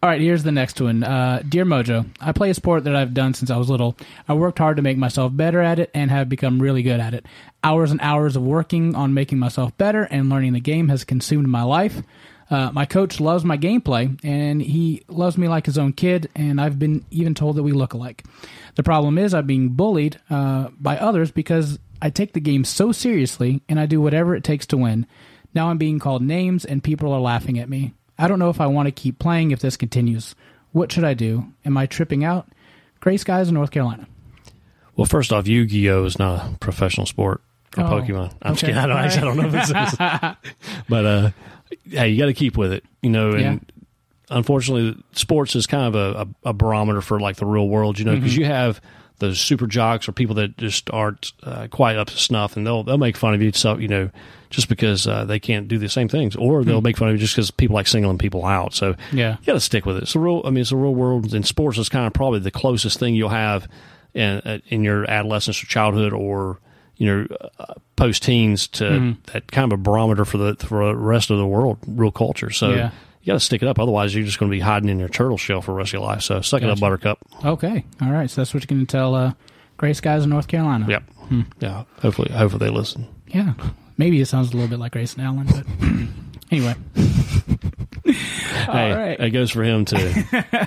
All 0.00 0.08
right, 0.08 0.20
here's 0.20 0.44
the 0.44 0.52
next 0.52 0.80
one. 0.80 1.02
Uh, 1.02 1.42
Dear 1.48 1.64
Mojo, 1.64 2.08
I 2.20 2.30
play 2.30 2.50
a 2.50 2.54
sport 2.54 2.84
that 2.84 2.94
I've 2.94 3.14
done 3.14 3.34
since 3.34 3.50
I 3.50 3.56
was 3.56 3.68
little. 3.68 3.96
I 4.28 4.34
worked 4.34 4.58
hard 4.58 4.76
to 4.76 4.82
make 4.82 4.96
myself 4.96 5.36
better 5.36 5.60
at 5.60 5.80
it 5.80 5.90
and 5.92 6.08
have 6.08 6.28
become 6.28 6.62
really 6.62 6.84
good 6.84 7.00
at 7.00 7.14
it. 7.14 7.26
Hours 7.64 7.90
and 7.90 8.00
hours 8.00 8.36
of 8.36 8.42
working 8.42 8.94
on 8.94 9.12
making 9.12 9.40
myself 9.40 9.76
better 9.76 10.04
and 10.04 10.28
learning 10.28 10.52
the 10.52 10.60
game 10.60 10.88
has 10.88 11.02
consumed 11.02 11.48
my 11.48 11.64
life. 11.64 12.00
Uh, 12.48 12.70
my 12.72 12.84
coach 12.84 13.18
loves 13.18 13.44
my 13.44 13.58
gameplay 13.58 14.16
and 14.22 14.62
he 14.62 15.02
loves 15.08 15.36
me 15.36 15.48
like 15.48 15.66
his 15.66 15.76
own 15.76 15.92
kid, 15.92 16.30
and 16.36 16.60
I've 16.60 16.78
been 16.78 17.04
even 17.10 17.34
told 17.34 17.56
that 17.56 17.64
we 17.64 17.72
look 17.72 17.92
alike. 17.92 18.24
The 18.76 18.84
problem 18.84 19.18
is, 19.18 19.34
I'm 19.34 19.48
being 19.48 19.70
bullied 19.70 20.20
uh, 20.30 20.68
by 20.78 20.96
others 20.96 21.32
because 21.32 21.80
I 22.00 22.10
take 22.10 22.34
the 22.34 22.40
game 22.40 22.62
so 22.62 22.92
seriously 22.92 23.62
and 23.68 23.80
I 23.80 23.86
do 23.86 24.00
whatever 24.00 24.36
it 24.36 24.44
takes 24.44 24.66
to 24.68 24.76
win. 24.76 25.08
Now 25.54 25.70
I'm 25.70 25.78
being 25.78 25.98
called 25.98 26.22
names 26.22 26.64
and 26.64 26.84
people 26.84 27.12
are 27.12 27.20
laughing 27.20 27.58
at 27.58 27.68
me. 27.68 27.94
I 28.18 28.28
don't 28.28 28.38
know 28.38 28.50
if 28.50 28.60
I 28.60 28.66
want 28.66 28.86
to 28.86 28.92
keep 28.92 29.18
playing 29.18 29.50
if 29.52 29.60
this 29.60 29.76
continues. 29.76 30.34
What 30.72 30.90
should 30.92 31.04
I 31.04 31.14
do? 31.14 31.46
Am 31.64 31.76
I 31.76 31.86
tripping 31.86 32.24
out? 32.24 32.48
Gray 33.00 33.16
skies 33.16 33.48
in 33.48 33.54
North 33.54 33.70
Carolina. 33.70 34.06
Well, 34.96 35.04
first 35.06 35.32
off, 35.32 35.46
Yu 35.46 35.66
Gi 35.66 35.90
Oh 35.90 36.04
is 36.04 36.18
not 36.18 36.44
a 36.54 36.56
professional 36.58 37.06
sport 37.06 37.40
or 37.76 37.84
Oh, 37.84 37.86
Pokemon. 37.88 38.34
I'm 38.42 38.54
just 38.54 38.62
kidding. 38.62 38.76
I 38.76 38.86
don't, 38.86 38.96
actually, 38.96 39.22
I 39.22 39.24
don't 39.24 39.36
know 39.36 39.58
if 39.58 39.70
it's, 39.70 40.84
but 40.88 41.06
uh, 41.06 41.30
hey, 41.88 42.08
you 42.08 42.18
got 42.18 42.26
to 42.26 42.34
keep 42.34 42.56
with 42.56 42.72
it, 42.72 42.84
you 43.02 43.10
know. 43.10 43.30
And 43.32 43.72
unfortunately, 44.30 45.00
sports 45.12 45.54
is 45.54 45.66
kind 45.66 45.94
of 45.94 46.26
a, 46.44 46.48
a, 46.50 46.52
barometer 46.52 47.00
for 47.00 47.20
like 47.20 47.36
the 47.36 47.46
real 47.46 47.68
world, 47.68 47.98
you 47.98 48.04
know, 48.04 48.14
because 48.16 48.34
Mhm. 48.34 48.38
you 48.38 48.44
have 48.46 48.80
those 49.18 49.40
super 49.40 49.66
jocks 49.66 50.08
or 50.08 50.12
people 50.12 50.34
that 50.36 50.56
just 50.58 50.90
aren't 50.90 51.32
uh, 51.44 51.68
quite 51.70 51.96
up 51.96 52.08
to 52.08 52.16
snuff, 52.16 52.56
and 52.56 52.66
they'll 52.66 52.82
they'll 52.82 52.98
make 52.98 53.16
fun 53.16 53.34
of 53.34 53.42
you, 53.42 53.52
so 53.52 53.78
you 53.78 53.88
know, 53.88 54.10
just 54.50 54.68
because 54.68 55.06
uh, 55.06 55.24
they 55.24 55.38
can't 55.38 55.68
do 55.68 55.78
the 55.78 55.88
same 55.88 56.08
things, 56.08 56.34
or 56.36 56.64
they'll 56.64 56.78
Hmm. 56.80 56.84
make 56.84 56.96
fun 56.96 57.08
of 57.08 57.14
you 57.14 57.18
just 57.20 57.34
because 57.36 57.50
people 57.50 57.74
like 57.74 57.86
singling 57.86 58.18
people 58.18 58.44
out. 58.44 58.74
So 58.74 58.94
Yeah. 59.12 59.36
you 59.40 59.46
got 59.46 59.52
to 59.54 59.60
stick 59.60 59.84
with 59.86 59.96
it. 59.98 60.04
It's 60.04 60.14
a 60.14 60.18
real. 60.18 60.42
I 60.44 60.50
mean, 60.50 60.62
it's 60.62 60.72
a 60.72 60.76
real 60.76 60.94
world, 60.94 61.34
and 61.34 61.44
sports 61.46 61.78
is 61.78 61.88
kind 61.88 62.06
of 62.06 62.12
probably 62.12 62.40
the 62.40 62.50
closest 62.50 62.98
thing 62.98 63.14
you'll 63.14 63.28
have 63.30 63.68
in 64.14 64.38
uh, 64.44 64.58
in 64.68 64.82
your 64.84 65.08
adolescence 65.10 65.62
or 65.62 65.66
childhood 65.66 66.12
or 66.12 66.58
you 66.96 67.06
know 67.06 67.26
uh, 67.58 67.74
post 67.96 68.22
teens 68.22 68.66
to 68.68 68.84
Mhm. 68.84 69.16
that 69.32 69.52
kind 69.52 69.70
of 69.72 69.78
a 69.78 69.82
barometer 69.82 70.24
for 70.24 70.38
the 70.38 70.56
for 70.56 70.86
the 70.86 70.96
rest 70.96 71.30
of 71.30 71.38
the 71.38 71.46
world, 71.46 71.78
real 71.86 72.10
culture. 72.10 72.50
So. 72.50 72.70
Yeah. 72.70 72.90
You 73.20 73.32
got 73.32 73.40
to 73.40 73.44
stick 73.44 73.62
it 73.62 73.68
up, 73.68 73.78
otherwise 73.78 74.14
you're 74.14 74.24
just 74.24 74.38
going 74.38 74.50
to 74.50 74.56
be 74.56 74.60
hiding 74.60 74.88
in 74.88 74.98
your 74.98 75.08
turtle 75.10 75.36
shell 75.36 75.60
for 75.60 75.72
the 75.72 75.76
rest 75.76 75.88
of 75.90 75.94
your 75.94 76.02
life. 76.02 76.22
So 76.22 76.40
suck 76.40 76.62
it 76.62 76.70
up, 76.70 76.80
Buttercup. 76.80 77.18
Okay. 77.44 77.84
All 78.00 78.10
right. 78.10 78.30
So 78.30 78.40
that's 78.40 78.54
what 78.54 78.62
you're 78.62 78.74
going 78.74 78.86
to 78.86 78.90
tell 78.90 79.14
uh, 79.14 79.32
Grace 79.76 80.00
guys 80.00 80.24
in 80.24 80.30
North 80.30 80.48
Carolina. 80.48 80.86
Yep. 80.88 81.02
Hmm. 81.28 81.40
Yeah. 81.60 81.82
Hopefully, 82.00 82.30
hopefully 82.32 82.66
they 82.70 82.74
listen. 82.74 83.06
Yeah. 83.26 83.52
Maybe 83.98 84.20
it 84.20 84.26
sounds 84.26 84.50
a 84.50 84.52
little 84.52 84.68
bit 84.68 84.78
like 84.78 84.92
Grayson 84.92 85.20
Allen, 85.20 85.46
but 85.46 85.66
anyway. 86.52 86.74
hey, 88.04 88.92
right. 88.94 89.20
it 89.20 89.30
goes 89.30 89.50
for 89.50 89.62
him 89.62 89.84
too. 89.84 89.96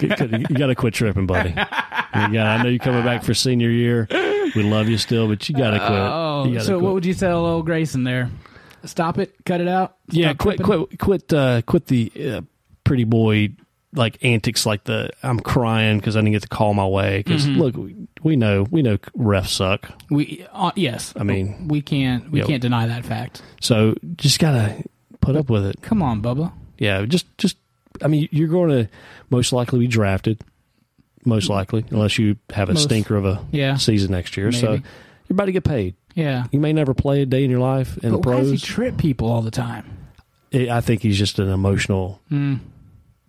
you 0.01 0.09
got 0.09 0.67
to 0.67 0.75
quit 0.75 0.93
tripping, 0.93 1.25
buddy. 1.25 1.49
You 1.49 1.55
gotta, 1.55 2.39
I 2.41 2.61
know 2.61 2.69
you're 2.69 2.79
coming 2.79 3.03
back 3.03 3.23
for 3.23 3.33
senior 3.33 3.69
year. 3.69 4.07
We 4.53 4.63
love 4.63 4.89
you 4.89 4.97
still, 4.97 5.29
but 5.29 5.47
you 5.47 5.55
got 5.55 5.71
to 5.71 5.79
quit. 5.79 5.91
Oh, 5.91 6.57
so 6.59 6.73
quit. 6.73 6.81
what 6.81 6.93
would 6.93 7.05
you 7.05 7.13
tell 7.13 7.45
old 7.45 7.65
Grayson 7.65 8.03
there? 8.03 8.29
Stop 8.83 9.17
it, 9.17 9.33
cut 9.45 9.61
it 9.61 9.67
out. 9.67 9.95
yeah, 10.09 10.29
Stop 10.29 10.37
quit, 10.39 10.63
quit, 10.63 10.99
quit, 10.99 11.33
uh, 11.33 11.61
quit 11.61 11.85
the 11.85 12.11
uh, 12.19 12.41
pretty 12.83 13.05
boy 13.05 13.49
like 13.93 14.17
antics, 14.23 14.65
like 14.65 14.83
the 14.85 15.09
I'm 15.23 15.39
crying 15.39 15.97
because 15.99 16.15
I 16.15 16.19
didn't 16.21 16.31
get 16.33 16.43
to 16.43 16.47
call 16.47 16.73
my 16.73 16.85
way. 16.87 17.17
Because 17.25 17.45
Mhm. 17.45 17.57
look, 17.57 17.75
we, 17.75 17.95
we 18.23 18.35
know 18.35 18.65
we 18.71 18.81
know 18.81 18.97
refs 19.17 19.49
suck. 19.49 19.91
We 20.09 20.45
uh, 20.53 20.71
yes. 20.75 21.13
I 21.15 21.23
mean, 21.23 21.67
we 21.67 21.81
can't 21.81 22.31
we 22.31 22.41
can't 22.41 22.61
deny 22.61 22.87
that 22.87 23.05
fact. 23.05 23.41
So 23.59 23.95
just 24.15 24.39
gotta 24.39 24.83
put 25.19 25.35
up 25.35 25.49
with 25.49 25.65
it. 25.65 25.81
Come 25.81 26.01
on, 26.01 26.21
Bubba. 26.21 26.51
Yeah, 26.77 27.03
just 27.05 27.25
just 27.37 27.57
I 28.01 28.07
mean, 28.07 28.29
you're 28.31 28.47
going 28.47 28.69
to 28.69 28.89
most 29.29 29.51
likely 29.53 29.79
be 29.79 29.87
drafted, 29.87 30.39
most 31.25 31.49
likely, 31.49 31.85
unless 31.91 32.17
you 32.17 32.37
have 32.51 32.69
a 32.69 32.73
Most- 32.73 32.83
stinker 32.83 33.15
of 33.17 33.25
a 33.25 33.45
yeah. 33.51 33.75
season 33.75 34.11
next 34.11 34.37
year. 34.37 34.51
So 34.51 34.71
Maybe. 34.71 34.83
you're 35.27 35.35
about 35.35 35.45
to 35.45 35.51
get 35.51 35.63
paid. 35.65 35.95
Yeah. 36.15 36.45
You 36.51 36.59
may 36.59 36.73
never 36.73 36.93
play 36.93 37.21
a 37.21 37.25
day 37.25 37.43
in 37.43 37.51
your 37.51 37.59
life 37.59 37.97
in 37.97 38.11
but 38.11 38.21
the 38.23 38.29
why 38.29 38.39
does 38.39 38.51
he 38.51 38.57
trip 38.57 38.97
people 38.97 39.29
all 39.29 39.41
the 39.41 39.51
time? 39.51 39.85
I 40.53 40.69
I 40.69 40.81
think 40.81 41.01
he's 41.01 41.17
just 41.17 41.37
an 41.39 41.49
emotional, 41.49 42.19
Mm, 42.31 42.59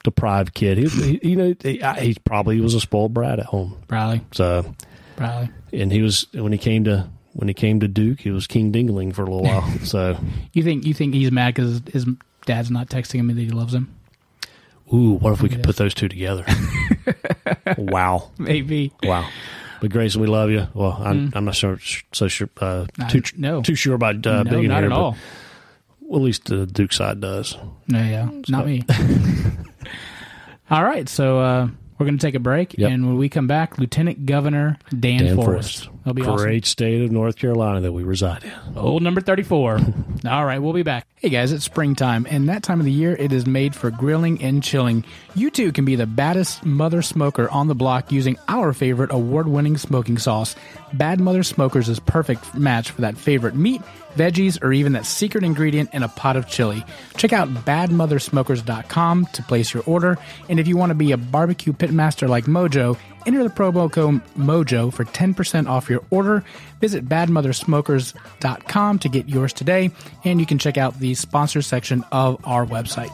deprived 0.05 0.55
kid. 0.55 0.79
He, 0.79 0.89
he, 1.19 1.29
you 1.31 1.37
know, 1.37 1.55
he, 1.63 1.83
I- 1.83 2.01
he 2.01 2.17
probably 2.25 2.61
was 2.61 2.75
a 2.75 2.81
spoiled 2.81 3.15
brat 3.15 3.39
at 3.39 3.47
home. 3.47 3.77
Probably. 3.89 4.21
So, 4.33 4.75
Probably. 5.17 5.51
and 5.73 5.93
he 5.93 6.03
was 6.03 6.27
when 6.33 6.53
he 6.53 6.59
came 6.59 6.85
to 6.85 7.09
when 7.35 7.49
he 7.49 7.55
came 7.55 7.81
to 7.81 7.89
Duke, 7.89 8.21
he 8.21 8.31
was 8.31 8.47
King 8.47 8.73
Dingling 8.73 9.15
for 9.15 9.23
a 9.23 9.25
little 9.25 9.43
while. 9.43 9.69
so, 9.85 10.19
You 10.53 10.63
think 10.63 10.85
you 10.85 10.93
think 10.95 11.15
he's 11.15 11.31
mad 11.33 11.55
because 11.55 11.81
his 11.93 12.07
dad's 12.47 12.71
not 12.71 12.89
texting 12.89 13.21
him 13.21 13.29
that 13.29 13.37
he 13.39 13.49
loves 13.51 13.73
him? 13.75 13.95
ooh, 14.93 15.15
what 15.15 15.33
if 15.33 15.41
we 15.41 15.49
could 15.49 15.63
put 15.63 15.77
those 15.77 15.95
two 15.95 16.09
together? 16.09 16.45
wow. 17.79 18.31
Maybe. 18.39 18.93
Wow. 19.03 19.27
But 19.81 19.91
Grayson, 19.91 20.21
we 20.21 20.27
love 20.27 20.51
you. 20.51 20.69
Well, 20.75 20.93
I'm, 21.01 21.31
Mm. 21.31 21.37
I'm 21.37 21.45
not 21.47 21.55
sure, 21.55 21.79
so 22.13 22.29
sure, 22.29 22.49
uh, 22.61 22.85
I- 23.01 23.09
too 23.09 23.23
no. 23.37 23.63
too 23.63 23.75
sure 23.75 23.95
about 23.95 24.27
uh, 24.27 24.43
No, 24.43 24.51
being 24.51 24.69
not 24.69 24.83
here. 24.83 24.87
at 24.87 24.93
all. 24.93 25.17
Well, 26.01 26.21
at 26.21 26.25
least 26.25 26.45
the 26.45 26.67
Duke 26.67 26.93
side 26.93 27.21
does. 27.23 27.57
No, 27.89 28.03
yeah, 28.03 28.29
not 28.49 28.67
me. 28.67 28.83
All 30.73 30.83
right, 30.83 31.07
so 31.07 31.39
uh, 31.39 31.69
we're 31.99 32.07
going 32.07 32.17
to 32.17 32.27
take 32.27 32.35
a 32.35 32.39
break, 32.41 32.79
Yep. 32.79 32.91
and 32.91 33.07
when 33.07 33.19
we 33.19 33.29
come 33.29 33.47
back, 33.47 33.77
Lieutenant 33.77 34.25
Governor 34.25 34.79
Dan, 34.89 35.19
Dan 35.23 35.37
Forest. 35.37 35.85
Forest, 35.85 35.99
That'll 36.05 36.15
be 36.15 36.23
great 36.23 36.63
awesome. 36.65 36.71
state 36.71 37.03
of 37.05 37.13
North 37.13 37.37
Carolina 37.37 37.83
that 37.83 37.93
we 37.93 38.03
reside 38.05 38.43
in. 38.45 38.53
Old 38.77 39.03
number 39.03 39.21
34. 39.21 39.81
All 40.27 40.47
right, 40.47 40.59
we'll 40.61 40.73
be 40.73 40.83
back. 40.83 41.07
Hey 41.17 41.29
guys, 41.29 41.53
it's 41.53 41.65
springtime, 41.65 42.27
and 42.29 42.49
that 42.49 42.63
time 42.63 42.81
of 42.81 42.87
the 42.87 42.91
year 42.91 43.15
it 43.15 43.33
is 43.33 43.47
made 43.47 43.75
for 43.77 43.91
grilling 43.91 44.43
and 44.43 44.63
chilling. 44.63 45.05
You 45.35 45.51
too 45.51 45.73
can 45.73 45.85
be 45.85 45.95
the 45.95 46.07
baddest 46.07 46.65
mother 46.65 47.03
smoker 47.03 47.51
on 47.51 47.69
the 47.69 47.75
block 47.75 48.11
using 48.11 48.39
our 48.49 48.73
favorite 48.73 49.13
award 49.13 49.47
winning 49.47 49.77
smoking 49.77 50.17
sauce. 50.17 50.57
Bad 50.95 51.21
Mother 51.21 51.43
Smokers 51.43 51.89
is 51.91 52.01
perfect 52.01 52.55
match 52.55 52.91
for 52.91 53.03
that 53.03 53.17
favorite 53.19 53.55
meat, 53.55 53.83
veggies, 54.15 54.63
or 54.63 54.73
even 54.73 54.93
that 54.93 55.07
secret 55.07 55.45
ingredient 55.45 55.93
in 55.93 56.03
a 56.03 56.09
pot 56.09 56.37
of 56.37 56.49
chili. 56.49 56.85
Check 57.17 57.33
out 57.33 57.49
badmothersmokers.com 57.49 59.27
to 59.27 59.43
place 59.43 59.73
your 59.75 59.83
order, 59.85 60.19
and 60.49 60.61
if 60.61 60.67
you 60.69 60.77
want 60.77 60.91
to 60.91 60.95
be 60.95 61.13
a 61.13 61.17
barbecue 61.17 61.73
pitmaster 61.73 62.29
like 62.29 62.45
Mojo, 62.45 62.99
enter 63.27 63.43
the 63.43 63.51
promo 63.51 63.91
code 63.91 64.21
MOJO 64.37 64.93
for 64.93 65.05
10% 65.05 65.69
off 65.69 65.89
your 65.89 66.03
order. 66.11 66.45
Visit 66.81 67.09
badmothersmokers.com 67.09 68.99
to 68.99 69.09
get 69.09 69.29
yours 69.29 69.53
today, 69.53 69.91
and 70.25 70.41
you 70.41 70.47
can 70.47 70.59
check 70.59 70.77
out 70.77 70.99
the 70.99 71.15
sponsor 71.15 71.63
section 71.63 72.05
of 72.13 72.41
our 72.45 72.67
website. 72.67 73.11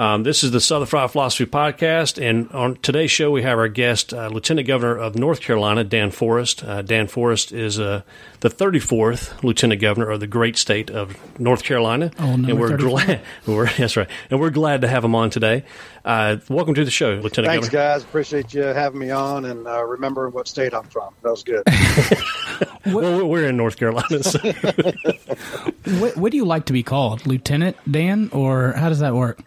Um, 0.00 0.22
this 0.22 0.42
is 0.42 0.50
the 0.50 0.62
Southern 0.62 0.86
Fried 0.86 1.10
Philosophy 1.10 1.44
Podcast, 1.44 2.16
and 2.26 2.50
on 2.52 2.76
today's 2.76 3.10
show 3.10 3.30
we 3.30 3.42
have 3.42 3.58
our 3.58 3.68
guest, 3.68 4.14
uh, 4.14 4.28
Lieutenant 4.28 4.66
Governor 4.66 4.96
of 4.96 5.14
North 5.14 5.42
Carolina, 5.42 5.84
Dan 5.84 6.10
Forest. 6.10 6.64
Uh, 6.64 6.80
Dan 6.80 7.06
Forest 7.06 7.52
is 7.52 7.78
uh, 7.78 8.00
the 8.40 8.48
34th 8.48 9.42
Lieutenant 9.44 9.78
Governor 9.82 10.08
of 10.08 10.20
the 10.20 10.26
great 10.26 10.56
state 10.56 10.88
of 10.90 11.18
North 11.38 11.64
Carolina, 11.64 12.10
Oh, 12.18 12.30
and 12.32 12.58
we're 12.58 12.68
34. 12.70 12.88
glad. 12.88 13.20
We're, 13.46 13.68
that's 13.68 13.94
right, 13.94 14.08
and 14.30 14.40
we're 14.40 14.48
glad 14.48 14.80
to 14.80 14.88
have 14.88 15.04
him 15.04 15.14
on 15.14 15.28
today. 15.28 15.64
Uh, 16.02 16.38
welcome 16.48 16.72
to 16.76 16.84
the 16.86 16.90
show, 16.90 17.10
Lieutenant 17.10 17.34
Governor. 17.34 17.52
Thanks, 17.52 17.68
Governor. 17.68 17.92
guys. 17.96 18.02
Appreciate 18.02 18.54
you 18.54 18.62
having 18.62 19.00
me 19.00 19.10
on 19.10 19.44
and 19.44 19.66
uh, 19.66 19.84
remembering 19.84 20.32
what 20.32 20.48
state 20.48 20.72
I'm 20.72 20.84
from. 20.84 21.12
That 21.20 21.30
was 21.30 21.42
good. 21.42 21.62
Well, 22.86 23.26
we're 23.28 23.46
in 23.46 23.58
North 23.58 23.76
Carolina. 23.76 24.22
So. 24.22 24.38
What, 25.98 26.16
what 26.16 26.30
do 26.32 26.38
you 26.38 26.46
like 26.46 26.64
to 26.66 26.72
be 26.72 26.82
called? 26.82 27.26
Lieutenant 27.26 27.76
Dan, 27.90 28.30
or 28.32 28.72
how 28.72 28.88
does 28.88 29.00
that 29.00 29.14
work? 29.14 29.42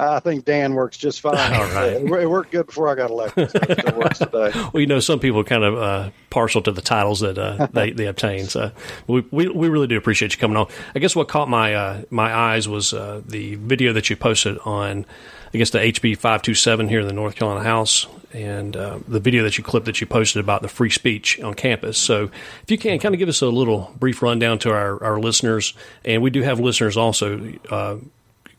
I 0.00 0.20
think 0.20 0.46
Dan 0.46 0.74
works 0.74 0.96
just 0.96 1.20
fine. 1.20 1.34
All 1.54 1.74
right. 1.74 1.92
It, 1.92 2.10
it 2.10 2.30
worked 2.30 2.52
good 2.52 2.66
before 2.66 2.88
I 2.88 2.94
got 2.94 3.10
elected. 3.10 3.50
So 3.50 3.58
it 3.60 3.96
works 3.96 4.18
today. 4.18 4.50
well, 4.72 4.80
you 4.80 4.86
know, 4.86 5.00
some 5.00 5.20
people 5.20 5.40
are 5.40 5.44
kind 5.44 5.62
of 5.62 5.78
uh, 5.78 6.10
partial 6.30 6.62
to 6.62 6.72
the 6.72 6.80
titles 6.80 7.20
that 7.20 7.38
uh, 7.38 7.66
they, 7.72 7.90
they 7.90 8.06
obtain. 8.06 8.46
So 8.46 8.72
we, 9.06 9.24
we 9.30 9.48
we 9.48 9.68
really 9.68 9.86
do 9.86 9.98
appreciate 9.98 10.32
you 10.32 10.38
coming 10.38 10.56
on. 10.56 10.68
I 10.94 10.98
guess 11.00 11.14
what 11.14 11.28
caught 11.28 11.48
my 11.48 11.74
uh, 11.74 12.02
my 12.10 12.34
eyes 12.34 12.68
was 12.68 12.94
uh, 12.94 13.20
the 13.26 13.56
video 13.56 13.92
that 13.92 14.08
you 14.08 14.16
posted 14.16 14.58
on, 14.64 15.04
I 15.52 15.58
guess 15.58 15.70
the 15.70 15.78
HB 15.78 16.16
five 16.16 16.42
two 16.42 16.54
seven 16.54 16.88
here 16.88 17.00
in 17.00 17.06
the 17.06 17.12
North 17.12 17.34
Carolina 17.34 17.62
House, 17.62 18.06
and 18.32 18.76
uh, 18.76 19.00
the 19.06 19.20
video 19.20 19.42
that 19.42 19.58
you 19.58 19.64
clipped 19.64 19.86
that 19.86 20.00
you 20.00 20.06
posted 20.06 20.40
about 20.40 20.62
the 20.62 20.68
free 20.68 20.90
speech 20.90 21.38
on 21.40 21.54
campus. 21.54 21.98
So 21.98 22.30
if 22.62 22.70
you 22.70 22.78
can, 22.78 22.98
kind 22.98 23.14
of 23.14 23.18
give 23.18 23.28
us 23.28 23.42
a 23.42 23.48
little 23.48 23.92
brief 23.98 24.22
rundown 24.22 24.58
to 24.60 24.70
our, 24.70 25.02
our 25.02 25.20
listeners, 25.20 25.74
and 26.04 26.22
we 26.22 26.30
do 26.30 26.42
have 26.42 26.58
listeners 26.58 26.96
also. 26.96 27.52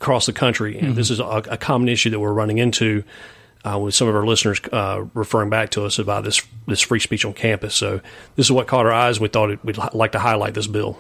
Across 0.02 0.26
the 0.26 0.34
country, 0.34 0.80
and 0.80 0.96
this 0.96 1.12
is 1.12 1.20
a, 1.20 1.24
a 1.24 1.58
common 1.58 1.88
issue 1.88 2.10
that 2.10 2.20
we're 2.20 2.34
running 2.34 2.58
into 2.58 3.04
uh, 3.64 3.78
with 3.78 3.94
some 3.94 4.08
of 4.08 4.16
our 4.16 4.26
listeners 4.26 4.60
uh, 4.72 5.06
referring 5.14 5.52
back 5.52 5.70
to 5.72 5.86
us 5.86 6.00
about 6.00 6.24
this 6.24 6.42
this 6.68 6.82
free 6.82 7.00
speech 7.00 7.24
on 7.24 7.34
campus. 7.34 7.76
So 7.76 8.02
this 8.36 8.48
is 8.48 8.52
what 8.52 8.66
caught 8.66 8.88
our 8.88 8.92
eyes. 8.92 9.20
We 9.20 9.28
thought 9.28 9.52
it, 9.52 9.64
we'd 9.64 9.78
hi- 9.78 9.92
like 9.94 10.14
to 10.14 10.20
highlight 10.20 10.56
this 10.56 10.66
bill. 10.66 10.98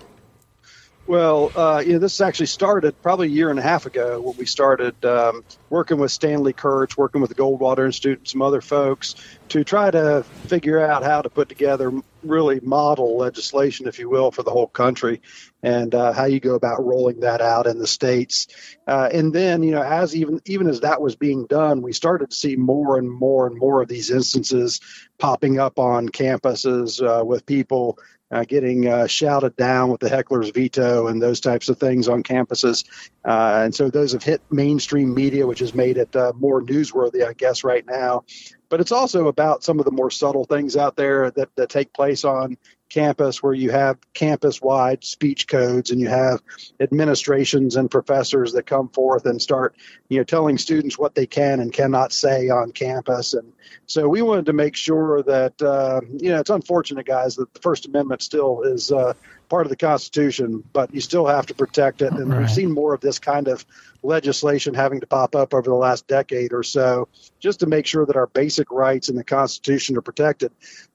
Well, 1.07 1.51
uh, 1.55 1.81
you 1.83 1.93
know, 1.93 1.99
this 1.99 2.21
actually 2.21 2.45
started 2.45 3.01
probably 3.01 3.27
a 3.27 3.31
year 3.31 3.49
and 3.49 3.57
a 3.57 3.63
half 3.63 3.87
ago 3.87 4.21
when 4.21 4.37
we 4.37 4.45
started 4.45 5.03
um, 5.03 5.43
working 5.69 5.97
with 5.97 6.11
Stanley 6.11 6.53
Kurtz, 6.53 6.95
working 6.95 7.21
with 7.21 7.29
the 7.29 7.35
Goldwater 7.35 7.85
Institute 7.85 8.19
and 8.19 8.27
some 8.27 8.41
other 8.41 8.61
folks 8.61 9.15
to 9.49 9.63
try 9.63 9.89
to 9.89 10.23
figure 10.45 10.79
out 10.79 11.03
how 11.03 11.21
to 11.23 11.29
put 11.29 11.49
together 11.49 11.91
really 12.23 12.59
model 12.61 13.17
legislation, 13.17 13.87
if 13.87 13.99
you 13.99 14.09
will, 14.09 14.31
for 14.31 14.43
the 14.43 14.51
whole 14.51 14.67
country 14.67 15.21
and 15.63 15.93
uh, 15.93 16.11
how 16.11 16.25
you 16.25 16.39
go 16.39 16.55
about 16.55 16.83
rolling 16.83 17.19
that 17.19 17.41
out 17.41 17.67
in 17.67 17.77
the 17.77 17.87
states. 17.87 18.47
Uh, 18.87 19.09
and 19.13 19.33
then, 19.33 19.63
you 19.63 19.71
know, 19.71 19.83
as 19.83 20.15
even 20.15 20.41
even 20.45 20.67
as 20.67 20.81
that 20.81 21.01
was 21.01 21.15
being 21.15 21.45
done, 21.47 21.81
we 21.81 21.93
started 21.93 22.29
to 22.31 22.35
see 22.35 22.55
more 22.55 22.97
and 22.97 23.09
more 23.09 23.47
and 23.47 23.57
more 23.57 23.81
of 23.81 23.87
these 23.87 24.09
instances 24.09 24.79
popping 25.17 25.59
up 25.59 25.77
on 25.77 26.09
campuses 26.09 27.01
uh, 27.01 27.23
with 27.23 27.45
people 27.45 27.97
uh, 28.31 28.45
getting 28.45 28.87
uh, 28.87 29.05
shouted 29.05 29.55
down 29.57 29.89
with 29.89 29.99
the 29.99 30.09
heckler's 30.09 30.51
veto 30.51 31.07
and 31.07 31.21
those 31.21 31.41
types 31.41 31.67
of 31.67 31.77
things 31.77 32.07
on 32.07 32.23
campuses. 32.23 32.85
Uh, 33.25 33.61
and 33.65 33.75
so 33.75 33.89
those 33.89 34.13
have 34.13 34.23
hit 34.23 34.41
mainstream 34.49 35.13
media, 35.13 35.45
which 35.45 35.59
has 35.59 35.75
made 35.75 35.97
it 35.97 36.15
more 36.35 36.61
newsworthy, 36.61 37.27
I 37.27 37.33
guess, 37.33 37.63
right 37.63 37.85
now. 37.85 38.23
But 38.71 38.79
it's 38.79 38.93
also 38.93 39.27
about 39.27 39.65
some 39.65 39.79
of 39.79 39.85
the 39.85 39.91
more 39.91 40.09
subtle 40.09 40.45
things 40.45 40.77
out 40.77 40.95
there 40.95 41.29
that, 41.31 41.53
that 41.57 41.67
take 41.67 41.91
place 41.91 42.23
on 42.23 42.57
campus 42.87 43.43
where 43.43 43.53
you 43.53 43.69
have 43.69 43.97
campus 44.13 44.61
wide 44.61 45.03
speech 45.03 45.45
codes 45.45 45.91
and 45.91 45.99
you 45.99 46.07
have 46.07 46.41
administrations 46.79 47.75
and 47.75 47.91
professors 47.91 48.53
that 48.53 48.63
come 48.63 48.87
forth 48.87 49.25
and 49.25 49.41
start 49.41 49.75
you 50.07 50.17
know 50.17 50.23
telling 50.23 50.57
students 50.57 50.97
what 50.97 51.15
they 51.15 51.25
can 51.25 51.59
and 51.59 51.73
cannot 51.73 52.13
say 52.13 52.47
on 52.47 52.71
campus. 52.71 53.33
And 53.33 53.51
so 53.87 54.07
we 54.07 54.21
wanted 54.21 54.45
to 54.45 54.53
make 54.53 54.77
sure 54.77 55.21
that 55.23 55.61
uh, 55.61 55.99
you 56.09 56.29
know 56.29 56.39
it's 56.39 56.49
unfortunate 56.49 57.05
guys 57.05 57.35
that 57.35 57.53
the 57.53 57.59
first 57.59 57.85
amendment 57.87 58.21
still 58.21 58.61
is 58.61 58.89
uh, 58.89 59.13
part 59.51 59.65
of 59.65 59.69
the 59.69 59.75
Constitution, 59.75 60.63
but 60.71 60.93
you 60.93 61.01
still 61.01 61.27
have 61.27 61.45
to 61.45 61.53
protect 61.53 62.01
it. 62.01 62.13
And 62.15 62.29
Right. 62.31 62.39
we've 62.39 62.49
seen 62.49 62.71
more 62.71 62.93
of 62.93 63.01
this 63.01 63.19
kind 63.19 63.49
of 63.49 63.65
legislation 64.01 64.73
having 64.73 65.01
to 65.01 65.07
pop 65.07 65.35
up 65.35 65.53
over 65.53 65.69
the 65.69 65.75
last 65.75 66.07
decade 66.07 66.53
or 66.53 66.63
so, 66.63 67.09
just 67.41 67.59
to 67.59 67.67
make 67.67 67.85
sure 67.85 68.05
that 68.05 68.15
our 68.15 68.27
basic 68.27 68.71
rights 68.71 69.09
in 69.09 69.17
the 69.17 69.25
Constitution 69.25 69.97
are 69.97 70.01
protected. 70.01 70.53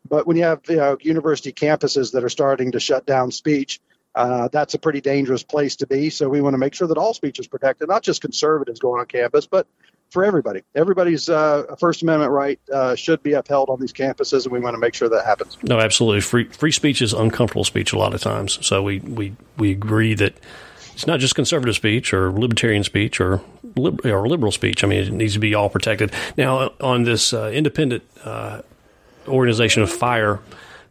But 0.09 0.27
when 0.27 0.39
you 0.39 0.45
have 0.45 0.63
you 0.71 0.77
know, 0.77 0.97
university 1.03 1.53
campuses 1.53 2.13
that 2.13 2.25
are 2.25 2.31
starting 2.31 2.73
to 2.73 2.81
shut 2.81 3.05
down 3.05 3.31
speech, 3.31 3.79
uh, 4.15 4.49
that's 4.51 4.73
a 4.73 4.79
pretty 4.79 5.03
dangerous 5.03 5.43
place 5.43 5.77
to 5.77 5.87
be. 5.87 6.09
So 6.09 6.31
we 6.31 6.41
want 6.41 6.55
to 6.55 6.59
make 6.59 6.73
sure 6.73 6.89
that 6.89 6.97
all 6.97 7.13
speech 7.13 7.39
is 7.39 7.47
protected, 7.47 7.89
not 7.89 8.03
just 8.03 8.23
conservatives 8.23 8.81
going 8.81 9.01
on 9.01 9.07
campus, 9.07 9.47
but 9.47 9.67
for 10.17 10.25
everybody. 10.25 10.62
Everybody's 10.75 11.29
uh, 11.29 11.77
First 11.79 12.01
Amendment 12.01 12.33
right 12.33 12.59
uh, 12.73 12.95
should 12.95 13.23
be 13.23 13.35
upheld 13.35 13.69
on 13.69 13.79
these 13.79 13.93
campuses, 13.93 14.45
and 14.45 14.53
we 14.53 14.59
want 14.59 14.73
to 14.73 14.79
make 14.79 14.95
sure 14.95 15.11
that 15.11 15.27
happens. 15.27 15.59
No, 15.62 15.79
absolutely. 15.79 16.23
Free 16.23 16.45
free 16.45 16.73
speech 16.73 17.03
is 17.03 17.12
uncomfortable 17.12 17.64
speech 17.64 17.93
a 17.93 17.99
lot 17.99 18.14
of 18.14 18.23
times. 18.23 18.59
So 18.67 18.83
we 18.83 19.01
we, 19.01 19.35
we 19.59 19.73
agree 19.73 20.14
that 20.14 20.33
it's 20.95 21.07
not 21.07 21.21
just 21.21 21.35
conservative 21.35 21.75
speech 21.75 22.14
or 22.14 22.33
libertarian 22.33 22.83
speech 22.83 23.21
or 23.21 23.43
lib- 23.77 24.07
or 24.07 24.27
liberal 24.27 24.53
speech. 24.53 24.83
I 24.83 24.87
mean, 24.87 25.01
it 25.03 25.12
needs 25.12 25.35
to 25.35 25.39
be 25.39 25.55
all 25.55 25.69
protected. 25.69 26.14
Now, 26.39 26.73
on 26.81 27.03
this 27.03 27.35
uh, 27.35 27.51
independent 27.53 28.03
uh, 28.25 28.62
organization 29.29 29.83
of 29.83 29.93
Fire, 29.93 30.41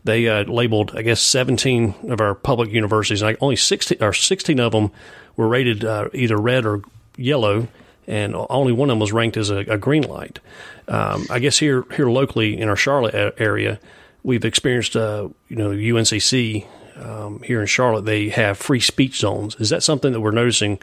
they 0.03 0.27
uh, 0.27 0.43
labeled, 0.43 0.95
I 0.95 1.01
guess, 1.01 1.19
17 1.19 1.95
of 2.09 2.21
our 2.21 2.35
public 2.35 2.69
universities, 2.69 3.23
and 3.23 3.35
only 3.41 3.55
16 3.55 4.03
or 4.03 4.13
16 4.13 4.59
of 4.59 4.71
them 4.71 4.91
were 5.35 5.47
rated 5.47 5.83
uh, 5.83 6.09
either 6.13 6.37
red 6.37 6.63
or 6.63 6.83
yellow, 7.17 7.67
and 8.07 8.35
only 8.49 8.71
one 8.71 8.89
of 8.89 8.93
them 8.93 8.99
was 8.99 9.11
ranked 9.11 9.37
as 9.37 9.49
a, 9.49 9.57
a 9.57 9.77
green 9.77 10.03
light. 10.03 10.39
Um, 10.87 11.25
I 11.29 11.39
guess 11.39 11.57
here 11.57 11.85
here 11.95 12.09
locally 12.09 12.59
in 12.59 12.69
our 12.69 12.75
Charlotte 12.75 13.35
area, 13.37 13.79
we've 14.23 14.45
experienced, 14.45 14.95
uh, 14.95 15.29
you 15.49 15.55
know, 15.55 15.69
UNCC 15.69 16.65
um, 16.97 17.41
here 17.43 17.61
in 17.61 17.67
Charlotte. 17.67 18.05
They 18.05 18.29
have 18.29 18.57
free 18.57 18.79
speech 18.79 19.19
zones. 19.19 19.55
Is 19.55 19.69
that 19.69 19.83
something 19.83 20.11
that 20.13 20.21
we're 20.21 20.31
noticing 20.31 20.79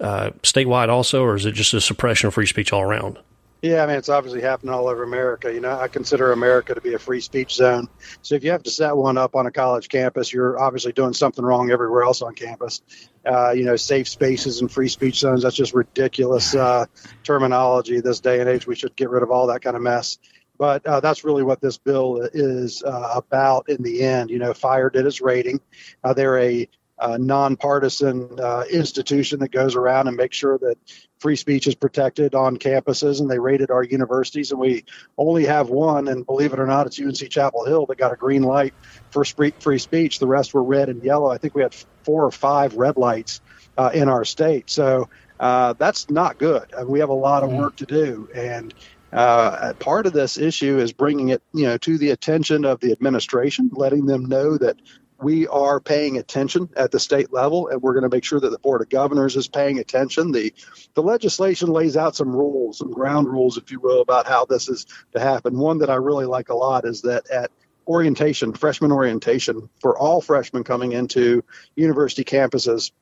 uh, 0.00 0.30
statewide 0.42 0.88
also, 0.88 1.24
or 1.24 1.34
is 1.36 1.46
it 1.46 1.52
just 1.52 1.74
a 1.74 1.80
suppression 1.80 2.28
of 2.28 2.34
free 2.34 2.46
speech 2.46 2.72
all 2.72 2.82
around? 2.82 3.18
Yeah, 3.60 3.82
I 3.82 3.86
mean, 3.88 3.96
it's 3.96 4.08
obviously 4.08 4.40
happening 4.40 4.72
all 4.72 4.86
over 4.86 5.02
America. 5.02 5.52
You 5.52 5.60
know, 5.60 5.76
I 5.76 5.88
consider 5.88 6.30
America 6.30 6.74
to 6.74 6.80
be 6.80 6.94
a 6.94 6.98
free 6.98 7.20
speech 7.20 7.54
zone. 7.54 7.88
So 8.22 8.36
if 8.36 8.44
you 8.44 8.52
have 8.52 8.62
to 8.62 8.70
set 8.70 8.96
one 8.96 9.18
up 9.18 9.34
on 9.34 9.46
a 9.46 9.50
college 9.50 9.88
campus, 9.88 10.32
you're 10.32 10.60
obviously 10.60 10.92
doing 10.92 11.12
something 11.12 11.44
wrong 11.44 11.72
everywhere 11.72 12.04
else 12.04 12.22
on 12.22 12.34
campus. 12.34 12.82
Uh, 13.26 13.50
you 13.50 13.64
know, 13.64 13.74
safe 13.74 14.08
spaces 14.08 14.60
and 14.60 14.70
free 14.70 14.88
speech 14.88 15.18
zones, 15.18 15.42
that's 15.42 15.56
just 15.56 15.74
ridiculous 15.74 16.54
uh, 16.54 16.86
terminology 17.24 18.00
this 18.00 18.20
day 18.20 18.38
and 18.38 18.48
age. 18.48 18.64
We 18.64 18.76
should 18.76 18.94
get 18.94 19.10
rid 19.10 19.24
of 19.24 19.32
all 19.32 19.48
that 19.48 19.62
kind 19.62 19.74
of 19.74 19.82
mess. 19.82 20.18
But 20.56 20.86
uh, 20.86 21.00
that's 21.00 21.24
really 21.24 21.42
what 21.42 21.60
this 21.60 21.78
bill 21.78 22.28
is 22.32 22.84
uh, 22.84 23.12
about 23.16 23.68
in 23.68 23.82
the 23.82 24.02
end. 24.02 24.30
You 24.30 24.38
know, 24.38 24.54
Fire 24.54 24.88
did 24.88 25.04
its 25.04 25.20
rating. 25.20 25.60
Uh, 26.04 26.14
they're 26.14 26.38
a 26.38 26.68
uh, 26.98 27.16
nonpartisan 27.16 28.38
uh, 28.40 28.64
institution 28.70 29.40
that 29.40 29.52
goes 29.52 29.76
around 29.76 30.08
and 30.08 30.16
makes 30.16 30.36
sure 30.36 30.58
that 30.58 30.76
free 31.18 31.36
speech 31.36 31.66
is 31.66 31.74
protected 31.74 32.34
on 32.34 32.56
campuses, 32.56 33.20
and 33.20 33.30
they 33.30 33.38
rated 33.38 33.70
our 33.70 33.82
universities. 33.82 34.50
And 34.50 34.60
we 34.60 34.84
only 35.16 35.44
have 35.46 35.68
one, 35.68 36.08
and 36.08 36.24
believe 36.24 36.52
it 36.52 36.60
or 36.60 36.66
not, 36.66 36.86
it's 36.86 37.00
UNC 37.00 37.30
Chapel 37.30 37.64
Hill 37.64 37.86
that 37.86 37.98
got 37.98 38.12
a 38.12 38.16
green 38.16 38.42
light 38.42 38.74
for 39.10 39.24
free 39.24 39.78
speech. 39.78 40.18
The 40.18 40.26
rest 40.26 40.54
were 40.54 40.62
red 40.62 40.88
and 40.88 41.02
yellow. 41.02 41.30
I 41.30 41.38
think 41.38 41.54
we 41.54 41.62
had 41.62 41.74
four 42.02 42.24
or 42.24 42.30
five 42.30 42.74
red 42.74 42.96
lights 42.96 43.40
uh, 43.76 43.90
in 43.92 44.08
our 44.08 44.24
state. 44.24 44.70
So 44.70 45.08
uh, 45.40 45.74
that's 45.74 46.10
not 46.10 46.38
good. 46.38 46.72
I 46.74 46.80
mean, 46.80 46.90
we 46.90 47.00
have 47.00 47.10
a 47.10 47.14
lot 47.14 47.42
of 47.42 47.52
work 47.52 47.76
to 47.76 47.86
do, 47.86 48.28
and 48.34 48.74
uh, 49.12 49.72
part 49.78 50.06
of 50.06 50.12
this 50.12 50.36
issue 50.36 50.78
is 50.78 50.92
bringing 50.92 51.30
it, 51.30 51.42
you 51.54 51.64
know, 51.64 51.78
to 51.78 51.96
the 51.96 52.10
attention 52.10 52.64
of 52.64 52.80
the 52.80 52.92
administration, 52.92 53.70
letting 53.72 54.06
them 54.06 54.26
know 54.26 54.58
that 54.58 54.76
we 55.20 55.48
are 55.48 55.80
paying 55.80 56.16
attention 56.18 56.68
at 56.76 56.90
the 56.90 57.00
state 57.00 57.32
level, 57.32 57.68
and 57.68 57.82
we're 57.82 57.94
going 57.94 58.08
to 58.08 58.14
make 58.14 58.24
sure 58.24 58.38
that 58.38 58.50
the 58.50 58.58
board 58.58 58.82
of 58.82 58.88
governors 58.88 59.36
is 59.36 59.48
paying 59.48 59.78
attention. 59.78 60.32
the 60.32 60.54
The 60.94 61.02
legislation 61.02 61.70
lays 61.70 61.96
out 61.96 62.14
some 62.14 62.34
rules, 62.34 62.78
some 62.78 62.92
ground 62.92 63.26
rules, 63.28 63.56
if 63.56 63.70
you 63.70 63.80
will, 63.80 64.00
about 64.00 64.26
how 64.28 64.44
this 64.44 64.68
is 64.68 64.86
to 65.12 65.20
happen. 65.20 65.58
One 65.58 65.78
that 65.78 65.90
I 65.90 65.96
really 65.96 66.26
like 66.26 66.50
a 66.50 66.54
lot 66.54 66.84
is 66.84 67.02
that 67.02 67.28
at 67.30 67.50
orientation, 67.86 68.52
freshman 68.52 68.92
orientation, 68.92 69.68
for 69.80 69.98
all 69.98 70.20
freshmen 70.20 70.62
coming 70.62 70.92
into 70.92 71.42
university 71.74 72.22
campuses, 72.22 72.92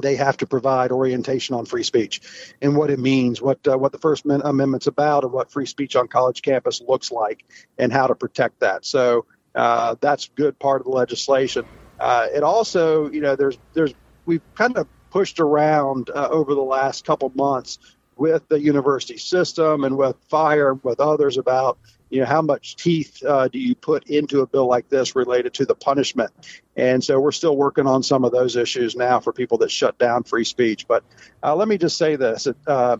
they 0.00 0.14
have 0.14 0.36
to 0.36 0.46
provide 0.46 0.92
orientation 0.92 1.56
on 1.56 1.64
free 1.64 1.82
speech 1.82 2.20
and 2.62 2.76
what 2.76 2.90
it 2.90 3.00
means, 3.00 3.42
what 3.42 3.66
uh, 3.66 3.76
what 3.76 3.90
the 3.90 3.98
First 3.98 4.24
Amendment- 4.24 4.48
Amendment's 4.48 4.86
about, 4.86 5.24
and 5.24 5.32
what 5.32 5.50
free 5.50 5.66
speech 5.66 5.96
on 5.96 6.06
college 6.06 6.42
campus 6.42 6.80
looks 6.86 7.10
like, 7.10 7.44
and 7.78 7.92
how 7.92 8.06
to 8.06 8.14
protect 8.14 8.60
that. 8.60 8.84
So 8.84 9.26
uh, 9.58 9.96
that's 10.00 10.30
good 10.36 10.56
part 10.58 10.80
of 10.80 10.84
the 10.84 10.92
legislation. 10.92 11.64
Uh, 11.98 12.28
it 12.32 12.44
also, 12.44 13.10
you 13.10 13.20
know, 13.20 13.34
there's 13.34 13.58
there's 13.74 13.92
we've 14.24 14.42
kind 14.54 14.76
of 14.76 14.86
pushed 15.10 15.40
around 15.40 16.10
uh, 16.10 16.28
over 16.30 16.54
the 16.54 16.62
last 16.62 17.04
couple 17.04 17.30
months 17.34 17.78
with 18.16 18.46
the 18.48 18.60
university 18.60 19.16
system 19.16 19.82
and 19.82 19.96
with 19.96 20.16
fire 20.28 20.70
and 20.70 20.80
with 20.84 21.00
others 21.00 21.38
about 21.38 21.78
you 22.10 22.20
know 22.20 22.26
how 22.26 22.40
much 22.40 22.76
teeth 22.76 23.22
uh, 23.24 23.48
do 23.48 23.58
you 23.58 23.74
put 23.74 24.08
into 24.08 24.42
a 24.42 24.46
bill 24.46 24.66
like 24.66 24.88
this 24.88 25.16
related 25.16 25.54
to 25.54 25.66
the 25.66 25.74
punishment? 25.74 26.30
And 26.76 27.02
so 27.02 27.18
we're 27.18 27.32
still 27.32 27.56
working 27.56 27.88
on 27.88 28.04
some 28.04 28.24
of 28.24 28.30
those 28.30 28.54
issues 28.54 28.94
now 28.94 29.18
for 29.18 29.32
people 29.32 29.58
that 29.58 29.72
shut 29.72 29.98
down 29.98 30.22
free 30.22 30.44
speech. 30.44 30.86
But 30.86 31.02
uh, 31.42 31.56
let 31.56 31.66
me 31.66 31.78
just 31.78 31.98
say 31.98 32.14
this 32.14 32.46
uh, 32.68 32.98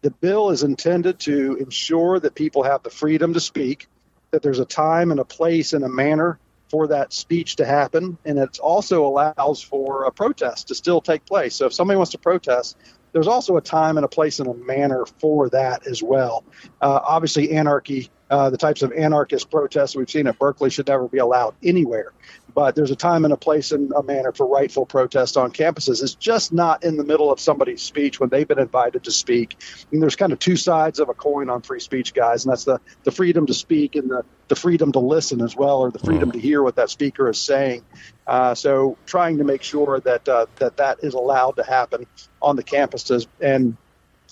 the 0.00 0.10
bill 0.10 0.48
is 0.48 0.62
intended 0.62 1.18
to 1.20 1.56
ensure 1.56 2.18
that 2.20 2.34
people 2.34 2.62
have 2.62 2.82
the 2.82 2.90
freedom 2.90 3.34
to 3.34 3.40
speak 3.40 3.86
that 4.34 4.42
there's 4.42 4.58
a 4.58 4.66
time 4.66 5.10
and 5.10 5.20
a 5.20 5.24
place 5.24 5.72
and 5.72 5.84
a 5.84 5.88
manner 5.88 6.38
for 6.68 6.88
that 6.88 7.12
speech 7.12 7.56
to 7.56 7.64
happen 7.64 8.18
and 8.24 8.38
it 8.38 8.58
also 8.58 9.06
allows 9.06 9.62
for 9.62 10.04
a 10.04 10.12
protest 10.12 10.68
to 10.68 10.74
still 10.74 11.00
take 11.00 11.24
place 11.24 11.54
so 11.54 11.66
if 11.66 11.72
somebody 11.72 11.96
wants 11.96 12.12
to 12.12 12.18
protest 12.18 12.76
there's 13.14 13.28
also 13.28 13.56
a 13.56 13.60
time 13.60 13.96
and 13.96 14.04
a 14.04 14.08
place 14.08 14.40
and 14.40 14.48
a 14.48 14.54
manner 14.54 15.06
for 15.20 15.48
that 15.50 15.86
as 15.86 16.02
well. 16.02 16.44
Uh, 16.82 17.00
obviously, 17.02 17.52
anarchy, 17.52 18.10
uh, 18.34 18.50
the 18.50 18.58
types 18.58 18.82
of 18.82 18.90
anarchist 18.90 19.48
protests 19.48 19.94
we've 19.94 20.10
seen 20.10 20.26
at 20.26 20.36
Berkeley 20.40 20.68
should 20.68 20.88
never 20.88 21.06
be 21.06 21.18
allowed 21.18 21.54
anywhere. 21.62 22.12
But 22.52 22.74
there's 22.74 22.90
a 22.90 22.96
time 22.96 23.24
and 23.24 23.32
a 23.32 23.36
place 23.36 23.70
and 23.70 23.92
a 23.92 24.02
manner 24.02 24.32
for 24.32 24.44
rightful 24.44 24.86
protest 24.86 25.36
on 25.36 25.52
campuses. 25.52 26.02
It's 26.02 26.16
just 26.16 26.52
not 26.52 26.82
in 26.82 26.96
the 26.96 27.04
middle 27.04 27.30
of 27.30 27.38
somebody's 27.38 27.80
speech 27.80 28.18
when 28.18 28.30
they've 28.30 28.46
been 28.46 28.58
invited 28.58 29.04
to 29.04 29.12
speak. 29.12 29.56
And 29.92 30.02
there's 30.02 30.16
kind 30.16 30.32
of 30.32 30.40
two 30.40 30.56
sides 30.56 30.98
of 30.98 31.08
a 31.08 31.14
coin 31.14 31.48
on 31.48 31.62
free 31.62 31.78
speech, 31.78 32.12
guys, 32.12 32.44
and 32.44 32.50
that's 32.50 32.64
the, 32.64 32.80
the 33.04 33.12
freedom 33.12 33.46
to 33.46 33.54
speak 33.54 33.94
and 33.94 34.10
the, 34.10 34.24
the 34.48 34.56
freedom 34.56 34.90
to 34.90 34.98
listen 34.98 35.40
as 35.40 35.54
well, 35.54 35.78
or 35.78 35.92
the 35.92 36.00
freedom 36.00 36.32
to 36.32 36.40
hear 36.40 36.60
what 36.60 36.74
that 36.74 36.90
speaker 36.90 37.28
is 37.28 37.38
saying. 37.38 37.84
Uh, 38.26 38.56
so 38.56 38.98
trying 39.06 39.38
to 39.38 39.44
make 39.44 39.62
sure 39.62 40.00
that 40.00 40.28
uh, 40.28 40.46
that 40.56 40.78
that 40.78 40.98
is 41.04 41.14
allowed 41.14 41.52
to 41.52 41.62
happen 41.62 42.04
on 42.42 42.56
the 42.56 42.64
campuses 42.64 43.28
and 43.40 43.76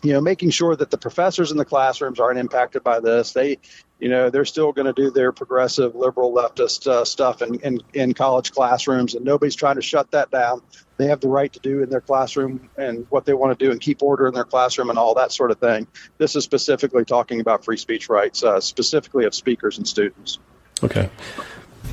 you 0.03 0.13
know 0.13 0.21
making 0.21 0.51
sure 0.51 0.75
that 0.77 0.91
the 0.91 0.99
professors 0.99 1.51
in 1.51 1.57
the 1.57 1.65
classrooms 1.65 2.21
aren't 2.21 2.39
impacted 2.39 2.83
by 2.83 3.01
this 3.01 3.33
they 3.33 3.59
you 4.03 4.09
know 4.09 4.31
they're 4.31 4.45
still 4.45 4.73
going 4.73 4.87
to 4.87 4.93
do 4.93 5.11
their 5.11 5.31
progressive 5.33 5.95
liberal 5.95 6.33
leftist 6.35 6.87
uh, 6.89 7.05
stuff 7.05 7.41
in, 7.41 7.55
in 7.61 7.81
in 7.95 8.15
college 8.15 8.53
classrooms 8.53 9.15
and 9.15 9.25
nobody's 9.25 9.55
trying 9.55 9.77
to 9.77 9.83
shut 9.83 10.11
that 10.11 10.31
down 10.31 10.61
they 10.97 11.07
have 11.07 11.21
the 11.21 11.29
right 11.29 11.53
to 11.53 11.61
do 11.61 11.83
in 11.83 11.89
their 11.89 12.01
classroom 12.01 12.69
and 12.77 13.07
what 13.11 13.25
they 13.25 13.33
want 13.33 13.57
to 13.57 13.65
do 13.65 13.71
and 13.71 13.81
keep 13.81 14.03
order 14.03 14.27
in 14.27 14.35
their 14.35 14.45
classroom 14.45 14.91
and 14.91 14.99
all 14.99 15.15
that 15.15 15.33
sort 15.33 15.51
of 15.51 15.59
thing 15.59 15.87
this 16.19 16.35
is 16.37 16.43
specifically 16.45 17.05
talking 17.05 17.41
about 17.41 17.65
free 17.65 17.77
speech 17.77 18.09
rights 18.09 18.43
uh, 18.43 18.61
specifically 18.61 19.25
of 19.25 19.35
speakers 19.35 19.79
and 19.79 19.87
students 19.87 20.39
Okay. 20.83 21.09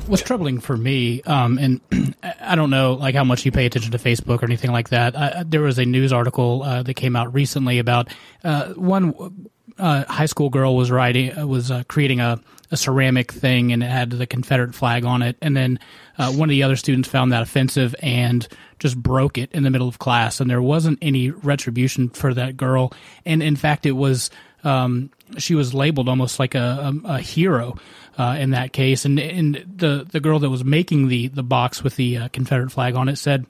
What's 0.07 0.23
troubling 0.23 0.59
for 0.59 0.75
me, 0.75 1.21
um, 1.23 1.57
and 1.57 1.81
I 2.23 2.55
don't 2.55 2.69
know 2.69 2.93
like 2.93 3.15
how 3.15 3.23
much 3.23 3.45
you 3.45 3.51
pay 3.51 3.65
attention 3.65 3.91
to 3.91 3.97
Facebook 3.97 4.41
or 4.41 4.45
anything 4.45 4.71
like 4.71 4.89
that. 4.89 5.15
I, 5.15 5.43
there 5.43 5.61
was 5.61 5.77
a 5.77 5.85
news 5.85 6.11
article 6.11 6.63
uh, 6.63 6.83
that 6.83 6.93
came 6.95 7.15
out 7.15 7.33
recently 7.33 7.79
about 7.79 8.09
uh, 8.43 8.73
one 8.73 9.49
uh, 9.79 10.05
high 10.05 10.25
school 10.25 10.49
girl 10.49 10.75
was 10.75 10.91
writing 10.91 11.37
uh, 11.37 11.47
was 11.47 11.71
uh, 11.71 11.83
creating 11.87 12.19
a, 12.19 12.39
a 12.71 12.77
ceramic 12.77 13.31
thing 13.31 13.71
and 13.71 13.81
it 13.81 13.89
had 13.89 14.11
the 14.11 14.27
Confederate 14.27 14.75
flag 14.75 15.05
on 15.05 15.21
it, 15.21 15.37
and 15.41 15.55
then 15.55 15.79
uh, 16.17 16.31
one 16.31 16.49
of 16.49 16.51
the 16.51 16.63
other 16.63 16.75
students 16.75 17.07
found 17.09 17.31
that 17.31 17.41
offensive 17.41 17.95
and 18.01 18.47
just 18.79 19.01
broke 19.01 19.37
it 19.37 19.51
in 19.51 19.63
the 19.63 19.69
middle 19.69 19.87
of 19.87 19.99
class, 19.99 20.39
and 20.39 20.49
there 20.49 20.61
wasn't 20.61 20.99
any 21.01 21.29
retribution 21.29 22.09
for 22.09 22.33
that 22.33 22.57
girl, 22.57 22.93
and 23.25 23.41
in 23.41 23.55
fact, 23.55 23.85
it 23.85 23.93
was. 23.93 24.29
Um, 24.61 25.09
she 25.37 25.55
was 25.55 25.73
labeled 25.73 26.09
almost 26.09 26.37
like 26.37 26.53
a, 26.53 26.91
a, 27.05 27.13
a 27.13 27.19
hero 27.19 27.77
uh, 28.17 28.35
in 28.37 28.49
that 28.49 28.73
case, 28.73 29.05
and 29.05 29.17
and 29.17 29.55
the 29.77 30.05
the 30.11 30.19
girl 30.19 30.39
that 30.39 30.49
was 30.49 30.65
making 30.65 31.07
the 31.07 31.29
the 31.29 31.43
box 31.43 31.81
with 31.81 31.95
the 31.95 32.17
uh, 32.17 32.27
Confederate 32.27 32.69
flag 32.71 32.95
on 32.95 33.07
it 33.07 33.15
said, 33.15 33.45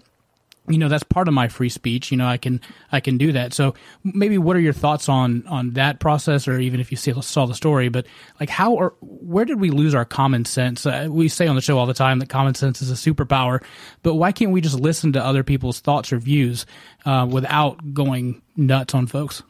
you 0.70 0.78
know, 0.78 0.88
that's 0.88 1.04
part 1.04 1.28
of 1.28 1.34
my 1.34 1.48
free 1.48 1.70
speech. 1.70 2.12
You 2.12 2.18
know, 2.18 2.28
I 2.28 2.38
can 2.38 2.62
I 2.92 3.00
can 3.00 3.18
do 3.18 3.32
that. 3.34 3.54
So 3.54 3.74
maybe 4.04 4.38
what 4.38 4.56
are 4.56 4.60
your 4.60 4.74
thoughts 4.74 5.10
on 5.10 5.46
on 5.48 5.72
that 5.72 6.00
process, 6.00 6.48
or 6.48 6.60
even 6.60 6.80
if 6.80 6.92
you 6.92 6.98
see, 6.98 7.12
saw 7.22 7.46
the 7.46 7.56
story, 7.56 7.90
but 7.90 8.06
like 8.40 8.50
how 8.50 8.74
or 8.74 8.94
where 9.02 9.46
did 9.46 9.60
we 9.60 9.72
lose 9.72 9.96
our 9.96 10.06
common 10.06 10.46
sense? 10.46 10.86
Uh, 10.86 11.08
we 11.10 11.28
say 11.28 11.48
on 11.48 11.56
the 11.56 11.62
show 11.62 11.78
all 11.78 11.86
the 11.86 11.94
time 11.94 12.20
that 12.20 12.30
common 12.30 12.54
sense 12.54 12.82
is 12.82 12.92
a 12.92 12.94
superpower, 12.94 13.64
but 14.04 14.16
why 14.16 14.32
can't 14.32 14.52
we 14.52 14.62
just 14.62 14.80
listen 14.80 15.14
to 15.14 15.24
other 15.24 15.44
people's 15.44 15.80
thoughts 15.80 16.14
or 16.14 16.20
views 16.20 16.66
uh, 17.06 17.28
without 17.30 17.94
going 17.94 18.42
nuts 18.56 18.94
on 18.94 19.08
folks? 19.08 19.44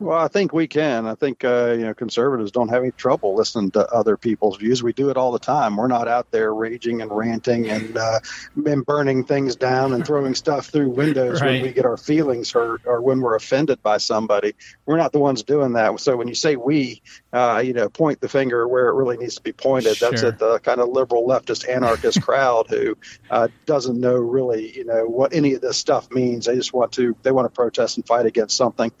Well, 0.00 0.16
I 0.18 0.28
think 0.28 0.52
we 0.52 0.68
can. 0.68 1.06
I 1.06 1.16
think 1.16 1.44
uh, 1.44 1.74
you 1.76 1.84
know 1.86 1.94
conservatives 1.94 2.52
don't 2.52 2.68
have 2.68 2.82
any 2.82 2.92
trouble 2.92 3.34
listening 3.34 3.72
to 3.72 3.84
other 3.92 4.16
people's 4.16 4.56
views. 4.56 4.80
We 4.82 4.92
do 4.92 5.10
it 5.10 5.16
all 5.16 5.32
the 5.32 5.40
time. 5.40 5.76
We're 5.76 5.88
not 5.88 6.06
out 6.06 6.30
there 6.30 6.54
raging 6.54 7.02
and 7.02 7.10
ranting 7.10 7.68
and 7.68 7.96
uh, 7.96 8.20
and 8.64 8.86
burning 8.86 9.24
things 9.24 9.56
down 9.56 9.92
and 9.92 10.06
throwing 10.06 10.34
stuff 10.36 10.66
through 10.66 10.90
windows 10.90 11.40
Right. 11.40 11.54
when 11.54 11.62
we 11.62 11.72
get 11.72 11.84
our 11.84 11.96
feelings 11.96 12.52
hurt 12.52 12.82
or 12.84 13.02
when 13.02 13.20
we're 13.20 13.34
offended 13.34 13.82
by 13.82 13.96
somebody. 13.98 14.54
We're 14.86 14.98
not 14.98 15.10
the 15.10 15.18
ones 15.18 15.42
doing 15.42 15.72
that. 15.72 15.98
So 15.98 16.16
when 16.16 16.28
you 16.28 16.34
say 16.34 16.54
we, 16.54 17.02
uh, 17.32 17.62
you 17.64 17.72
know, 17.72 17.88
point 17.88 18.20
the 18.20 18.28
finger 18.28 18.68
where 18.68 18.88
it 18.88 18.94
really 18.94 19.16
needs 19.16 19.34
to 19.34 19.42
be 19.42 19.52
pointed. 19.52 19.96
That's 19.96 20.22
at 20.28 20.38
the 20.38 20.58
kind 20.60 20.80
of 20.80 20.90
liberal 20.90 21.26
leftist 21.26 21.68
anarchist 21.68 22.22
crowd 22.22 22.66
who 22.68 22.96
uh, 23.30 23.48
doesn't 23.66 23.98
know 24.00 24.14
really, 24.14 24.76
you 24.76 24.84
know, 24.84 25.06
what 25.06 25.32
any 25.34 25.54
of 25.54 25.60
this 25.60 25.76
stuff 25.76 26.08
means. 26.12 26.46
They 26.46 26.54
just 26.54 26.72
want 26.72 26.92
to 26.92 27.16
they 27.24 27.32
want 27.32 27.46
to 27.46 27.50
protest 27.54 27.96
and 27.96 28.06
fight 28.06 28.26
against 28.26 28.56
something. 28.56 28.92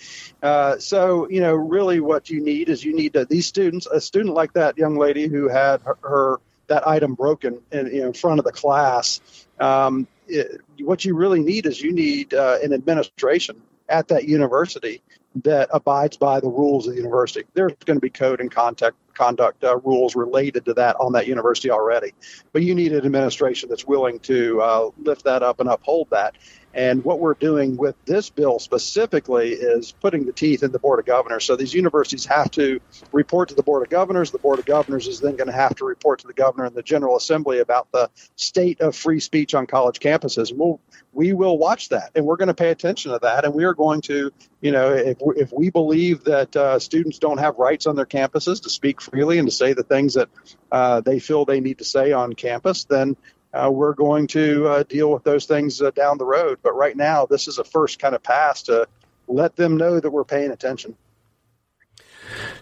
So 0.88 1.28
you 1.28 1.42
know, 1.42 1.52
really, 1.52 2.00
what 2.00 2.30
you 2.30 2.42
need 2.42 2.70
is 2.70 2.82
you 2.82 2.94
need 2.94 3.12
to, 3.12 3.26
these 3.26 3.44
students. 3.44 3.86
A 3.86 4.00
student 4.00 4.34
like 4.34 4.54
that 4.54 4.78
young 4.78 4.96
lady 4.96 5.28
who 5.28 5.48
had 5.48 5.82
her, 5.82 5.98
her 6.02 6.40
that 6.68 6.88
item 6.88 7.14
broken 7.14 7.60
in, 7.70 7.88
in 7.88 8.12
front 8.14 8.38
of 8.38 8.46
the 8.46 8.52
class. 8.52 9.20
Um, 9.60 10.06
it, 10.28 10.62
what 10.80 11.04
you 11.04 11.14
really 11.14 11.40
need 11.40 11.66
is 11.66 11.82
you 11.82 11.92
need 11.92 12.32
uh, 12.32 12.58
an 12.62 12.72
administration 12.72 13.60
at 13.88 14.08
that 14.08 14.24
university 14.24 15.02
that 15.42 15.68
abides 15.72 16.16
by 16.16 16.40
the 16.40 16.48
rules 16.48 16.86
of 16.86 16.94
the 16.94 16.98
university. 16.98 17.46
There's 17.52 17.72
going 17.84 17.96
to 17.96 18.00
be 18.00 18.10
code 18.10 18.40
and 18.40 18.50
contact, 18.50 18.96
conduct 19.12 19.64
uh, 19.64 19.76
rules 19.78 20.16
related 20.16 20.64
to 20.66 20.74
that 20.74 20.96
on 20.96 21.12
that 21.12 21.26
university 21.26 21.70
already, 21.70 22.14
but 22.52 22.62
you 22.62 22.74
need 22.74 22.92
an 22.92 23.04
administration 23.04 23.68
that's 23.68 23.86
willing 23.86 24.20
to 24.20 24.60
uh, 24.60 24.90
lift 24.98 25.24
that 25.24 25.42
up 25.42 25.60
and 25.60 25.68
uphold 25.68 26.08
that. 26.10 26.36
And 26.74 27.02
what 27.04 27.18
we're 27.18 27.34
doing 27.34 27.76
with 27.76 27.96
this 28.04 28.30
bill 28.30 28.58
specifically 28.58 29.52
is 29.52 29.92
putting 29.92 30.26
the 30.26 30.32
teeth 30.32 30.62
in 30.62 30.70
the 30.70 30.78
Board 30.78 31.00
of 31.00 31.06
Governors. 31.06 31.44
So 31.44 31.56
these 31.56 31.72
universities 31.74 32.26
have 32.26 32.50
to 32.52 32.80
report 33.10 33.48
to 33.48 33.54
the 33.54 33.62
Board 33.62 33.82
of 33.82 33.90
Governors. 33.90 34.30
The 34.30 34.38
Board 34.38 34.58
of 34.58 34.66
Governors 34.66 35.08
is 35.08 35.20
then 35.20 35.36
going 35.36 35.46
to 35.46 35.52
have 35.52 35.74
to 35.76 35.84
report 35.84 36.20
to 36.20 36.26
the 36.26 36.34
governor 36.34 36.66
and 36.66 36.74
the 36.74 36.82
General 36.82 37.16
Assembly 37.16 37.60
about 37.60 37.90
the 37.92 38.10
state 38.36 38.80
of 38.80 38.94
free 38.94 39.20
speech 39.20 39.54
on 39.54 39.66
college 39.66 39.98
campuses. 39.98 40.52
We'll, 40.54 40.80
we 41.12 41.32
will 41.32 41.58
watch 41.58 41.88
that 41.88 42.10
and 42.14 42.26
we're 42.26 42.36
going 42.36 42.48
to 42.48 42.54
pay 42.54 42.70
attention 42.70 43.12
to 43.12 43.18
that. 43.20 43.44
And 43.44 43.54
we 43.54 43.64
are 43.64 43.74
going 43.74 44.02
to, 44.02 44.30
you 44.60 44.72
know, 44.72 44.92
if, 44.92 45.18
if 45.36 45.52
we 45.52 45.70
believe 45.70 46.24
that 46.24 46.54
uh, 46.54 46.78
students 46.78 47.18
don't 47.18 47.38
have 47.38 47.56
rights 47.56 47.86
on 47.86 47.96
their 47.96 48.06
campuses 48.06 48.62
to 48.62 48.70
speak 48.70 49.00
freely 49.00 49.38
and 49.38 49.48
to 49.48 49.54
say 49.54 49.72
the 49.72 49.82
things 49.82 50.14
that 50.14 50.28
uh, 50.70 51.00
they 51.00 51.18
feel 51.18 51.44
they 51.44 51.60
need 51.60 51.78
to 51.78 51.84
say 51.84 52.12
on 52.12 52.34
campus, 52.34 52.84
then 52.84 53.16
uh, 53.52 53.70
we're 53.72 53.94
going 53.94 54.26
to 54.28 54.68
uh, 54.68 54.82
deal 54.84 55.10
with 55.10 55.24
those 55.24 55.46
things 55.46 55.80
uh, 55.80 55.90
down 55.92 56.18
the 56.18 56.24
road. 56.24 56.58
But 56.62 56.74
right 56.74 56.96
now, 56.96 57.26
this 57.26 57.48
is 57.48 57.58
a 57.58 57.64
first 57.64 57.98
kind 57.98 58.14
of 58.14 58.22
pass 58.22 58.62
to 58.64 58.86
let 59.26 59.56
them 59.56 59.76
know 59.76 60.00
that 60.00 60.10
we're 60.10 60.24
paying 60.24 60.50
attention. 60.50 60.96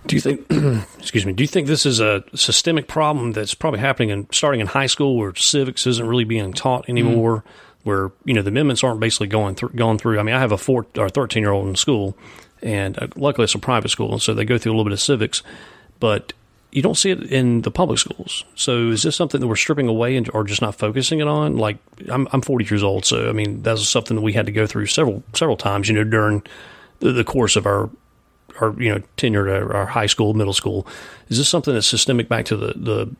Do 0.06 0.14
you 0.14 0.20
think? 0.20 0.46
excuse 0.98 1.26
me. 1.26 1.32
Do 1.32 1.42
you 1.42 1.48
think 1.48 1.66
this 1.66 1.86
is 1.86 2.00
a 2.00 2.22
systemic 2.34 2.86
problem 2.86 3.32
that's 3.32 3.54
probably 3.54 3.80
happening 3.80 4.10
in 4.10 4.28
starting 4.30 4.60
in 4.60 4.68
high 4.68 4.86
school, 4.86 5.16
where 5.16 5.34
civics 5.34 5.86
isn't 5.86 6.06
really 6.06 6.24
being 6.24 6.52
taught 6.52 6.88
anymore? 6.88 7.42
Where 7.82 8.12
you 8.24 8.34
know 8.34 8.42
the 8.42 8.48
amendments 8.48 8.84
aren't 8.84 9.00
basically 9.00 9.26
going 9.26 9.56
through. 9.56 9.70
Going 9.70 9.98
through. 9.98 10.20
I 10.20 10.22
mean, 10.22 10.34
I 10.34 10.40
have 10.40 10.52
a 10.52 10.58
four 10.58 10.86
or 10.96 11.08
thirteen 11.08 11.42
year 11.42 11.50
old 11.50 11.66
in 11.66 11.74
school, 11.74 12.16
and 12.62 12.96
uh, 12.98 13.08
luckily 13.16 13.44
it's 13.44 13.54
a 13.54 13.58
private 13.58 13.88
school, 13.88 14.12
and 14.12 14.22
so 14.22 14.34
they 14.34 14.44
go 14.44 14.58
through 14.58 14.70
a 14.70 14.74
little 14.74 14.84
bit 14.84 14.92
of 14.92 15.00
civics, 15.00 15.42
but 15.98 16.32
you 16.76 16.82
don't 16.82 16.94
see 16.94 17.10
it 17.10 17.32
in 17.32 17.62
the 17.62 17.70
public 17.70 17.98
schools. 17.98 18.44
So 18.54 18.90
is 18.90 19.02
this 19.02 19.16
something 19.16 19.40
that 19.40 19.46
we're 19.46 19.56
stripping 19.56 19.88
away 19.88 20.14
and 20.14 20.28
or 20.34 20.44
just 20.44 20.60
not 20.60 20.74
focusing 20.74 21.20
it 21.20 21.26
on? 21.26 21.56
Like 21.56 21.78
I'm 22.10 22.28
I'm 22.32 22.42
40 22.42 22.66
years 22.66 22.82
old, 22.82 23.06
so 23.06 23.30
I 23.30 23.32
mean 23.32 23.62
that's 23.62 23.88
something 23.88 24.14
that 24.14 24.20
we 24.20 24.34
had 24.34 24.44
to 24.44 24.52
go 24.52 24.66
through 24.66 24.84
several 24.84 25.22
several 25.32 25.56
times. 25.56 25.88
You 25.88 25.94
know, 25.94 26.04
during 26.04 26.42
the, 26.98 27.12
the 27.12 27.24
course 27.24 27.56
of 27.56 27.64
our 27.64 27.88
our 28.60 28.78
you 28.78 28.94
know 28.94 29.00
tenure 29.16 29.48
at 29.48 29.74
our 29.74 29.86
high 29.86 30.04
school, 30.04 30.34
middle 30.34 30.52
school. 30.52 30.86
Is 31.28 31.38
this 31.38 31.48
something 31.48 31.72
that's 31.72 31.86
systemic 31.86 32.28
back 32.28 32.44
to 32.46 32.58
the 32.58 32.74
the 32.76 33.16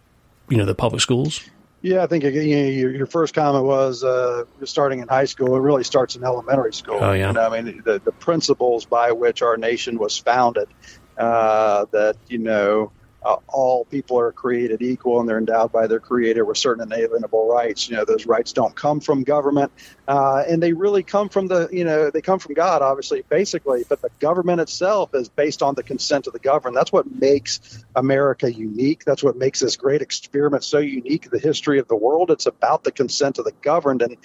you 0.50 0.58
know 0.58 0.66
the 0.66 0.74
public 0.74 1.00
schools? 1.00 1.48
Yeah, 1.80 2.02
I 2.02 2.08
think 2.08 2.24
you 2.24 2.32
know, 2.32 2.68
your, 2.68 2.94
your 2.94 3.06
first 3.06 3.32
comment 3.32 3.64
was 3.64 4.04
uh, 4.04 4.44
starting 4.64 5.00
in 5.00 5.08
high 5.08 5.24
school. 5.24 5.56
It 5.56 5.60
really 5.60 5.84
starts 5.84 6.14
in 6.14 6.24
elementary 6.24 6.74
school. 6.74 6.98
Oh, 7.00 7.12
yeah. 7.12 7.28
You 7.28 7.32
know, 7.34 7.40
I 7.40 7.62
mean, 7.62 7.82
the, 7.84 8.00
the 8.00 8.12
principles 8.12 8.84
by 8.86 9.12
which 9.12 9.40
our 9.40 9.56
nation 9.56 9.98
was 9.98 10.18
founded, 10.18 10.68
uh, 11.16 11.84
that, 11.92 12.16
you 12.28 12.38
know, 12.38 12.90
uh, 13.24 13.36
all 13.48 13.84
people 13.84 14.18
are 14.18 14.32
created 14.32 14.82
equal 14.82 15.20
and 15.20 15.28
they're 15.28 15.38
endowed 15.38 15.72
by 15.72 15.86
their 15.86 16.00
creator 16.00 16.44
with 16.44 16.56
certain 16.56 16.82
inalienable 16.82 17.48
rights. 17.48 17.88
You 17.88 17.96
know, 17.96 18.04
those 18.04 18.26
rights 18.26 18.52
don't 18.52 18.74
come 18.74 19.00
from 19.00 19.24
government, 19.24 19.72
uh, 20.06 20.44
and 20.46 20.62
they 20.62 20.72
really 20.72 21.02
come 21.02 21.28
from 21.28 21.48
the, 21.48 21.68
you 21.72 21.84
know, 21.84 22.10
they 22.10 22.20
come 22.20 22.38
from 22.38 22.54
God, 22.54 22.82
obviously, 22.82 23.22
basically. 23.28 23.84
But 23.88 24.00
the 24.02 24.10
government 24.20 24.60
itself 24.60 25.14
is 25.14 25.28
based 25.28 25.62
on 25.62 25.74
the 25.74 25.82
consent 25.82 26.26
of 26.26 26.32
the 26.32 26.38
governed. 26.38 26.76
That's 26.76 26.92
what 26.92 27.10
makes 27.10 27.84
America 27.94 28.52
unique. 28.52 29.04
That's 29.04 29.22
what 29.22 29.36
makes 29.36 29.60
this 29.60 29.76
great 29.76 30.02
experiment 30.02 30.62
so 30.62 30.78
unique 30.78 31.24
in 31.24 31.30
the 31.32 31.40
history 31.40 31.78
of 31.78 31.88
the 31.88 31.96
world. 31.96 32.30
It's 32.30 32.46
about 32.46 32.84
the 32.84 32.92
consent 32.92 33.38
of 33.38 33.44
the 33.44 33.52
governed, 33.62 34.02
and 34.02 34.16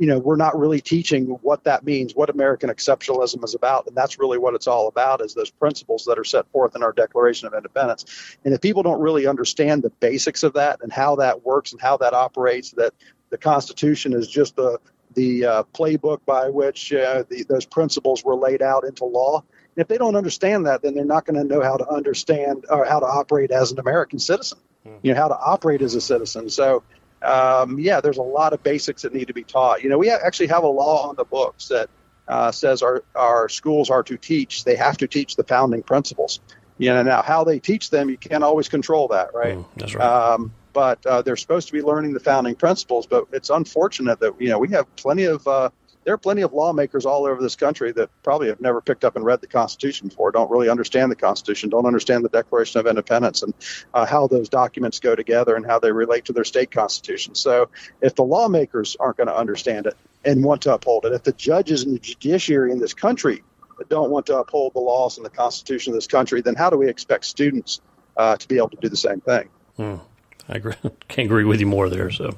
you 0.00 0.06
know, 0.06 0.18
we're 0.18 0.36
not 0.36 0.58
really 0.58 0.80
teaching 0.80 1.26
what 1.42 1.64
that 1.64 1.84
means, 1.84 2.14
what 2.14 2.30
American 2.30 2.70
exceptionalism 2.70 3.44
is 3.44 3.54
about. 3.54 3.86
And 3.86 3.94
that's 3.94 4.18
really 4.18 4.38
what 4.38 4.54
it's 4.54 4.66
all 4.66 4.88
about 4.88 5.20
is 5.20 5.34
those 5.34 5.50
principles 5.50 6.06
that 6.06 6.18
are 6.18 6.24
set 6.24 6.50
forth 6.52 6.74
in 6.74 6.82
our 6.82 6.92
Declaration 6.92 7.46
of 7.46 7.52
Independence. 7.52 8.06
And 8.42 8.54
if 8.54 8.62
people 8.62 8.82
don't 8.82 9.02
really 9.02 9.26
understand 9.26 9.82
the 9.82 9.90
basics 9.90 10.42
of 10.42 10.54
that 10.54 10.80
and 10.82 10.90
how 10.90 11.16
that 11.16 11.44
works 11.44 11.72
and 11.72 11.80
how 11.82 11.98
that 11.98 12.14
operates, 12.14 12.70
that 12.72 12.94
the 13.28 13.36
Constitution 13.36 14.14
is 14.14 14.26
just 14.26 14.56
the 14.56 14.80
the 15.12 15.44
uh, 15.44 15.62
playbook 15.74 16.20
by 16.24 16.48
which 16.48 16.92
uh, 16.92 17.24
the, 17.28 17.42
those 17.42 17.66
principles 17.66 18.24
were 18.24 18.36
laid 18.36 18.62
out 18.62 18.84
into 18.84 19.04
law. 19.04 19.42
If 19.74 19.88
they 19.88 19.98
don't 19.98 20.14
understand 20.14 20.66
that, 20.66 20.82
then 20.82 20.94
they're 20.94 21.04
not 21.04 21.26
going 21.26 21.36
to 21.36 21.44
know 21.44 21.62
how 21.62 21.76
to 21.76 21.88
understand 21.88 22.64
or 22.70 22.84
how 22.84 23.00
to 23.00 23.06
operate 23.06 23.50
as 23.50 23.72
an 23.72 23.80
American 23.80 24.20
citizen. 24.20 24.58
You 25.02 25.12
know 25.12 25.20
how 25.20 25.28
to 25.28 25.36
operate 25.36 25.82
as 25.82 25.94
a 25.94 26.00
citizen. 26.00 26.48
So 26.48 26.84
um, 27.22 27.78
yeah, 27.78 28.00
there's 28.00 28.18
a 28.18 28.22
lot 28.22 28.52
of 28.52 28.62
basics 28.62 29.02
that 29.02 29.12
need 29.12 29.28
to 29.28 29.34
be 29.34 29.44
taught. 29.44 29.82
You 29.82 29.90
know, 29.90 29.98
we 29.98 30.10
actually 30.10 30.48
have 30.48 30.64
a 30.64 30.68
law 30.68 31.08
on 31.08 31.16
the 31.16 31.24
books 31.24 31.68
that 31.68 31.90
uh, 32.28 32.52
says 32.52 32.82
our, 32.82 33.02
our 33.14 33.48
schools 33.48 33.90
are 33.90 34.02
to 34.04 34.16
teach, 34.16 34.64
they 34.64 34.76
have 34.76 34.96
to 34.98 35.08
teach 35.08 35.36
the 35.36 35.44
founding 35.44 35.82
principles. 35.82 36.40
You 36.78 36.94
know, 36.94 37.02
now 37.02 37.22
how 37.22 37.44
they 37.44 37.58
teach 37.58 37.90
them, 37.90 38.08
you 38.08 38.16
can't 38.16 38.42
always 38.42 38.68
control 38.68 39.08
that, 39.08 39.34
right? 39.34 39.58
that's 39.76 39.94
right. 39.94 40.04
Um, 40.04 40.52
but 40.72 41.04
uh, 41.04 41.20
they're 41.22 41.36
supposed 41.36 41.66
to 41.66 41.72
be 41.72 41.82
learning 41.82 42.14
the 42.14 42.20
founding 42.20 42.54
principles. 42.54 43.06
But 43.06 43.26
it's 43.32 43.50
unfortunate 43.50 44.20
that, 44.20 44.40
you 44.40 44.48
know, 44.48 44.58
we 44.58 44.68
have 44.68 44.94
plenty 44.96 45.24
of, 45.24 45.46
uh, 45.46 45.70
there 46.04 46.14
are 46.14 46.18
plenty 46.18 46.42
of 46.42 46.52
lawmakers 46.52 47.04
all 47.04 47.26
over 47.26 47.42
this 47.42 47.56
country 47.56 47.92
that 47.92 48.08
probably 48.22 48.48
have 48.48 48.60
never 48.60 48.80
picked 48.80 49.04
up 49.04 49.16
and 49.16 49.24
read 49.24 49.40
the 49.40 49.46
Constitution 49.46 50.08
before, 50.08 50.30
don't 50.30 50.50
really 50.50 50.68
understand 50.68 51.10
the 51.10 51.16
Constitution, 51.16 51.68
don't 51.68 51.86
understand 51.86 52.24
the 52.24 52.28
Declaration 52.28 52.80
of 52.80 52.86
Independence 52.86 53.42
and 53.42 53.52
uh, 53.92 54.06
how 54.06 54.26
those 54.26 54.48
documents 54.48 54.98
go 55.00 55.14
together 55.14 55.56
and 55.56 55.66
how 55.66 55.78
they 55.78 55.92
relate 55.92 56.24
to 56.26 56.32
their 56.32 56.44
state 56.44 56.70
constitution. 56.70 57.34
So 57.34 57.68
if 58.00 58.14
the 58.14 58.24
lawmakers 58.24 58.96
aren't 58.98 59.18
going 59.18 59.28
to 59.28 59.36
understand 59.36 59.86
it 59.86 59.96
and 60.24 60.42
want 60.42 60.62
to 60.62 60.74
uphold 60.74 61.04
it, 61.04 61.12
if 61.12 61.22
the 61.22 61.32
judges 61.32 61.82
and 61.82 61.94
the 61.94 61.98
judiciary 61.98 62.72
in 62.72 62.78
this 62.78 62.94
country 62.94 63.42
don't 63.88 64.10
want 64.10 64.26
to 64.26 64.38
uphold 64.38 64.74
the 64.74 64.80
laws 64.80 65.16
and 65.16 65.24
the 65.24 65.30
Constitution 65.30 65.92
of 65.92 65.96
this 65.96 66.06
country, 66.06 66.40
then 66.40 66.54
how 66.54 66.70
do 66.70 66.76
we 66.76 66.88
expect 66.88 67.24
students 67.24 67.80
uh, 68.16 68.36
to 68.36 68.48
be 68.48 68.56
able 68.56 68.68
to 68.70 68.76
do 68.76 68.88
the 68.88 68.96
same 68.96 69.20
thing? 69.20 69.48
Hmm. 69.76 69.96
I. 70.48 70.58
Can't 71.08 71.26
agree 71.26 71.44
with 71.44 71.60
you 71.60 71.66
more 71.66 71.88
there. 71.88 72.10
So, 72.10 72.34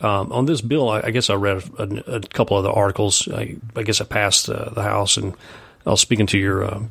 um, 0.00 0.32
on 0.32 0.46
this 0.46 0.60
bill, 0.60 0.88
I, 0.88 1.00
I 1.04 1.10
guess 1.10 1.30
I 1.30 1.34
read 1.34 1.62
a, 1.78 2.16
a 2.16 2.20
couple 2.20 2.56
of 2.56 2.64
the 2.64 2.72
articles. 2.72 3.28
I, 3.28 3.56
I 3.76 3.82
guess 3.82 4.00
I 4.00 4.04
passed 4.04 4.48
uh, 4.48 4.70
the 4.70 4.82
House, 4.82 5.16
and 5.16 5.34
I 5.86 5.90
was 5.90 6.00
speaking 6.00 6.26
to 6.28 6.38
your 6.38 6.64
uh, 6.64 6.82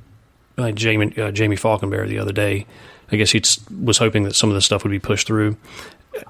uh, 0.57 0.71
Jamie 0.71 1.17
uh, 1.17 1.31
Jamie 1.31 1.57
Falkenberry 1.57 2.07
the 2.07 2.19
other 2.19 2.33
day. 2.33 2.65
I 3.11 3.15
guess 3.15 3.31
he 3.31 3.41
was 3.83 3.97
hoping 3.97 4.23
that 4.23 4.35
some 4.35 4.49
of 4.49 4.55
this 4.55 4.65
stuff 4.65 4.83
would 4.83 4.91
be 4.91 4.99
pushed 4.99 5.27
through. 5.27 5.57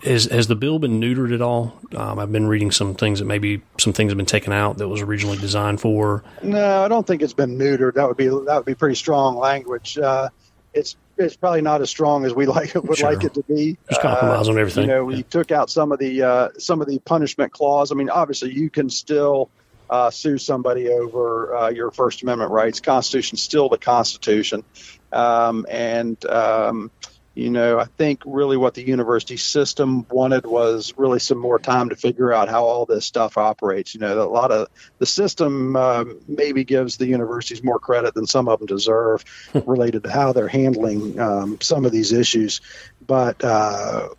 Has, 0.04 0.26
has 0.26 0.48
the 0.48 0.56
bill 0.56 0.78
been 0.78 1.00
neutered 1.00 1.34
at 1.34 1.42
all? 1.42 1.78
Um, 1.96 2.20
I've 2.20 2.32
been 2.32 2.48
reading 2.48 2.70
some 2.72 2.96
things 2.96 3.20
that 3.20 3.26
maybe 3.26 3.62
some 3.80 3.94
things 3.94 4.12
have 4.12 4.18
been 4.18 4.26
taken 4.26 4.54
out 4.54 4.78
that 4.78 4.88
was 4.88 5.02
originally 5.02 5.38
designed 5.38 5.82
for. 5.82 6.24
No, 6.44 6.84
I 6.84 6.88
don't 6.88 7.08
think 7.08 7.22
it's 7.22 7.34
been 7.34 7.58
neutered. 7.58 7.96
That 7.96 8.08
would 8.08 8.18
be 8.18 8.28
that 8.28 8.56
would 8.56 8.66
be 8.66 8.76
pretty 8.76 8.96
strong 8.96 9.38
language. 9.38 9.98
Uh, 9.98 10.30
it's 10.74 10.96
it's 11.18 11.36
probably 11.36 11.62
not 11.62 11.82
as 11.82 11.90
strong 11.90 12.26
as 12.26 12.34
we 12.34 12.46
like 12.46 12.76
it 12.76 12.84
would 12.88 12.98
Sure. 12.98 13.12
like 13.14 13.24
it 13.24 13.34
to 13.34 13.44
be. 13.44 13.78
Just 13.90 14.02
compromise 14.02 14.48
Uh, 14.48 14.52
on 14.52 14.58
everything. 14.60 14.84
You 14.84 14.88
know, 14.96 15.04
we 15.06 15.24
took 15.24 15.52
out 15.52 15.70
some 15.70 15.92
of 15.92 16.00
the 16.00 16.22
uh, 16.24 16.50
some 16.58 16.82
of 16.82 16.88
the 16.88 17.00
punishment 17.00 17.52
clause. 17.52 17.92
I 17.92 17.96
mean, 17.96 18.10
obviously, 18.10 18.54
you 18.54 18.70
can 18.70 18.90
still 18.90 19.50
uh, 19.90 20.10
sue 20.12 20.38
somebody 20.38 20.90
over 20.90 21.56
uh, 21.56 21.70
your 21.70 21.92
First 21.92 22.22
Amendment 22.24 22.52
rights. 22.52 22.80
Constitution's 22.80 23.42
still 23.42 23.70
the 23.70 23.78
Constitution, 23.80 24.64
um, 25.12 25.66
and 25.70 26.24
um, 26.26 26.92
you 27.40 27.50
know, 27.50 27.80
I 27.80 27.86
think 27.86 28.22
really 28.26 28.58
what 28.58 28.74
the 28.74 28.86
university 28.86 29.38
system 29.38 30.06
wanted 30.10 30.46
was 30.46 30.94
really 30.98 31.20
some 31.20 31.38
more 31.38 31.58
time 31.58 31.88
to 31.90 31.96
figure 31.96 32.34
out 32.34 32.50
how 32.50 32.66
all 32.66 32.86
this 32.86 33.06
stuff 33.06 33.38
operates. 33.38 33.94
You 33.94 34.02
know, 34.02 34.22
a 34.22 34.28
lot 34.28 34.52
of 34.52 34.68
the 34.98 35.06
system 35.06 35.76
uh, 35.78 36.04
maybe 36.28 36.66
gives 36.66 36.98
the 36.98 37.08
universities 37.08 37.64
more 37.64 37.80
credit 37.80 38.14
than 38.14 38.28
some 38.28 38.50
of 38.50 38.60
them 38.60 38.66
deserve 38.66 39.24
related 39.66 40.04
to 40.04 40.12
how 40.12 40.34
they're 40.34 40.50
handling 40.50 41.18
um, 41.18 41.62
some 41.62 41.86
of 41.86 41.94
these 41.94 42.12
issues. 42.12 42.60
But 43.08 43.42
uh, 43.42 44.10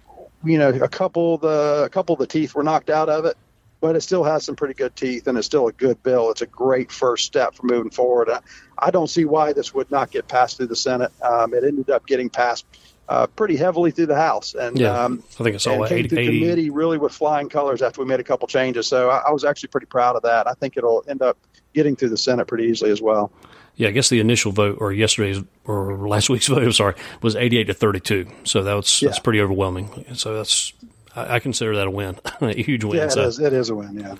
you 0.42 0.56
know, 0.56 0.70
a 0.70 0.88
couple 0.88 1.34
of 1.34 1.40
the 1.42 1.82
a 1.84 1.90
couple 1.90 2.14
of 2.14 2.20
the 2.20 2.26
teeth 2.26 2.54
were 2.54 2.62
knocked 2.62 2.88
out 2.88 3.10
of 3.10 3.26
it. 3.26 3.36
but 3.80 3.96
it 3.96 4.02
still 4.02 4.24
has 4.24 4.44
some 4.44 4.56
pretty 4.56 4.74
good 4.74 4.94
teeth, 4.94 5.26
and 5.26 5.36
it's 5.38 5.46
still 5.46 5.66
a 5.68 5.72
good 5.72 6.02
bill. 6.02 6.30
It's 6.30 6.42
a 6.42 6.46
great 6.46 6.92
first 6.92 7.24
step 7.24 7.54
for 7.54 7.66
moving 7.66 7.90
forward. 7.90 8.28
I, 8.30 8.40
I 8.78 8.90
don't 8.90 9.08
see 9.08 9.24
why 9.24 9.52
this 9.52 9.74
would 9.74 9.90
not 9.90 10.10
get 10.10 10.28
passed 10.28 10.58
through 10.58 10.68
the 10.68 10.76
Senate. 10.76 11.12
Um, 11.22 11.54
it 11.54 11.64
ended 11.64 11.90
up 11.90 12.06
getting 12.06 12.30
passed 12.30 12.66
uh, 13.10 13.26
pretty 13.26 13.56
heavily 13.56 13.90
through 13.90 14.06
the 14.06 14.14
House, 14.16 14.54
and 14.54 14.78
Yeah, 14.78 15.04
um, 15.04 15.22
I 15.38 15.42
think 15.44 15.56
it's 15.56 15.66
all 15.66 15.80
and 15.82 15.88
came 15.88 15.98
80 15.98 16.08
through 16.08 16.18
80 16.20 16.40
committee 16.40 16.70
really 16.70 16.96
with 16.96 17.12
flying 17.12 17.48
colors 17.48 17.82
after 17.82 18.00
we 18.00 18.06
made 18.06 18.20
a 18.20 18.24
couple 18.24 18.46
changes. 18.48 18.86
So 18.86 19.10
I, 19.10 19.24
I 19.28 19.30
was 19.32 19.44
actually 19.44 19.68
pretty 19.68 19.86
proud 19.88 20.14
of 20.16 20.22
that. 20.22 20.46
I 20.46 20.54
think 20.54 20.76
it'll 20.76 21.04
end 21.08 21.20
up 21.20 21.36
getting 21.74 21.96
through 21.96 22.10
the 22.10 22.16
Senate 22.16 22.46
pretty 22.46 22.64
easily 22.64 22.90
as 22.90 23.02
well. 23.02 23.30
Yeah, 23.74 23.88
I 23.88 23.90
guess 23.90 24.08
the 24.10 24.20
initial 24.20 24.52
vote, 24.52 24.78
or 24.80 24.92
yesterday's 24.92 25.42
or 25.64 25.96
last 26.08 26.30
week's 26.30 26.46
vote, 26.46 26.62
I'm 26.62 26.72
sorry, 26.72 26.94
was 27.20 27.34
88 27.36 27.64
to 27.64 27.74
32. 27.74 28.26
So 28.44 28.62
that's 28.62 29.00
that's 29.00 29.16
Yeah. 29.18 29.22
pretty 29.22 29.40
overwhelming. 29.40 30.04
So 30.14 30.36
that's 30.36 30.72
I, 31.16 31.34
I 31.36 31.38
consider 31.40 31.74
that 31.76 31.86
a 31.88 31.90
win, 31.90 32.16
a 32.40 32.54
huge 32.62 32.84
win. 32.84 32.96
Yeah, 32.96 33.04
it 33.06 33.12
so. 33.12 33.22
is. 33.22 33.38
It 33.40 33.52
is 33.52 33.70
a 33.70 33.74
win. 33.74 33.98
Yeah. 33.98 34.14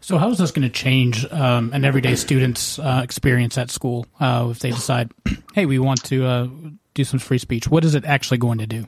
So, 0.00 0.16
how 0.16 0.30
is 0.30 0.38
this 0.38 0.52
going 0.52 0.62
to 0.62 0.72
change 0.72 1.26
um, 1.32 1.72
an 1.72 1.84
everyday 1.84 2.14
student's 2.14 2.78
uh, 2.78 3.00
experience 3.02 3.58
at 3.58 3.68
school 3.68 4.06
uh, 4.20 4.46
if 4.48 4.60
they 4.60 4.70
decide, 4.70 5.10
hey, 5.54 5.66
we 5.66 5.80
want 5.80 6.04
to 6.04 6.24
uh, 6.24 6.48
do 6.98 7.04
some 7.04 7.20
free 7.20 7.38
speech? 7.38 7.68
What 7.68 7.84
is 7.84 7.94
it 7.94 8.04
actually 8.04 8.38
going 8.38 8.58
to 8.58 8.66
do? 8.66 8.86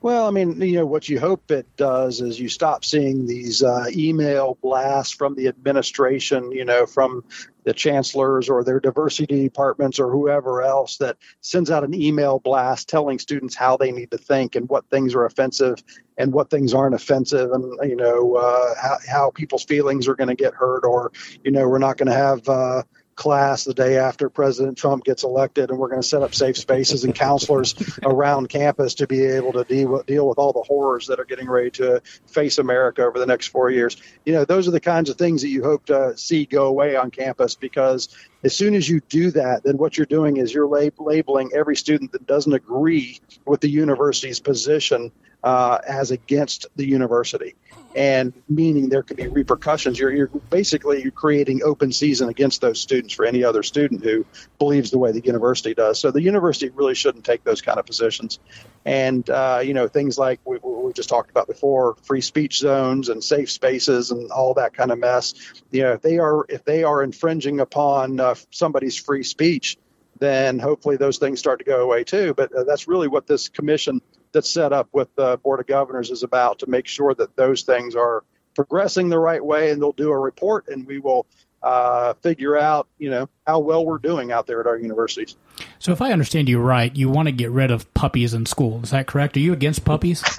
Well, 0.00 0.26
I 0.26 0.30
mean, 0.32 0.60
you 0.60 0.78
know, 0.78 0.86
what 0.86 1.08
you 1.08 1.20
hope 1.20 1.52
it 1.52 1.76
does 1.76 2.20
is 2.20 2.40
you 2.40 2.48
stop 2.48 2.84
seeing 2.84 3.26
these 3.26 3.62
uh, 3.62 3.84
email 3.92 4.58
blasts 4.60 5.12
from 5.12 5.36
the 5.36 5.46
administration, 5.46 6.50
you 6.50 6.64
know, 6.64 6.86
from 6.86 7.22
the 7.62 7.72
chancellors 7.72 8.48
or 8.48 8.64
their 8.64 8.80
diversity 8.80 9.44
departments 9.44 10.00
or 10.00 10.10
whoever 10.10 10.62
else 10.62 10.96
that 10.96 11.18
sends 11.40 11.70
out 11.70 11.84
an 11.84 11.94
email 11.94 12.40
blast 12.40 12.88
telling 12.88 13.20
students 13.20 13.54
how 13.54 13.76
they 13.76 13.92
need 13.92 14.10
to 14.10 14.18
think 14.18 14.56
and 14.56 14.68
what 14.68 14.90
things 14.90 15.14
are 15.14 15.24
offensive 15.24 15.84
and 16.18 16.32
what 16.32 16.50
things 16.50 16.74
aren't 16.74 16.96
offensive 16.96 17.52
and, 17.52 17.88
you 17.88 17.94
know, 17.94 18.34
uh, 18.34 18.74
how, 18.82 18.96
how 19.08 19.30
people's 19.30 19.64
feelings 19.64 20.08
are 20.08 20.16
going 20.16 20.28
to 20.28 20.34
get 20.34 20.52
hurt 20.52 20.84
or, 20.84 21.12
you 21.44 21.52
know, 21.52 21.68
we're 21.68 21.78
not 21.78 21.96
going 21.96 22.08
to 22.08 22.12
have. 22.12 22.48
Uh, 22.48 22.82
class 23.14 23.64
the 23.64 23.74
day 23.74 23.98
after 23.98 24.28
President 24.28 24.78
Trump 24.78 25.04
gets 25.04 25.24
elected, 25.24 25.70
and 25.70 25.78
we're 25.78 25.88
going 25.88 26.00
to 26.00 26.06
set 26.06 26.22
up 26.22 26.34
safe 26.34 26.56
spaces 26.56 27.04
and 27.04 27.14
counselors 27.14 27.74
around 28.02 28.48
campus 28.48 28.94
to 28.94 29.06
be 29.06 29.24
able 29.24 29.52
to 29.52 29.64
deal, 29.64 30.02
deal 30.02 30.28
with 30.28 30.38
all 30.38 30.52
the 30.52 30.62
horrors 30.62 31.06
that 31.06 31.20
are 31.20 31.24
getting 31.24 31.48
ready 31.48 31.70
to 31.70 32.00
face 32.26 32.58
America 32.58 33.02
over 33.04 33.18
the 33.18 33.26
next 33.26 33.48
four 33.48 33.70
years. 33.70 33.96
You 34.24 34.32
know, 34.32 34.44
those 34.44 34.66
are 34.68 34.72
the 34.72 34.80
kinds 34.80 35.10
of 35.10 35.16
things 35.16 35.42
that 35.42 35.48
you 35.48 35.62
hope 35.62 35.86
to 35.86 36.16
see 36.16 36.46
go 36.46 36.66
away 36.66 36.96
on 36.96 37.10
campus 37.10 37.54
because 37.54 38.08
as 38.44 38.56
soon 38.56 38.74
as 38.74 38.88
you 38.88 39.00
do 39.00 39.30
that, 39.32 39.62
then 39.62 39.76
what 39.76 39.96
you're 39.96 40.06
doing 40.06 40.38
is 40.38 40.52
you're 40.52 40.66
lab- 40.66 41.00
labeling 41.00 41.50
every 41.54 41.76
student 41.76 42.12
that 42.12 42.26
doesn't 42.26 42.52
agree 42.52 43.20
with 43.44 43.60
the 43.60 43.68
university's 43.68 44.40
position 44.40 45.12
uh, 45.42 45.78
as 45.86 46.10
against 46.10 46.66
the 46.76 46.86
university 46.86 47.54
and 47.94 48.32
meaning 48.48 48.88
there 48.88 49.02
could 49.02 49.16
be 49.16 49.28
repercussions. 49.28 49.98
You're, 49.98 50.12
you're 50.12 50.28
basically 50.28 51.02
you're 51.02 51.10
creating 51.10 51.62
open 51.62 51.92
season 51.92 52.28
against 52.28 52.60
those 52.60 52.80
students 52.80 53.14
for 53.14 53.24
any 53.24 53.44
other 53.44 53.62
student 53.62 54.02
who 54.02 54.24
believes 54.58 54.90
the 54.90 54.98
way 54.98 55.12
the 55.12 55.20
university 55.20 55.74
does. 55.74 55.98
So 55.98 56.10
the 56.10 56.22
university 56.22 56.70
really 56.70 56.94
shouldn't 56.94 57.24
take 57.24 57.44
those 57.44 57.60
kind 57.60 57.78
of 57.78 57.86
positions. 57.86 58.38
And 58.84 59.28
uh, 59.28 59.60
you 59.62 59.74
know 59.74 59.88
things 59.88 60.18
like 60.18 60.40
we, 60.44 60.58
we 60.58 60.92
just 60.92 61.08
talked 61.08 61.30
about 61.30 61.46
before, 61.46 61.96
free 62.02 62.20
speech 62.20 62.58
zones 62.58 63.08
and 63.08 63.22
safe 63.22 63.50
spaces 63.50 64.10
and 64.10 64.30
all 64.30 64.54
that 64.54 64.74
kind 64.74 64.90
of 64.90 64.98
mess. 64.98 65.34
You 65.70 65.82
know 65.82 65.92
if 65.92 66.02
they 66.02 66.18
are 66.18 66.46
if 66.48 66.64
they 66.64 66.84
are 66.84 67.02
infringing 67.02 67.60
upon 67.60 68.20
uh, 68.20 68.34
somebody's 68.50 68.96
free 68.96 69.22
speech, 69.22 69.76
then 70.18 70.58
hopefully 70.58 70.96
those 70.96 71.18
things 71.18 71.38
start 71.38 71.58
to 71.58 71.64
go 71.64 71.82
away 71.82 72.04
too. 72.04 72.32
But 72.34 72.52
uh, 72.54 72.64
that's 72.64 72.88
really 72.88 73.08
what 73.08 73.26
this 73.26 73.48
commission 73.48 74.00
that's 74.32 74.50
set 74.50 74.72
up 74.72 74.88
with 74.92 75.14
the 75.14 75.36
Board 75.38 75.60
of 75.60 75.66
Governors 75.66 76.10
is 76.10 76.22
about 76.22 76.60
to 76.60 76.68
make 76.68 76.86
sure 76.86 77.14
that 77.14 77.36
those 77.36 77.62
things 77.62 77.94
are 77.94 78.24
progressing 78.54 79.08
the 79.08 79.18
right 79.18 79.44
way. 79.44 79.70
And 79.70 79.80
they'll 79.80 79.92
do 79.92 80.10
a 80.10 80.18
report 80.18 80.68
and 80.68 80.86
we 80.86 80.98
will 80.98 81.26
uh, 81.62 82.14
figure 82.14 82.56
out, 82.56 82.88
you 82.98 83.10
know, 83.10 83.28
how 83.46 83.60
well 83.60 83.84
we're 83.86 83.98
doing 83.98 84.32
out 84.32 84.46
there 84.46 84.60
at 84.60 84.66
our 84.66 84.76
universities. 84.76 85.36
So, 85.78 85.92
if 85.92 86.02
I 86.02 86.12
understand 86.12 86.48
you 86.48 86.58
right, 86.58 86.94
you 86.94 87.08
want 87.08 87.26
to 87.28 87.32
get 87.32 87.50
rid 87.50 87.70
of 87.70 87.92
puppies 87.94 88.34
in 88.34 88.46
school. 88.46 88.80
Is 88.82 88.90
that 88.90 89.06
correct? 89.06 89.36
Are 89.36 89.40
you 89.40 89.52
against 89.52 89.84
puppies? 89.84 90.22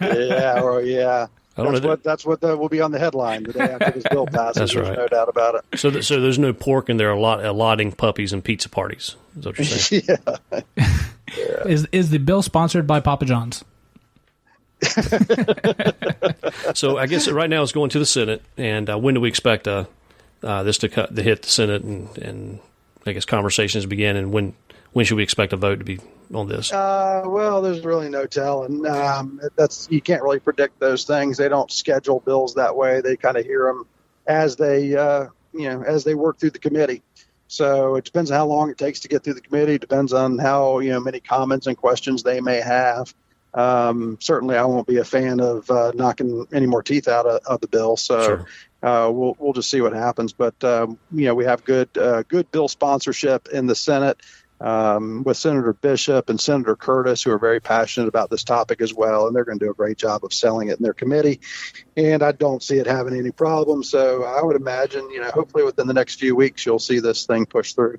yeah, 0.00 0.60
or 0.62 0.82
yeah. 0.82 1.26
I 1.56 1.62
don't 1.62 1.72
That's 1.72 1.82
know. 1.84 1.88
what 1.88 2.02
that's 2.02 2.26
what 2.26 2.40
the, 2.42 2.56
will 2.56 2.68
be 2.68 2.82
on 2.82 2.90
the 2.92 2.98
headline 2.98 3.44
the 3.44 3.54
day 3.54 3.60
after 3.60 3.90
this 3.92 4.04
bill 4.10 4.26
passes. 4.32 4.54
That's 4.56 4.74
There's 4.74 4.88
right. 4.88 4.98
no 4.98 5.08
doubt 5.08 5.28
about 5.30 5.54
it. 5.54 5.78
So, 5.78 5.90
th- 5.90 6.04
so 6.04 6.20
there's 6.20 6.38
no 6.38 6.52
pork 6.52 6.90
in 6.90 6.98
there 6.98 7.10
a 7.10 7.18
lot 7.18 7.42
allotting 7.44 7.92
puppies 7.92 8.34
and 8.34 8.44
pizza 8.44 8.68
parties. 8.68 9.16
Is 9.38 9.46
what 9.46 9.56
you're 9.58 9.64
saying? 9.64 10.02
yeah. 10.52 11.62
Is 11.66 11.88
is 11.90 12.10
the 12.10 12.18
bill 12.18 12.40
sponsored 12.42 12.86
by 12.86 13.00
Papa 13.00 13.24
John's? 13.24 13.64
so 16.74 16.98
I 16.98 17.06
guess 17.06 17.28
right 17.28 17.50
now 17.50 17.62
it's 17.62 17.72
going 17.72 17.90
to 17.90 17.98
the 17.98 18.06
Senate, 18.06 18.42
and 18.56 18.88
uh, 18.88 18.98
when 18.98 19.14
do 19.14 19.20
we 19.20 19.28
expect 19.28 19.66
uh, 19.66 19.86
uh, 20.42 20.62
this 20.62 20.78
to 20.78 20.88
cut 20.88 21.16
to 21.16 21.22
hit 21.22 21.42
the 21.42 21.48
Senate 21.48 21.82
and, 21.82 22.16
and 22.18 22.60
I 23.06 23.12
guess 23.12 23.24
conversations 23.24 23.86
begin, 23.86 24.16
and 24.16 24.32
when 24.32 24.54
when 24.92 25.04
should 25.04 25.16
we 25.16 25.22
expect 25.22 25.52
a 25.52 25.56
vote 25.56 25.78
to 25.80 25.84
be 25.84 25.98
on 26.34 26.48
this? 26.48 26.72
Uh, 26.72 27.22
well, 27.26 27.62
there's 27.62 27.84
really 27.84 28.08
no 28.08 28.26
telling. 28.26 28.86
Um, 28.86 29.40
that's 29.56 29.88
you 29.90 30.00
can't 30.00 30.22
really 30.22 30.40
predict 30.40 30.78
those 30.80 31.04
things. 31.04 31.36
They 31.36 31.48
don't 31.48 31.70
schedule 31.70 32.20
bills 32.20 32.54
that 32.54 32.76
way. 32.76 33.00
They 33.00 33.16
kind 33.16 33.36
of 33.36 33.44
hear 33.44 33.66
them 33.66 33.86
as 34.26 34.56
they, 34.56 34.96
uh, 34.96 35.26
you 35.52 35.68
know, 35.68 35.82
as 35.82 36.04
they 36.04 36.14
work 36.14 36.38
through 36.38 36.50
the 36.50 36.58
committee. 36.58 37.02
So 37.48 37.94
it 37.96 38.04
depends 38.04 38.30
on 38.30 38.36
how 38.38 38.46
long 38.46 38.70
it 38.70 38.78
takes 38.78 39.00
to 39.00 39.08
get 39.08 39.22
through 39.22 39.34
the 39.34 39.40
committee. 39.40 39.78
Depends 39.78 40.12
on 40.12 40.38
how 40.38 40.80
you 40.80 40.90
know 40.90 41.00
many 41.00 41.20
comments 41.20 41.66
and 41.66 41.76
questions 41.76 42.22
they 42.22 42.40
may 42.40 42.60
have. 42.60 43.14
Um, 43.54 44.18
certainly, 44.20 44.56
I 44.56 44.64
won't 44.64 44.86
be 44.86 44.98
a 44.98 45.04
fan 45.04 45.40
of 45.40 45.70
uh, 45.70 45.92
knocking 45.94 46.46
any 46.52 46.66
more 46.66 46.82
teeth 46.82 47.08
out 47.08 47.24
of, 47.26 47.40
of 47.46 47.60
the 47.60 47.68
bill. 47.68 47.96
So 47.96 48.20
Sure. 48.20 48.46
uh, 48.82 49.10
we'll 49.10 49.36
we'll 49.38 49.52
just 49.52 49.70
see 49.70 49.80
what 49.80 49.92
happens. 49.92 50.32
But 50.32 50.62
um, 50.64 50.98
you 51.12 51.26
know, 51.26 51.34
we 51.34 51.44
have 51.44 51.64
good 51.64 51.88
uh, 51.96 52.22
good 52.24 52.50
bill 52.50 52.68
sponsorship 52.68 53.48
in 53.48 53.66
the 53.66 53.74
Senate 53.76 54.18
um, 54.60 55.22
with 55.24 55.36
Senator 55.36 55.72
Bishop 55.72 56.30
and 56.30 56.40
Senator 56.40 56.76
Curtis, 56.76 57.22
who 57.22 57.30
are 57.30 57.38
very 57.38 57.60
passionate 57.60 58.08
about 58.08 58.30
this 58.30 58.44
topic 58.44 58.80
as 58.80 58.92
well, 58.92 59.26
and 59.26 59.36
they're 59.36 59.44
going 59.44 59.58
to 59.58 59.64
do 59.64 59.70
a 59.70 59.74
great 59.74 59.98
job 59.98 60.24
of 60.24 60.32
selling 60.32 60.68
it 60.68 60.78
in 60.78 60.82
their 60.82 60.94
committee. 60.94 61.40
And 61.96 62.22
I 62.22 62.32
don't 62.32 62.62
see 62.62 62.78
it 62.78 62.86
having 62.86 63.16
any 63.16 63.30
problems. 63.30 63.90
So 63.90 64.24
I 64.24 64.42
would 64.42 64.56
imagine, 64.56 65.10
you 65.10 65.20
know, 65.20 65.30
hopefully 65.30 65.64
within 65.64 65.86
the 65.86 65.94
next 65.94 66.18
few 66.18 66.34
weeks, 66.34 66.64
you'll 66.64 66.78
see 66.78 67.00
this 67.00 67.26
thing 67.26 67.46
push 67.46 67.74
through. 67.74 67.98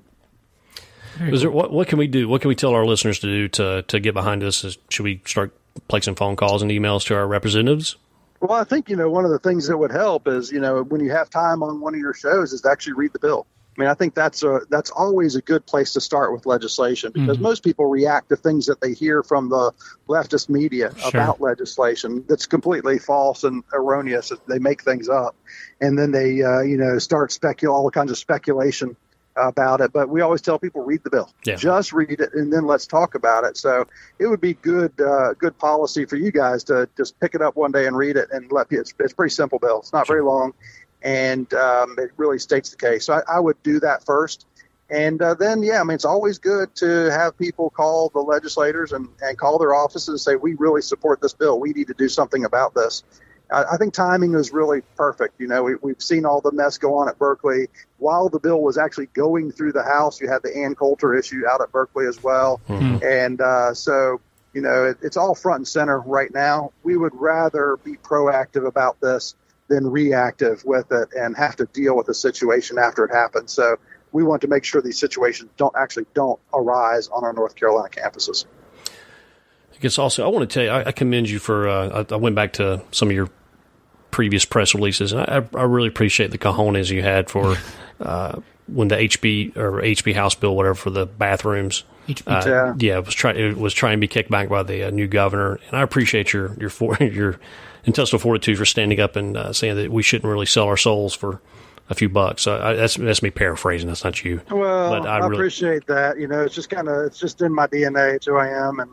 Is 1.20 1.40
there 1.40 1.50
what 1.50 1.72
what 1.72 1.88
can 1.88 1.98
we 1.98 2.06
do? 2.06 2.28
What 2.28 2.42
can 2.42 2.48
we 2.48 2.54
tell 2.54 2.74
our 2.74 2.86
listeners 2.86 3.18
to 3.20 3.26
do 3.26 3.48
to 3.48 3.82
to 3.82 4.00
get 4.00 4.14
behind 4.14 4.42
this? 4.42 4.78
Should 4.88 5.02
we 5.02 5.20
start 5.24 5.52
placing 5.88 6.14
phone 6.14 6.36
calls 6.36 6.62
and 6.62 6.70
emails 6.70 7.04
to 7.06 7.16
our 7.16 7.26
representatives? 7.26 7.96
Well, 8.40 8.52
I 8.52 8.64
think 8.64 8.88
you 8.88 8.94
know 8.94 9.10
one 9.10 9.24
of 9.24 9.32
the 9.32 9.40
things 9.40 9.66
that 9.66 9.76
would 9.76 9.90
help 9.90 10.28
is 10.28 10.52
you 10.52 10.60
know 10.60 10.82
when 10.82 11.00
you 11.00 11.10
have 11.10 11.28
time 11.28 11.62
on 11.62 11.80
one 11.80 11.94
of 11.94 12.00
your 12.00 12.14
shows 12.14 12.52
is 12.52 12.60
to 12.62 12.70
actually 12.70 12.92
read 12.94 13.12
the 13.12 13.18
bill. 13.18 13.46
I 13.78 13.82
mean, 13.82 13.90
I 13.90 13.94
think 13.94 14.14
that's 14.14 14.42
a 14.42 14.62
that's 14.70 14.90
always 14.90 15.36
a 15.36 15.40
good 15.42 15.64
place 15.64 15.92
to 15.92 16.00
start 16.00 16.32
with 16.32 16.46
legislation 16.46 17.12
because 17.12 17.38
Mhm. 17.38 17.42
most 17.42 17.62
people 17.62 17.86
react 17.86 18.28
to 18.30 18.36
things 18.36 18.66
that 18.66 18.80
they 18.80 18.92
hear 18.92 19.22
from 19.22 19.48
the 19.48 19.72
leftist 20.08 20.48
media 20.48 20.92
Sure. 20.96 21.08
about 21.10 21.40
legislation 21.40 22.24
that's 22.28 22.46
completely 22.46 22.98
false 22.98 23.44
and 23.44 23.62
erroneous. 23.72 24.32
They 24.48 24.58
make 24.58 24.82
things 24.82 25.08
up, 25.08 25.36
and 25.80 25.96
then 25.96 26.10
they 26.10 26.42
uh, 26.42 26.60
you 26.62 26.76
know 26.76 26.98
start 26.98 27.30
specul 27.30 27.72
all 27.72 27.88
kinds 27.92 28.10
of 28.10 28.18
speculation 28.18 28.96
about 29.36 29.80
it. 29.80 29.92
But 29.92 30.08
we 30.08 30.22
always 30.22 30.40
tell 30.42 30.58
people 30.58 30.82
read 30.82 31.04
the 31.04 31.10
bill, 31.10 31.30
Yeah. 31.46 31.54
just 31.54 31.92
read 31.92 32.20
it, 32.20 32.34
and 32.34 32.52
then 32.52 32.66
let's 32.66 32.84
talk 32.88 33.14
about 33.14 33.44
it. 33.44 33.56
So 33.56 33.86
it 34.18 34.26
would 34.26 34.40
be 34.40 34.54
good 34.54 35.00
uh, 35.00 35.34
good 35.34 35.56
policy 35.56 36.04
for 36.04 36.16
you 36.16 36.32
guys 36.32 36.64
to 36.64 36.88
just 36.96 37.20
pick 37.20 37.36
it 37.36 37.42
up 37.42 37.54
one 37.54 37.70
day 37.70 37.86
and 37.86 37.96
read 37.96 38.16
it 38.16 38.28
and 38.32 38.50
let 38.50 38.66
it's, 38.72 38.92
it's 38.98 39.12
a 39.12 39.16
pretty 39.16 39.32
simple 39.32 39.60
bill. 39.60 39.78
It's 39.78 39.92
not 39.92 40.08
very 40.08 40.24
long, 40.24 40.52
and 41.02 41.52
um, 41.54 41.96
it 41.98 42.10
really 42.16 42.38
states 42.38 42.70
the 42.70 42.76
case. 42.76 43.06
So 43.06 43.14
I, 43.14 43.36
I 43.36 43.40
would 43.40 43.62
do 43.62 43.80
that 43.80 44.04
first. 44.04 44.46
And 44.90 45.20
uh, 45.20 45.34
then, 45.34 45.62
yeah, 45.62 45.80
I 45.80 45.84
mean, 45.84 45.94
it's 45.94 46.06
always 46.06 46.38
good 46.38 46.74
to 46.76 47.10
have 47.10 47.36
people 47.36 47.68
call 47.68 48.08
the 48.08 48.20
legislators 48.20 48.92
and, 48.92 49.08
and 49.20 49.36
call 49.36 49.58
their 49.58 49.74
offices 49.74 50.08
and 50.08 50.20
say, 50.20 50.36
we 50.36 50.54
really 50.54 50.80
support 50.80 51.20
this 51.20 51.34
bill. 51.34 51.60
We 51.60 51.72
need 51.72 51.88
to 51.88 51.94
do 51.94 52.08
something 52.08 52.46
about 52.46 52.74
this. 52.74 53.02
I, 53.52 53.64
I 53.72 53.76
think 53.76 53.92
timing 53.92 54.34
is 54.34 54.50
really 54.50 54.80
perfect. 54.96 55.40
You 55.40 55.46
know, 55.46 55.62
we, 55.62 55.74
we've 55.82 56.00
seen 56.00 56.24
all 56.24 56.40
the 56.40 56.52
mess 56.52 56.78
go 56.78 56.94
on 56.94 57.08
at 57.08 57.18
Berkeley. 57.18 57.68
While 57.98 58.30
the 58.30 58.40
bill 58.40 58.62
was 58.62 58.78
actually 58.78 59.06
going 59.06 59.52
through 59.52 59.72
the 59.72 59.82
House, 59.82 60.22
you 60.22 60.28
had 60.28 60.42
the 60.42 60.56
Ann 60.56 60.74
Coulter 60.74 61.14
issue 61.14 61.42
out 61.46 61.60
at 61.60 61.70
Berkeley 61.70 62.06
as 62.06 62.22
well. 62.22 62.60
Mhm. 62.68 63.04
And 63.04 63.40
uh, 63.42 63.74
so, 63.74 64.22
you 64.54 64.62
know, 64.62 64.84
it, 64.86 64.98
it's 65.02 65.18
all 65.18 65.34
front 65.34 65.58
and 65.58 65.68
center 65.68 66.00
right 66.00 66.32
now. 66.32 66.72
We 66.82 66.96
would 66.96 67.14
rather 67.14 67.78
be 67.84 67.96
proactive 67.96 68.66
about 68.66 69.00
this 69.02 69.34
than 69.68 69.86
reactive 69.90 70.64
with 70.64 70.90
it 70.92 71.10
and 71.14 71.36
have 71.36 71.56
to 71.56 71.66
deal 71.66 71.96
with 71.96 72.06
the 72.06 72.14
situation 72.14 72.78
after 72.78 73.04
it 73.04 73.12
happens. 73.12 73.52
So 73.52 73.76
we 74.12 74.22
want 74.24 74.40
to 74.42 74.48
make 74.48 74.64
sure 74.64 74.80
these 74.80 74.98
situations 74.98 75.50
don't 75.56 75.74
actually 75.76 76.06
don't 76.14 76.40
arise 76.52 77.08
on 77.08 77.24
our 77.24 77.32
North 77.32 77.54
Carolina 77.54 77.88
campuses. 77.90 78.46
I 78.86 79.80
guess 79.80 79.98
also 79.98 80.24
I 80.24 80.28
want 80.28 80.48
to 80.48 80.52
tell 80.52 80.64
you 80.64 80.70
I, 80.70 80.88
I 80.88 80.92
commend 80.92 81.30
you 81.30 81.38
for. 81.38 81.68
Uh, 81.68 82.04
I, 82.10 82.14
I 82.14 82.16
went 82.16 82.34
back 82.34 82.54
to 82.54 82.82
some 82.90 83.08
of 83.08 83.14
your 83.14 83.30
previous 84.10 84.44
press 84.44 84.74
releases, 84.74 85.12
and 85.12 85.20
I, 85.20 85.46
I 85.56 85.62
really 85.62 85.88
appreciate 85.88 86.30
the 86.30 86.38
cojones 86.38 86.90
you 86.90 87.02
had 87.02 87.30
for 87.30 87.56
uh, 88.00 88.40
when 88.66 88.88
the 88.88 88.96
HB 88.96 89.56
or 89.56 89.80
HB 89.82 90.14
House 90.14 90.34
bill, 90.34 90.56
whatever, 90.56 90.74
for 90.74 90.90
the 90.90 91.06
bathrooms. 91.06 91.84
HB 92.08 92.22
Uh, 92.26 92.48
Yeah. 92.48 92.74
yeah, 92.78 92.98
it 92.98 93.06
was 93.06 93.14
trying. 93.14 93.36
It 93.36 93.56
was 93.56 93.72
trying 93.74 93.98
to 93.98 94.00
be 94.00 94.08
kicked 94.08 94.30
back 94.30 94.48
by 94.48 94.62
the 94.62 94.84
uh, 94.84 94.90
new 94.90 95.06
governor, 95.06 95.60
and 95.68 95.76
I 95.76 95.82
appreciate 95.82 96.32
your 96.32 96.54
your 96.58 96.70
for, 96.70 96.96
your 97.00 97.38
intestinal 97.88 98.20
fortitude 98.20 98.58
for 98.58 98.64
standing 98.64 99.00
up 99.00 99.16
and 99.16 99.36
uh, 99.36 99.52
saying 99.52 99.76
that 99.76 99.90
we 99.90 100.02
shouldn't 100.02 100.30
really 100.30 100.46
sell 100.46 100.66
our 100.66 100.76
souls 100.76 101.14
for 101.14 101.40
a 101.90 101.94
few 101.94 102.08
bucks. 102.08 102.42
So 102.42 102.60
I, 102.60 102.74
that's 102.74 102.94
that's 102.96 103.22
me 103.22 103.30
paraphrasing. 103.30 103.88
That's 103.88 104.04
not 104.04 104.22
you. 104.24 104.40
Well, 104.50 104.90
but 104.90 105.08
I, 105.08 105.16
I 105.16 105.18
really 105.18 105.36
appreciate 105.36 105.86
that. 105.86 106.18
You 106.18 106.28
know, 106.28 106.42
it's 106.42 106.54
just 106.54 106.70
kind 106.70 106.88
of 106.88 107.06
it's 107.06 107.18
just 107.18 107.42
in 107.42 107.52
my 107.52 107.66
DNA. 107.66 108.14
It's 108.16 108.26
who 108.26 108.36
I 108.36 108.48
am, 108.48 108.78
and 108.78 108.90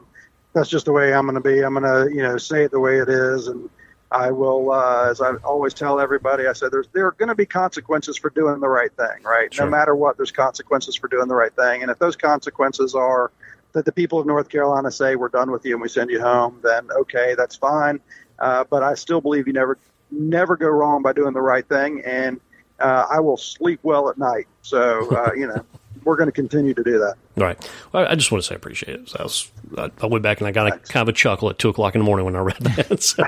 that's 0.53 0.69
just 0.69 0.85
the 0.85 0.93
way 0.93 1.13
I'm 1.13 1.25
going 1.25 1.35
to 1.35 1.41
be. 1.41 1.61
I'm 1.63 1.73
going 1.73 1.83
to 1.83 2.13
you 2.15 2.23
know 2.23 2.37
say 2.37 2.63
it 2.63 2.71
the 2.71 2.79
way 2.79 2.99
it 2.99 3.09
is, 3.09 3.47
and 3.47 3.69
I 4.11 4.31
will. 4.31 4.71
Uh, 4.71 5.09
as 5.09 5.21
I 5.21 5.33
always 5.43 5.73
tell 5.73 5.99
everybody, 5.99 6.47
I 6.47 6.53
said 6.53 6.71
there's 6.71 6.87
there 6.93 7.05
are 7.05 7.11
going 7.13 7.29
to 7.29 7.35
be 7.35 7.45
consequences 7.45 8.17
for 8.17 8.29
doing 8.29 8.59
the 8.61 8.69
right 8.69 8.91
thing. 8.95 9.23
Right, 9.23 9.53
Sure. 9.53 9.65
no 9.65 9.71
matter 9.71 9.95
what, 9.95 10.15
there's 10.17 10.31
consequences 10.31 10.95
for 10.95 11.07
doing 11.09 11.27
the 11.27 11.35
right 11.35 11.53
thing, 11.53 11.81
and 11.81 11.91
if 11.91 11.99
those 11.99 12.15
consequences 12.15 12.95
are 12.95 13.31
that 13.73 13.83
the 13.83 13.91
people 13.91 14.19
of 14.19 14.25
North 14.25 14.47
Carolina 14.47 14.89
say 14.89 15.17
we're 15.17 15.27
done 15.27 15.51
with 15.51 15.65
you 15.65 15.73
and 15.73 15.81
we 15.81 15.89
send 15.89 16.09
you 16.09 16.21
home, 16.21 16.59
then 16.63 16.89
okay, 16.91 17.35
that's 17.37 17.57
fine. 17.57 17.99
Uh, 18.39 18.63
but 18.69 18.83
I 18.83 18.95
still 18.95 19.21
believe 19.21 19.47
you 19.47 19.53
never 19.53 19.77
never 20.11 20.55
go 20.57 20.67
wrong 20.67 21.01
by 21.01 21.13
doing 21.13 21.33
the 21.33 21.41
right 21.41 21.67
thing, 21.67 22.01
and 22.05 22.39
uh, 22.79 23.05
I 23.09 23.19
will 23.19 23.37
sleep 23.37 23.79
well 23.83 24.09
at 24.09 24.17
night. 24.17 24.47
So 24.61 25.15
uh, 25.15 25.31
you 25.33 25.47
know, 25.47 25.65
we're 26.05 26.15
going 26.15 26.27
to 26.27 26.31
continue 26.31 26.73
to 26.73 26.83
do 26.83 26.99
that. 26.99 27.15
Right. 27.35 27.69
Well, 27.91 28.07
I 28.07 28.15
just 28.15 28.31
want 28.31 28.43
to 28.43 28.47
say 28.47 28.55
I 28.55 28.57
appreciate 28.57 28.99
it. 28.99 29.09
So 29.09 29.17
I, 29.19 29.23
was, 29.23 29.51
I, 29.77 29.91
I 30.01 30.05
went 30.05 30.23
back 30.23 30.39
and 30.39 30.47
I 30.47 30.51
got 30.51 30.67
a 30.67 30.77
kind 30.77 31.01
of 31.01 31.09
a 31.09 31.17
chuckle 31.17 31.49
at 31.49 31.59
two 31.59 31.69
o'clock 31.69 31.95
in 31.95 31.99
the 31.99 32.05
morning 32.05 32.25
when 32.25 32.35
I 32.35 32.39
read 32.39 32.57
that. 32.59 32.85
So, 33.05 33.23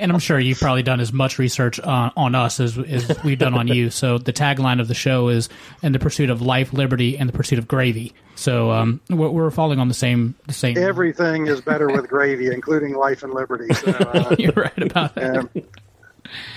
and 0.00 0.12
I'm 0.12 0.18
sure 0.18 0.38
you've 0.38 0.58
probably 0.58 0.82
done 0.82 1.00
as 1.00 1.12
much 1.12 1.38
research 1.38 1.80
on, 1.80 2.12
on 2.16 2.34
us 2.34 2.60
as, 2.60 2.78
as 2.78 3.22
we've 3.24 3.38
done 3.38 3.54
on 3.54 3.68
you. 3.68 3.90
So 3.90 4.18
the 4.18 4.32
tagline 4.32 4.80
of 4.80 4.88
the 4.88 4.94
show 4.94 5.28
is 5.28 5.48
"In 5.82 5.92
the 5.92 5.98
pursuit 5.98 6.30
of 6.30 6.42
life, 6.42 6.72
liberty, 6.72 7.16
and 7.16 7.28
the 7.28 7.32
pursuit 7.32 7.58
of 7.58 7.66
gravy." 7.66 8.14
So 8.34 8.70
um, 8.70 9.00
we're, 9.08 9.28
we're 9.28 9.50
falling 9.50 9.78
on 9.78 9.88
the 9.88 9.94
same 9.94 10.34
the 10.46 10.54
same. 10.54 10.76
Everything 10.78 11.46
is 11.46 11.60
better 11.60 11.88
with 11.88 12.08
gravy, 12.08 12.48
including 12.52 12.94
life 12.94 13.22
and 13.22 13.32
liberty. 13.32 13.72
So, 13.74 13.90
uh, 13.92 14.36
You're 14.38 14.52
right 14.52 14.82
about 14.82 15.14
that. 15.14 15.48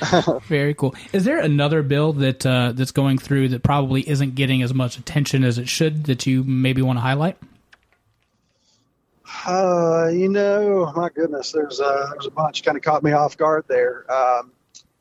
Very 0.47 0.74
cool. 0.74 0.95
Is 1.13 1.24
there 1.26 1.39
another 1.39 1.82
bill 1.84 2.13
that 2.13 2.45
uh, 2.45 2.72
that's 2.74 2.91
going 2.91 3.18
through 3.18 3.49
that 3.49 3.63
probably 3.63 4.07
isn't 4.07 4.36
getting 4.36 4.61
as 4.61 4.74
much 4.74 4.97
attention 4.97 5.43
as 5.43 5.57
it 5.57 5.68
should 5.70 6.05
that 6.05 6.26
you 6.26 6.43
maybe 6.43 6.82
want 6.82 6.97
to 6.97 7.01
highlight? 7.01 7.38
Uh, 9.45 10.09
you 10.13 10.30
know, 10.30 10.91
my 10.95 11.09
goodness, 11.09 11.51
there's 11.51 11.80
uh, 11.80 12.09
there's 12.11 12.26
a 12.26 12.32
bunch 12.32 12.63
kind 12.63 12.78
of 12.78 12.84
caught 12.84 13.03
me 13.03 13.11
off 13.11 13.38
guard 13.38 13.66
there. 13.68 14.11
Um, 14.11 14.51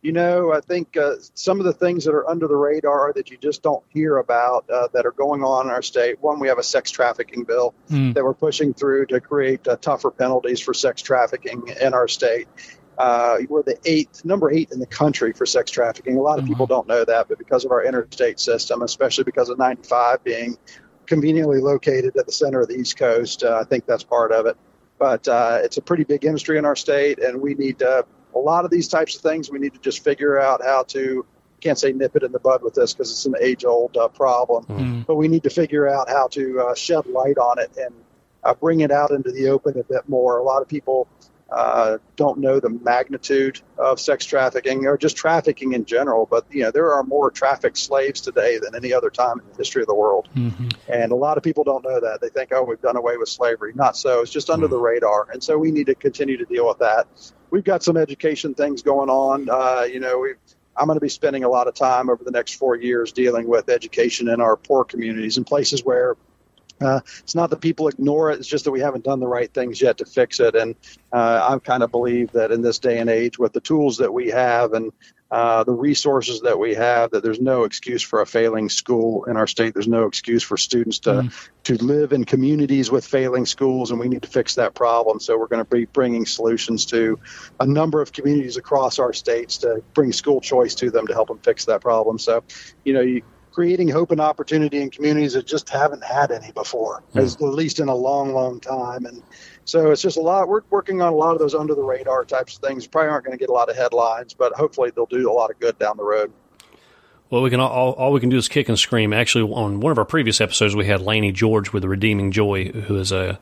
you 0.02 0.12
know, 0.12 0.52
I 0.52 0.60
think 0.60 0.98
uh, 0.98 1.14
some 1.34 1.60
of 1.60 1.64
the 1.64 1.72
things 1.72 2.04
that 2.04 2.12
are 2.12 2.28
under 2.28 2.46
the 2.46 2.56
radar 2.56 3.14
that 3.14 3.30
you 3.30 3.38
just 3.38 3.62
don't 3.62 3.82
hear 3.88 4.18
about 4.18 4.68
uh, 4.68 4.88
that 4.92 5.06
are 5.06 5.12
going 5.12 5.42
on 5.42 5.66
in 5.66 5.72
our 5.72 5.80
state. 5.80 6.20
One, 6.20 6.40
we 6.40 6.48
have 6.48 6.58
a 6.58 6.62
sex 6.62 6.90
trafficking 6.90 7.44
bill 7.44 7.72
Hmm. 7.88 8.12
that 8.12 8.22
we're 8.22 8.34
pushing 8.34 8.74
through 8.74 9.06
to 9.06 9.20
create 9.20 9.66
uh, 9.66 9.76
tougher 9.76 10.10
penalties 10.10 10.60
for 10.60 10.74
sex 10.74 11.00
trafficking 11.00 11.68
in 11.80 11.94
our 11.94 12.06
state. 12.08 12.48
Uh, 12.96 13.38
we're 13.48 13.62
the 13.62 13.78
eighth, 13.84 14.24
number 14.24 14.50
eight 14.52 14.70
in 14.70 14.78
the 14.78 14.86
country 14.86 15.32
for 15.32 15.46
sex 15.46 15.70
trafficking. 15.70 16.16
A 16.16 16.22
lot 16.22 16.38
of 16.38 16.46
people 16.46 16.66
don't 16.66 16.86
know 16.86 17.04
that, 17.04 17.28
but 17.28 17.38
because 17.38 17.64
of 17.64 17.72
our 17.72 17.84
interstate 17.84 18.38
system, 18.38 18.82
especially 18.82 19.24
because 19.24 19.48
of 19.48 19.58
95 19.58 20.22
being 20.22 20.56
conveniently 21.06 21.60
located 21.60 22.16
at 22.16 22.26
the 22.26 22.32
center 22.32 22.60
of 22.60 22.68
the 22.68 22.74
East 22.74 22.96
Coast, 22.96 23.42
uh, 23.42 23.58
I 23.60 23.64
think 23.64 23.86
that's 23.86 24.04
part 24.04 24.32
of 24.32 24.46
it. 24.46 24.56
But 24.98 25.26
uh, 25.26 25.58
it's 25.62 25.76
a 25.76 25.82
pretty 25.82 26.04
big 26.04 26.24
industry 26.24 26.56
in 26.56 26.64
our 26.64 26.76
state, 26.76 27.18
and 27.18 27.40
we 27.40 27.54
need 27.54 27.82
uh, 27.82 28.04
a 28.34 28.38
lot 28.38 28.64
of 28.64 28.70
these 28.70 28.86
types 28.88 29.16
of 29.16 29.22
things. 29.22 29.50
We 29.50 29.58
need 29.58 29.74
to 29.74 29.80
just 29.80 30.04
figure 30.04 30.40
out 30.40 30.62
how 30.62 30.84
to. 30.88 31.26
Can't 31.60 31.78
say 31.78 31.92
nip 31.92 32.14
it 32.14 32.22
in 32.22 32.30
the 32.30 32.38
bud 32.38 32.62
with 32.62 32.74
this 32.74 32.92
because 32.92 33.10
it's 33.10 33.24
an 33.24 33.36
age-old 33.40 33.96
uh, 33.96 34.08
problem, 34.08 34.66
but 35.06 35.14
we 35.14 35.28
need 35.28 35.44
to 35.44 35.50
figure 35.50 35.88
out 35.88 36.10
how 36.10 36.28
to 36.28 36.60
uh, 36.60 36.74
shed 36.74 37.06
light 37.06 37.38
on 37.38 37.58
it 37.58 37.70
and 37.78 37.94
uh, 38.42 38.52
bring 38.52 38.80
it 38.80 38.90
out 38.90 39.12
into 39.12 39.32
the 39.32 39.48
open 39.48 39.78
a 39.78 39.82
bit 39.84 40.06
more. 40.06 40.36
A 40.36 40.42
lot 40.42 40.60
of 40.60 40.68
people 40.68 41.08
uh, 41.50 41.98
don't 42.16 42.38
know 42.38 42.58
the 42.58 42.70
magnitude 42.70 43.60
of 43.78 44.00
sex 44.00 44.24
trafficking 44.24 44.86
or 44.86 44.96
just 44.96 45.16
trafficking 45.16 45.72
in 45.72 45.84
general. 45.84 46.26
But 46.28 46.46
you 46.50 46.62
know, 46.62 46.70
there 46.70 46.94
are 46.94 47.02
more 47.02 47.30
trafficked 47.30 47.78
slaves 47.78 48.20
today 48.20 48.58
than 48.58 48.74
any 48.74 48.92
other 48.92 49.10
time 49.10 49.40
in 49.40 49.48
the 49.50 49.56
history 49.56 49.82
of 49.82 49.88
the 49.88 49.94
world, 49.94 50.28
and 50.88 51.12
a 51.12 51.16
lot 51.16 51.36
of 51.36 51.42
people 51.42 51.64
don't 51.64 51.84
know 51.84 52.00
that. 52.00 52.20
They 52.20 52.28
think, 52.28 52.50
"Oh, 52.52 52.62
we've 52.62 52.80
done 52.80 52.96
away 52.96 53.16
with 53.16 53.28
slavery." 53.28 53.72
Not 53.74 53.96
so. 53.96 54.22
It's 54.22 54.30
just 54.30 54.50
under 54.50 54.68
the 54.68 54.78
radar, 54.78 55.28
and 55.32 55.42
so 55.42 55.58
we 55.58 55.70
need 55.70 55.86
to 55.86 55.94
continue 55.94 56.36
to 56.38 56.44
deal 56.44 56.66
with 56.66 56.78
that. 56.78 57.06
We've 57.50 57.64
got 57.64 57.82
some 57.82 57.96
education 57.96 58.54
things 58.54 58.82
going 58.82 59.10
on. 59.10 59.48
Uh, 59.48 59.82
you 59.82 60.00
know, 60.00 60.18
we've 60.18 60.36
I'm 60.76 60.86
going 60.86 60.96
to 60.96 61.00
be 61.00 61.08
spending 61.08 61.44
a 61.44 61.48
lot 61.48 61.68
of 61.68 61.74
time 61.74 62.10
over 62.10 62.24
the 62.24 62.30
next 62.30 62.54
four 62.54 62.76
years 62.76 63.12
dealing 63.12 63.46
with 63.46 63.68
education 63.68 64.28
in 64.28 64.40
our 64.40 64.56
poor 64.56 64.84
communities 64.84 65.36
and 65.36 65.46
places 65.46 65.84
where 65.84 66.16
uh, 66.80 67.00
it's 67.20 67.34
not 67.34 67.50
that 67.50 67.60
people 67.60 67.88
ignore 67.88 68.30
it; 68.30 68.38
it's 68.38 68.48
just 68.48 68.64
that 68.64 68.70
we 68.70 68.80
haven't 68.80 69.04
done 69.04 69.20
the 69.20 69.26
right 69.26 69.52
things 69.52 69.80
yet 69.80 69.98
to 69.98 70.04
fix 70.04 70.40
it. 70.40 70.54
And 70.54 70.74
uh, 71.12 71.48
I 71.50 71.58
kind 71.58 71.82
of 71.82 71.90
believe 71.90 72.32
that 72.32 72.50
in 72.50 72.62
this 72.62 72.78
day 72.78 72.98
and 72.98 73.08
age, 73.08 73.38
with 73.38 73.52
the 73.52 73.60
tools 73.60 73.98
that 73.98 74.12
we 74.12 74.28
have 74.30 74.72
and 74.72 74.92
uh, 75.30 75.64
the 75.64 75.72
resources 75.72 76.42
that 76.42 76.58
we 76.58 76.74
have, 76.74 77.10
that 77.10 77.22
there's 77.22 77.40
no 77.40 77.64
excuse 77.64 78.02
for 78.02 78.20
a 78.20 78.26
failing 78.26 78.68
school 78.68 79.24
in 79.24 79.36
our 79.36 79.46
state. 79.46 79.74
There's 79.74 79.88
no 79.88 80.06
excuse 80.06 80.42
for 80.42 80.56
students 80.56 81.00
to 81.00 81.30
to 81.64 81.82
live 81.82 82.12
in 82.12 82.24
communities 82.24 82.90
with 82.90 83.06
failing 83.06 83.46
schools, 83.46 83.90
and 83.90 83.98
we 83.98 84.08
need 84.08 84.22
to 84.22 84.28
fix 84.28 84.54
that 84.56 84.74
problem. 84.74 85.18
So 85.18 85.38
we're 85.38 85.48
going 85.48 85.64
to 85.64 85.70
be 85.70 85.86
bringing 85.86 86.26
solutions 86.26 86.86
to 86.86 87.18
a 87.58 87.66
number 87.66 88.02
of 88.02 88.12
communities 88.12 88.56
across 88.56 88.98
our 88.98 89.12
states 89.12 89.58
to 89.58 89.82
bring 89.94 90.12
school 90.12 90.40
choice 90.40 90.74
to 90.76 90.90
them 90.90 91.06
to 91.06 91.14
help 91.14 91.28
them 91.28 91.38
fix 91.38 91.64
that 91.64 91.80
problem. 91.80 92.18
So, 92.18 92.44
you 92.84 92.92
know, 92.92 93.00
you, 93.00 93.22
creating 93.54 93.88
hope 93.88 94.10
and 94.10 94.20
opportunity 94.20 94.82
in 94.82 94.90
communities 94.90 95.34
that 95.34 95.46
just 95.46 95.68
haven't 95.68 96.02
had 96.02 96.32
any 96.32 96.50
before, 96.52 97.04
as, 97.14 97.36
at 97.36 97.42
least 97.42 97.78
in 97.78 97.88
a 97.88 97.94
long, 97.94 98.34
long 98.34 98.58
time. 98.58 99.06
And 99.06 99.22
so 99.64 99.92
it's 99.92 100.02
just 100.02 100.16
a 100.16 100.20
lot. 100.20 100.48
We're 100.48 100.62
working 100.70 101.00
on 101.00 101.12
a 101.12 101.16
lot 101.16 101.32
of 101.34 101.38
those 101.38 101.54
under 101.54 101.74
the 101.74 101.82
radar 101.82 102.24
types 102.24 102.56
of 102.56 102.62
things. 102.62 102.86
Probably 102.86 103.10
aren't 103.10 103.24
going 103.24 103.38
to 103.38 103.40
get 103.40 103.50
a 103.50 103.52
lot 103.52 103.70
of 103.70 103.76
headlines, 103.76 104.34
but 104.34 104.52
hopefully 104.54 104.90
they'll 104.94 105.06
do 105.06 105.30
a 105.30 105.32
lot 105.32 105.50
of 105.50 105.60
good 105.60 105.78
down 105.78 105.96
the 105.96 106.02
road. 106.02 106.32
well, 107.30 107.42
we 107.42 107.50
can 107.50 107.60
all, 107.60 107.92
all 107.92 108.12
we 108.12 108.18
can 108.20 108.28
do 108.28 108.36
is 108.36 108.48
kick 108.48 108.68
and 108.68 108.76
scream. 108.78 109.12
Actually, 109.12 109.52
on 109.52 109.78
one 109.78 109.92
of 109.92 109.98
our 109.98 110.04
previous 110.04 110.40
episodes, 110.40 110.74
we 110.74 110.86
had 110.86 111.00
Laney 111.00 111.30
George 111.30 111.72
with 111.72 111.84
Redeeming 111.84 112.32
Joy, 112.32 112.66
who 112.70 112.96
is 112.96 113.12
a 113.12 113.38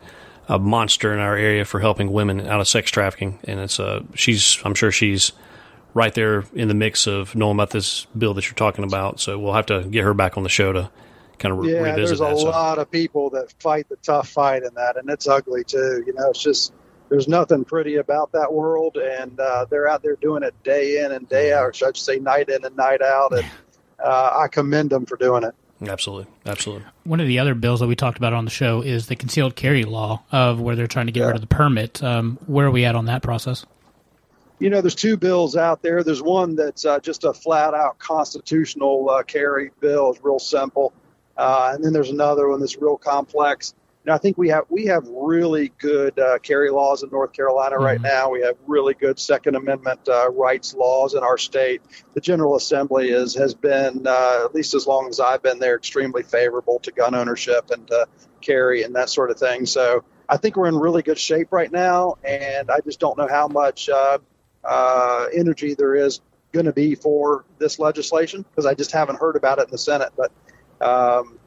a 0.49 0.59
monster 0.59 1.13
in 1.13 1.21
our 1.21 1.37
area 1.37 1.65
for 1.65 1.81
helping 1.81 2.13
women 2.13 2.47
out 2.47 2.61
of 2.61 2.69
sex 2.69 2.91
trafficking, 2.91 3.39
and 3.45 3.61
it's 3.61 3.79
uh 3.81 4.03
she's 4.15 4.59
I'm 4.65 4.75
sure 4.75 4.91
she's 4.91 5.33
right 5.95 6.15
there 6.15 6.45
in 6.55 6.69
the 6.69 6.75
mix 6.75 7.07
of 7.07 7.35
knowing 7.35 7.57
about 7.57 7.71
this 7.71 8.07
bill 8.17 8.35
that 8.35 8.47
you're 8.47 8.55
talking 8.55 8.85
about. 8.85 9.21
So 9.21 9.39
we'll 9.39 9.53
have 9.55 9.67
to 9.67 9.83
get 9.85 10.05
her 10.05 10.15
back 10.15 10.37
on 10.37 10.43
the 10.43 10.49
show 10.49 10.73
to 10.73 10.91
kind 11.39 11.53
of 11.53 11.59
re- 11.59 11.73
Yeah, 11.73 11.81
revisit 11.83 11.97
there's 11.97 12.21
a 12.21 12.25
that. 12.25 12.39
So- 12.39 12.45
lot 12.51 12.79
of 12.79 12.91
people 12.91 13.31
that 13.31 13.53
fight 13.61 13.89
the 13.89 13.97
tough 13.97 14.29
fight 14.29 14.63
in 14.63 14.73
that, 14.75 14.97
and 14.97 15.09
it's 15.11 15.27
ugly 15.29 15.65
too. 15.65 16.03
You 16.07 16.13
know, 16.15 16.31
it's 16.31 16.43
just 16.43 16.73
there's 17.09 17.29
nothing 17.29 17.65
pretty 17.65 17.97
about 17.97 18.33
that 18.33 18.53
world, 18.53 18.97
and 18.97 19.39
uh, 19.39 19.67
they're 19.69 19.87
out 19.89 20.03
there 20.03 20.17
doing 20.17 20.43
it 20.43 20.55
day 20.63 21.05
in 21.05 21.13
and 21.13 21.29
day 21.29 21.53
out, 21.53 21.65
or 21.65 21.73
should 21.75 21.89
I 21.89 21.99
say 21.99 22.19
night 22.19 22.49
in 22.49 22.65
and 22.65 22.75
night 22.77 23.03
out, 23.03 23.33
and 23.37 23.45
uh, 24.03 24.31
I 24.35 24.49
commend 24.49 24.91
them 24.91 25.05
for 25.05 25.17
doing 25.17 25.45
it. 25.45 25.55
Absolutely, 25.87 26.33
absolutely. 26.47 26.87
One 27.03 27.19
of 27.21 27.27
the 27.27 27.41
other 27.41 27.55
bills 27.57 27.81
that 27.81 27.89
we 27.89 27.97
talked 27.97 28.17
about 28.17 28.33
on 28.33 28.45
the 28.45 28.53
show 28.53 28.83
is 28.83 29.09
the 29.09 29.17
concealed 29.17 29.57
carry 29.57 29.85
law 29.85 30.23
of 30.31 30.61
where 30.61 30.77
they're 30.77 30.87
trying 30.87 31.07
to 31.07 31.13
get 31.13 31.25
rid 31.27 31.35
of 31.35 31.41
the 31.41 31.49
permit. 31.49 32.01
Um, 32.05 32.39
where 32.47 32.67
are 32.69 32.71
we 32.71 32.85
at 32.85 32.95
on 32.95 33.07
that 33.07 33.23
process? 33.23 33.67
You 34.63 34.71
know, 34.71 34.81
there's 34.81 34.95
two 34.95 35.17
bills 35.17 35.57
out 35.57 35.83
there. 35.83 36.05
There's 36.05 36.23
one 36.23 36.55
that's 36.55 36.85
uh, 36.85 37.01
just 37.01 37.25
a 37.25 37.35
flat 37.35 37.75
out 37.75 37.99
constitutional 37.99 39.11
uh, 39.11 39.25
carry 39.25 39.73
bill. 39.81 40.13
It's 40.13 40.23
real 40.23 40.39
simple. 40.39 40.93
Uh, 41.37 41.73
and 41.75 41.85
then 41.85 41.93
there's 41.93 42.11
another 42.11 42.49
one 42.49 42.61
that's 42.61 42.77
real 42.77 42.97
complex. 42.97 43.75
And 44.05 44.15
I 44.15 44.19
think 44.19 44.39
we 44.39 44.51
have 44.51 44.65
we 44.69 44.87
have 44.87 45.09
really 45.09 45.73
good 45.79 46.17
uh, 46.17 46.39
carry 46.39 46.71
laws 46.71 47.03
in 47.03 47.11
North 47.11 47.33
Carolina 47.33 47.77
right 47.77 48.01
now. 48.01 48.31
We 48.31 48.43
have 48.43 48.57
really 48.69 48.95
good 48.95 49.19
Second 49.19 49.57
Amendment 49.57 50.09
uh, 50.09 50.31
rights 50.31 50.75
laws 50.75 51.15
in 51.15 51.25
our 51.25 51.39
state. 51.39 51.83
The 52.15 52.21
General 52.21 52.55
Assembly 52.55 53.11
is 53.11 53.35
has 53.35 53.55
been 53.55 54.07
uh, 54.07 54.43
at 54.45 54.55
least 54.55 54.75
as 54.75 54.87
long 54.87 55.09
as 55.09 55.19
I've 55.19 55.43
been 55.43 55.59
there 55.59 55.77
extremely 55.77 56.23
favorable 56.23 56.79
to 56.81 56.93
gun 56.93 57.17
ownership 57.17 57.71
and 57.71 57.87
to 57.89 58.07
carry 58.41 58.85
and 58.85 58.95
that 58.95 59.09
sort 59.09 59.31
of 59.33 59.39
thing. 59.39 59.67
So 59.67 60.05
I 60.29 60.37
think 60.37 60.57
we're 60.57 60.69
in 60.69 60.77
really 60.77 61.03
good 61.03 61.19
shape 61.19 61.49
right 61.51 61.71
now, 61.71 62.17
and 62.25 62.71
I 62.71 62.81
just 62.81 63.01
don't 63.01 63.19
know 63.19 63.29
how 63.29 63.49
much 63.49 63.89
uh, 63.89 64.19
uh, 64.65 65.27
energy 65.33 65.75
there 65.75 65.95
is 65.95 66.21
going 66.53 66.67
to 66.67 66.73
be 66.73 66.95
for 66.95 67.45
this 67.59 67.79
legislation 67.79 68.43
because 68.43 68.67
I 68.67 68.75
just 68.75 68.93
haven't 68.93 69.19
heard 69.19 69.37
about 69.37 69.59
it 69.59 69.67
in 69.67 69.71
the 69.71 69.79
Senate. 69.79 70.13
But 70.17 70.33
um, 70.87 71.39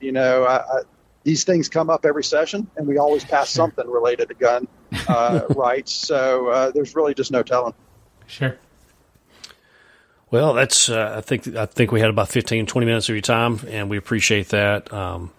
you 0.00 0.12
know, 0.12 0.44
I, 0.44 0.56
I, 0.56 0.82
these 1.24 1.44
things 1.44 1.68
come 1.68 1.90
up 1.90 2.06
every 2.06 2.24
session, 2.24 2.70
and 2.76 2.86
we 2.86 2.98
always 2.98 3.24
pass 3.24 3.50
something 3.50 3.88
related 3.88 4.28
to 4.28 4.34
gun 4.34 4.68
uh, 5.08 5.42
rights. 5.50 5.92
So 5.92 6.48
uh, 6.48 6.70
there's 6.70 6.94
really 6.94 7.14
just 7.14 7.30
no 7.30 7.42
telling. 7.42 7.74
Sure. 8.26 8.56
Well, 10.30 10.54
that's 10.54 10.88
uh, 10.88 11.14
I 11.16 11.20
think 11.20 11.54
I 11.54 11.66
think 11.66 11.92
we 11.92 12.00
had 12.00 12.10
about 12.10 12.28
15, 12.28 12.66
20 12.66 12.86
minutes 12.86 13.08
of 13.08 13.14
your 13.14 13.22
time, 13.22 13.60
and 13.68 13.88
we 13.88 13.96
appreciate 13.96 14.48
that. 14.48 14.92
Um, 14.92 15.32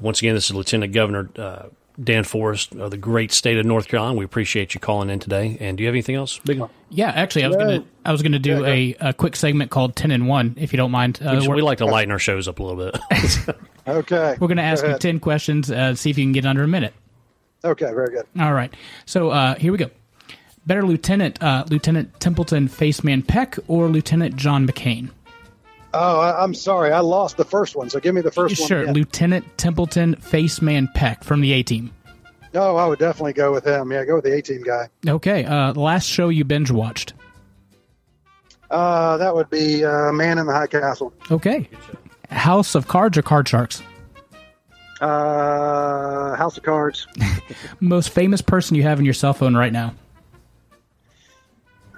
once 0.00 0.20
again, 0.20 0.34
this 0.34 0.46
is 0.46 0.54
Lieutenant 0.54 0.92
Governor 0.92 1.28
uh, 1.36 1.66
Dan 2.02 2.24
Forest 2.24 2.74
of 2.74 2.90
the 2.90 2.96
great 2.96 3.30
state 3.30 3.56
of 3.56 3.64
North 3.64 3.86
Carolina. 3.88 4.16
We 4.18 4.24
appreciate 4.24 4.74
you 4.74 4.80
calling 4.80 5.10
in 5.10 5.20
today. 5.20 5.56
And 5.60 5.76
do 5.76 5.82
you 5.84 5.86
have 5.88 5.94
anything 5.94 6.16
else, 6.16 6.38
Big? 6.40 6.58
one? 6.58 6.70
Yeah, 6.90 7.10
actually, 7.10 7.44
I 7.44 7.48
was 7.48 7.56
No. 7.56 7.64
gonna 7.64 7.84
I 8.04 8.12
was 8.12 8.22
gonna 8.22 8.38
do 8.40 8.64
a, 8.64 8.96
a 9.00 9.12
quick 9.12 9.36
segment 9.36 9.70
called 9.70 9.94
Ten 9.94 10.10
and 10.10 10.26
One, 10.26 10.54
if 10.58 10.72
you 10.72 10.76
don't 10.76 10.90
mind. 10.90 11.20
Uh, 11.24 11.30
we, 11.34 11.40
we 11.40 11.48
we're- 11.48 11.62
like 11.62 11.78
to 11.78 11.86
lighten 11.86 12.10
our 12.10 12.18
shows 12.18 12.48
up 12.48 12.58
a 12.58 12.62
little 12.62 12.90
bit. 12.90 13.56
Okay. 13.86 14.34
We're 14.40 14.48
going 14.48 14.56
to 14.56 14.62
ask 14.62 14.82
Go 14.82 14.92
you 14.92 14.98
10 14.98 15.20
questions, 15.20 15.70
uh, 15.70 15.94
see 15.94 16.08
if 16.08 16.16
you 16.16 16.24
can 16.24 16.32
get 16.32 16.46
under 16.46 16.62
a 16.62 16.66
minute. 16.66 16.94
Okay, 17.62 17.84
very 17.92 18.08
good. 18.14 18.24
All 18.40 18.54
right. 18.54 18.72
So 19.04 19.28
uh, 19.28 19.56
here 19.56 19.72
we 19.72 19.76
go. 19.76 19.90
Better 20.64 20.86
Lieutenant 20.86 21.42
uh, 21.42 21.66
Lieutenant 21.68 22.18
Templeton 22.18 22.68
Faceman 22.70 23.26
Peck 23.26 23.58
or 23.68 23.88
Lieutenant 23.88 24.36
John 24.36 24.66
McCain? 24.66 25.10
Oh, 25.94 26.20
I, 26.20 26.42
I'm 26.42 26.54
sorry, 26.54 26.92
I 26.92 27.00
lost 27.00 27.36
the 27.36 27.44
first 27.44 27.76
one. 27.76 27.88
So 27.88 28.00
give 28.00 28.14
me 28.14 28.20
the 28.20 28.30
first 28.32 28.58
one. 28.58 28.68
Sure. 28.68 28.92
Lieutenant 28.92 29.46
Templeton 29.56 30.16
Faceman 30.16 30.92
Peck 30.94 31.22
from 31.24 31.40
the 31.40 31.52
A 31.52 31.62
Team. 31.62 31.92
No, 32.54 32.76
I 32.76 32.86
would 32.86 33.00
definitely 33.00 33.32
go 33.32 33.52
with 33.52 33.66
him. 33.66 33.90
Yeah, 33.90 34.04
go 34.04 34.14
with 34.14 34.24
the 34.24 34.32
A 34.32 34.40
team 34.40 34.62
guy. 34.62 34.88
Okay, 35.06 35.44
uh, 35.44 35.72
last 35.74 36.06
show 36.06 36.28
you 36.28 36.44
binge 36.44 36.70
watched. 36.70 37.12
Uh, 38.70 39.16
that 39.16 39.34
would 39.34 39.50
be 39.50 39.84
uh, 39.84 40.12
Man 40.12 40.38
in 40.38 40.46
the 40.46 40.52
High 40.52 40.68
Castle. 40.68 41.12
Okay, 41.32 41.68
House 42.30 42.76
of 42.76 42.86
Cards 42.86 43.18
or 43.18 43.22
Card 43.22 43.48
Sharks? 43.48 43.82
Uh, 45.00 46.36
House 46.36 46.56
of 46.56 46.62
Cards. 46.62 47.08
Most 47.80 48.10
famous 48.10 48.40
person 48.40 48.76
you 48.76 48.84
have 48.84 49.00
in 49.00 49.04
your 49.04 49.14
cell 49.14 49.34
phone 49.34 49.56
right 49.56 49.72
now? 49.72 49.92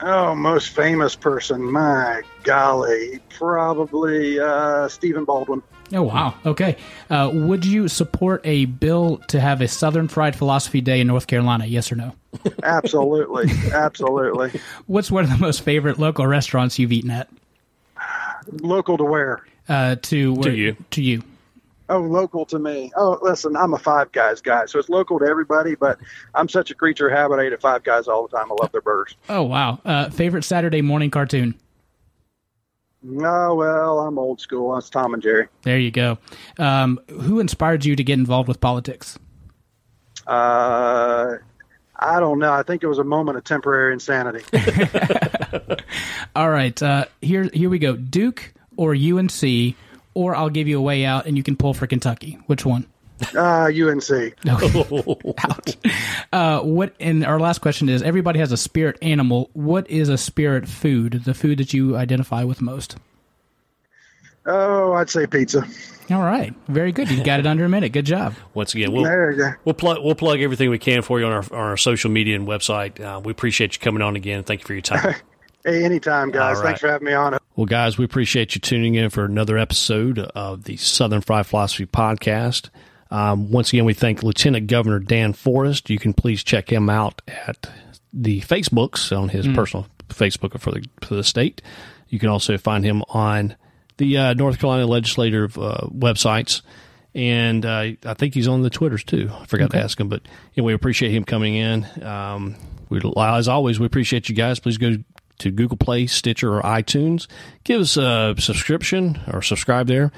Oh, 0.01 0.34
most 0.34 0.70
famous 0.70 1.16
person. 1.16 1.62
My 1.62 2.22
golly, 2.42 3.20
probably 3.30 4.38
uh, 4.38 4.88
Stephen 4.88 5.24
Baldwin. 5.24 5.62
Oh 5.92 6.03
wow. 6.03 6.34
Okay. 6.44 6.76
Uh, 7.09 7.30
would 7.32 7.64
you 7.64 7.88
support 7.88 8.40
a 8.44 8.64
bill 8.64 9.18
to 9.28 9.40
have 9.40 9.61
a 9.61 9.68
Southern 9.68 10.09
Fried 10.09 10.34
Philosophy 10.34 10.80
Day 10.80 11.01
in 11.01 11.07
North 11.07 11.26
Carolina? 11.26 11.66
Yes 11.66 11.92
or 11.92 11.97
no? 11.97 12.12
Absolutely, 12.62 13.51
absolutely. 13.72 14.61
What's 14.86 15.11
one 15.11 15.24
of 15.24 15.30
the 15.30 15.38
most 15.38 15.62
favorite 15.62 15.99
local 15.99 16.26
restaurants 16.26 16.78
you've 16.78 16.92
eaten 16.92 17.11
at? 17.11 17.28
Local 18.51 18.99
to 18.99 19.05
where? 19.05 19.44
Uh, 19.68 19.97
to 20.03 20.34
where, 20.34 20.53
you. 20.53 20.76
To 20.92 21.03
you. 21.03 21.22
Oh, 21.89 22.01
local 22.01 22.45
to 22.47 22.59
me. 22.59 22.91
Oh, 22.97 23.18
listen, 23.22 23.57
I'm 23.57 23.72
a 23.74 23.78
Five 23.78 24.11
Guys 24.12 24.41
guy, 24.41 24.66
so 24.66 24.78
it's 24.78 24.89
local 24.89 25.18
to 25.20 25.24
everybody. 25.24 25.76
But 25.76 25.99
I'm 26.34 26.49
such 26.49 26.70
a 26.70 26.74
creature 26.74 27.09
of 27.09 27.16
habit. 27.16 27.39
I 27.39 27.47
eat 27.47 27.53
at 27.53 27.61
Five 27.61 27.84
Guys 27.84 28.09
all 28.09 28.26
the 28.26 28.37
time. 28.37 28.51
I 28.51 28.57
love 28.61 28.72
their 28.72 28.80
burgers. 28.80 29.16
Oh 29.28 29.43
wow. 29.43 29.80
Uh, 29.84 30.11
favorite 30.11 30.45
Saturday 30.45 30.82
morning 30.82 31.11
cartoon? 31.11 31.55
No, 33.03 33.55
well, 33.55 34.01
I'm 34.01 34.18
old 34.18 34.41
school. 34.41 34.74
That's 34.74 34.91
Tom 34.91 35.14
and 35.14 35.22
Jerry. 35.22 35.47
There 35.62 35.78
you 35.78 35.93
go. 35.93 36.18
Um, 36.59 36.99
who 37.09 37.39
inspired 37.39 37.84
you 37.84 37.95
to 37.95 38.03
get 38.03 38.18
involved 38.18 38.49
with 38.49 38.61
politics? 38.61 39.16
Uh, 40.26 41.37
I 41.95 42.18
don't 42.18 42.41
know. 42.41 42.53
I 42.53 42.64
think 42.64 42.82
it 42.82 42.89
was 42.89 42.99
a 42.99 43.05
moment 43.05 43.39
of 43.39 43.45
temporary 43.45 43.93
insanity. 43.93 44.45
All 46.37 46.51
right. 46.51 46.82
Uh, 46.82 47.05
here, 47.22 47.49
here 47.55 47.70
we 47.70 47.78
go. 47.78 47.95
Duke 47.95 48.53
or 48.76 48.93
UNC, 48.93 49.76
or 50.17 50.35
I'll 50.35 50.49
give 50.49 50.67
you 50.67 50.79
a 50.79 50.83
way 50.83 51.05
out, 51.05 51.27
and 51.27 51.37
you 51.37 51.43
can 51.43 51.57
pull 51.57 51.75
for 51.75 51.87
Kentucky. 51.87 52.39
Which 52.47 52.64
one? 52.64 52.87
Uh, 53.35 53.71
UNC. 53.73 54.35
Out. 54.47 55.77
Uh, 56.33 56.61
what? 56.61 56.95
And 57.01 57.25
our 57.25 57.39
last 57.39 57.61
question 57.61 57.89
is: 57.89 58.03
Everybody 58.03 58.39
has 58.39 58.53
a 58.53 58.57
spirit 58.57 58.99
animal. 59.03 59.51
What 59.53 59.89
is 59.91 60.09
a 60.09 60.19
spirit 60.19 60.69
food? 60.69 61.23
The 61.25 61.33
food 61.35 61.59
that 61.59 61.73
you 61.73 61.97
identify 61.97 62.45
with 62.45 62.61
most. 62.61 62.97
Oh, 64.45 64.93
I'd 64.93 65.11
say 65.11 65.27
pizza. 65.27 65.67
All 66.11 66.23
right, 66.23 66.55
very 66.69 66.93
good. 66.93 67.11
You 67.11 67.25
got 67.25 67.41
it 67.41 67.47
under 67.47 67.64
a 67.64 67.69
minute. 67.69 67.93
Good 67.93 68.07
job. 68.07 68.35
Once 68.55 68.75
again, 68.75 68.93
we'll 68.93 69.03
There 69.03 69.33
you 69.33 69.39
go. 69.39 69.53
we'll 69.64 69.75
plug 69.75 70.05
we'll 70.05 70.14
plug 70.14 70.41
everything 70.41 70.71
we 70.71 70.79
can 70.79 71.03
for 71.03 71.19
you 71.19 71.27
on 71.27 71.33
our 71.33 71.43
on 71.45 71.71
our 71.71 71.77
social 71.77 72.11
media 72.11 72.37
and 72.37 72.47
website. 72.47 73.01
Uh, 73.01 73.21
we 73.21 73.33
appreciate 73.33 73.75
you 73.75 73.81
coming 73.81 74.03
on 74.03 74.14
again. 74.17 74.45
Thank 74.45 74.61
you 74.61 74.67
for 74.67 74.73
your 74.73 74.83
time. 74.83 75.14
Hey, 75.64 75.84
anytime, 75.84 76.30
guys. 76.30 76.57
All 76.59 76.62
right. 76.62 76.68
Thanks 76.68 76.80
for 76.80 76.88
having 76.88 77.07
me 77.07 77.12
on. 77.12 77.36
Well, 77.57 77.66
guys, 77.66 77.98
we 77.98 78.04
appreciate 78.04 78.54
you 78.54 78.61
tuning 78.61 78.94
in 78.94 79.11
for 79.11 79.24
another 79.24 79.59
episode 79.59 80.18
of 80.18 80.64
the 80.64 80.76
Southern 80.76 81.22
Fried 81.22 81.46
Philosophy 81.46 81.86
Podcast. 81.86 82.70
Um, 83.11 83.50
once 83.50 83.72
again, 83.72 83.84
we 83.84 83.94
thank 83.94 84.22
Lieutenant 84.22 84.66
Governor 84.68 84.98
Dan 85.00 85.32
Forest. 85.32 85.90
You 85.90 85.98
can 85.98 86.12
please 86.12 86.44
check 86.44 86.70
him 86.70 86.88
out 86.90 87.22
at 87.26 87.68
the 88.12 88.40
Facebooks 88.42 89.16
on 89.16 89.30
his 89.30 89.46
Mm. 89.46 89.54
personal 89.54 89.86
Facebook 90.09 90.59
for 90.61 90.70
the 90.70 90.84
for 91.02 91.14
the 91.14 91.24
state. 91.24 91.62
You 92.09 92.18
can 92.18 92.28
also 92.28 92.57
find 92.59 92.84
him 92.84 93.02
on 93.09 93.57
the 93.96 94.16
uh, 94.18 94.34
North 94.34 94.59
Carolina 94.61 94.86
legislative 94.86 95.59
uh, 95.59 95.86
websites, 95.92 96.62
and 97.14 97.64
uh, 97.66 97.86
I 98.04 98.14
think 98.14 98.34
he's 98.34 98.46
on 98.48 98.62
the 98.62 98.70
Twitters 98.70 99.02
too. 99.04 99.30
I 99.40 99.46
forgot 99.46 99.66
Okay. 99.70 99.78
to 99.78 99.84
ask 99.84 99.98
him, 99.98 100.09
but 100.09 100.22
anyway, 100.57 100.70
we 100.72 100.74
appreciate 100.74 101.11
him 101.12 101.24
coming 101.24 101.54
in. 101.54 101.86
Um, 102.02 102.54
we, 102.88 103.00
as 103.16 103.48
always, 103.48 103.80
we 103.80 103.86
appreciate 103.86 104.28
you 104.28 104.34
guys. 104.34 104.61
Please 104.61 104.78
go 104.78 104.96
to 105.39 105.51
Google 105.51 105.76
Play, 105.76 106.07
Stitcher, 106.07 106.55
or 106.57 106.62
iTunes. 106.62 107.26
Give 107.64 107.80
us 107.80 107.97
a 107.97 108.34
subscription 108.39 109.20
or 109.32 109.43
subscribe 109.43 109.87
there. 109.87 110.12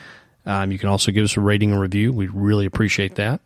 Um, 0.47 0.73
you 0.73 0.79
can 0.79 0.89
also 0.89 1.13
give 1.13 1.25
us 1.25 1.37
a 1.37 1.41
rating 1.41 1.73
and 1.73 1.81
review. 1.81 2.13
We 2.13 2.27
really 2.29 2.67
appreciate 2.67 3.17
that. 3.17 3.41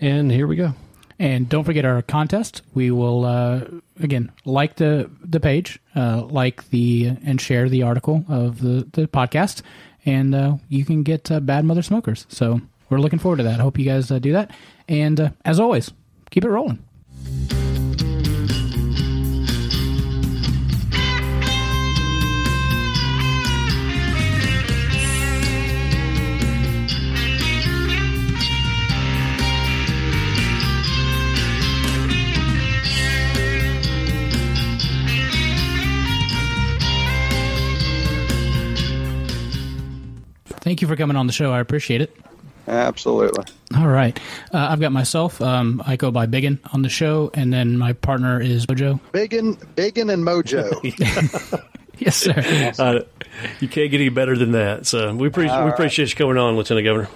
And 0.00 0.30
here 0.30 0.46
we 0.46 0.56
go. 0.56 0.74
And 1.18 1.48
don't 1.48 1.64
forget 1.64 1.84
our 1.84 2.00
contest. 2.00 2.62
We 2.74 2.90
will 2.90 3.24
uh, 3.24 3.64
again 4.00 4.30
like 4.44 4.76
the 4.76 5.10
the 5.20 5.40
page, 5.40 5.80
uh, 5.96 6.22
like 6.22 6.68
the 6.70 7.16
and 7.24 7.40
share 7.40 7.68
the 7.68 7.82
article 7.82 8.24
of 8.28 8.60
the 8.60 8.88
the 8.92 9.08
podcast, 9.08 9.62
and 10.06 10.34
uh, 10.34 10.56
you 10.68 10.84
can 10.84 11.02
get 11.02 11.30
uh, 11.30 11.40
Bad 11.40 11.64
Mother 11.64 11.82
Smokers. 11.82 12.24
So 12.28 12.60
we're 12.88 13.00
looking 13.00 13.18
forward 13.18 13.38
to 13.38 13.42
that. 13.42 13.58
Hope 13.58 13.78
you 13.78 13.84
guys 13.84 14.12
uh, 14.12 14.20
do 14.20 14.32
that. 14.32 14.52
And 14.88 15.20
uh, 15.20 15.30
as 15.44 15.58
always, 15.58 15.90
keep 16.30 16.44
it 16.44 16.50
rolling. 16.50 16.84
Thank 40.60 40.82
you 40.82 40.88
for 40.88 40.96
coming 40.96 41.16
on 41.16 41.26
the 41.26 41.32
show. 41.32 41.52
I 41.52 41.60
appreciate 41.60 42.00
it. 42.00 42.16
Absolutely. 42.66 43.44
All 43.76 43.88
right. 43.88 44.18
Uh, 44.52 44.68
I've 44.70 44.80
got 44.80 44.92
myself. 44.92 45.40
Um, 45.40 45.82
I 45.86 45.96
go 45.96 46.10
by 46.10 46.26
Biggin 46.26 46.58
on 46.72 46.82
the 46.82 46.88
show, 46.90 47.30
and 47.32 47.52
then 47.52 47.78
my 47.78 47.94
partner 47.94 48.40
is 48.40 48.66
Mojo. 48.66 49.00
Biggin, 49.12 49.56
Biggin, 49.74 50.10
and 50.10 50.22
Mojo. 50.22 50.68
yes, 51.98 52.16
sir. 52.16 52.72
Uh, 52.78 53.00
you 53.60 53.68
can't 53.68 53.90
get 53.90 54.00
any 54.00 54.10
better 54.10 54.36
than 54.36 54.52
that. 54.52 54.86
So 54.86 55.14
we, 55.14 55.28
appreciate 55.28 55.54
All 55.54 55.60
we 55.60 55.70
right. 55.70 55.74
appreciate 55.74 56.10
you 56.10 56.16
coming 56.16 56.36
on, 56.36 56.56
Lieutenant 56.56 56.84
Governor. 56.84 57.08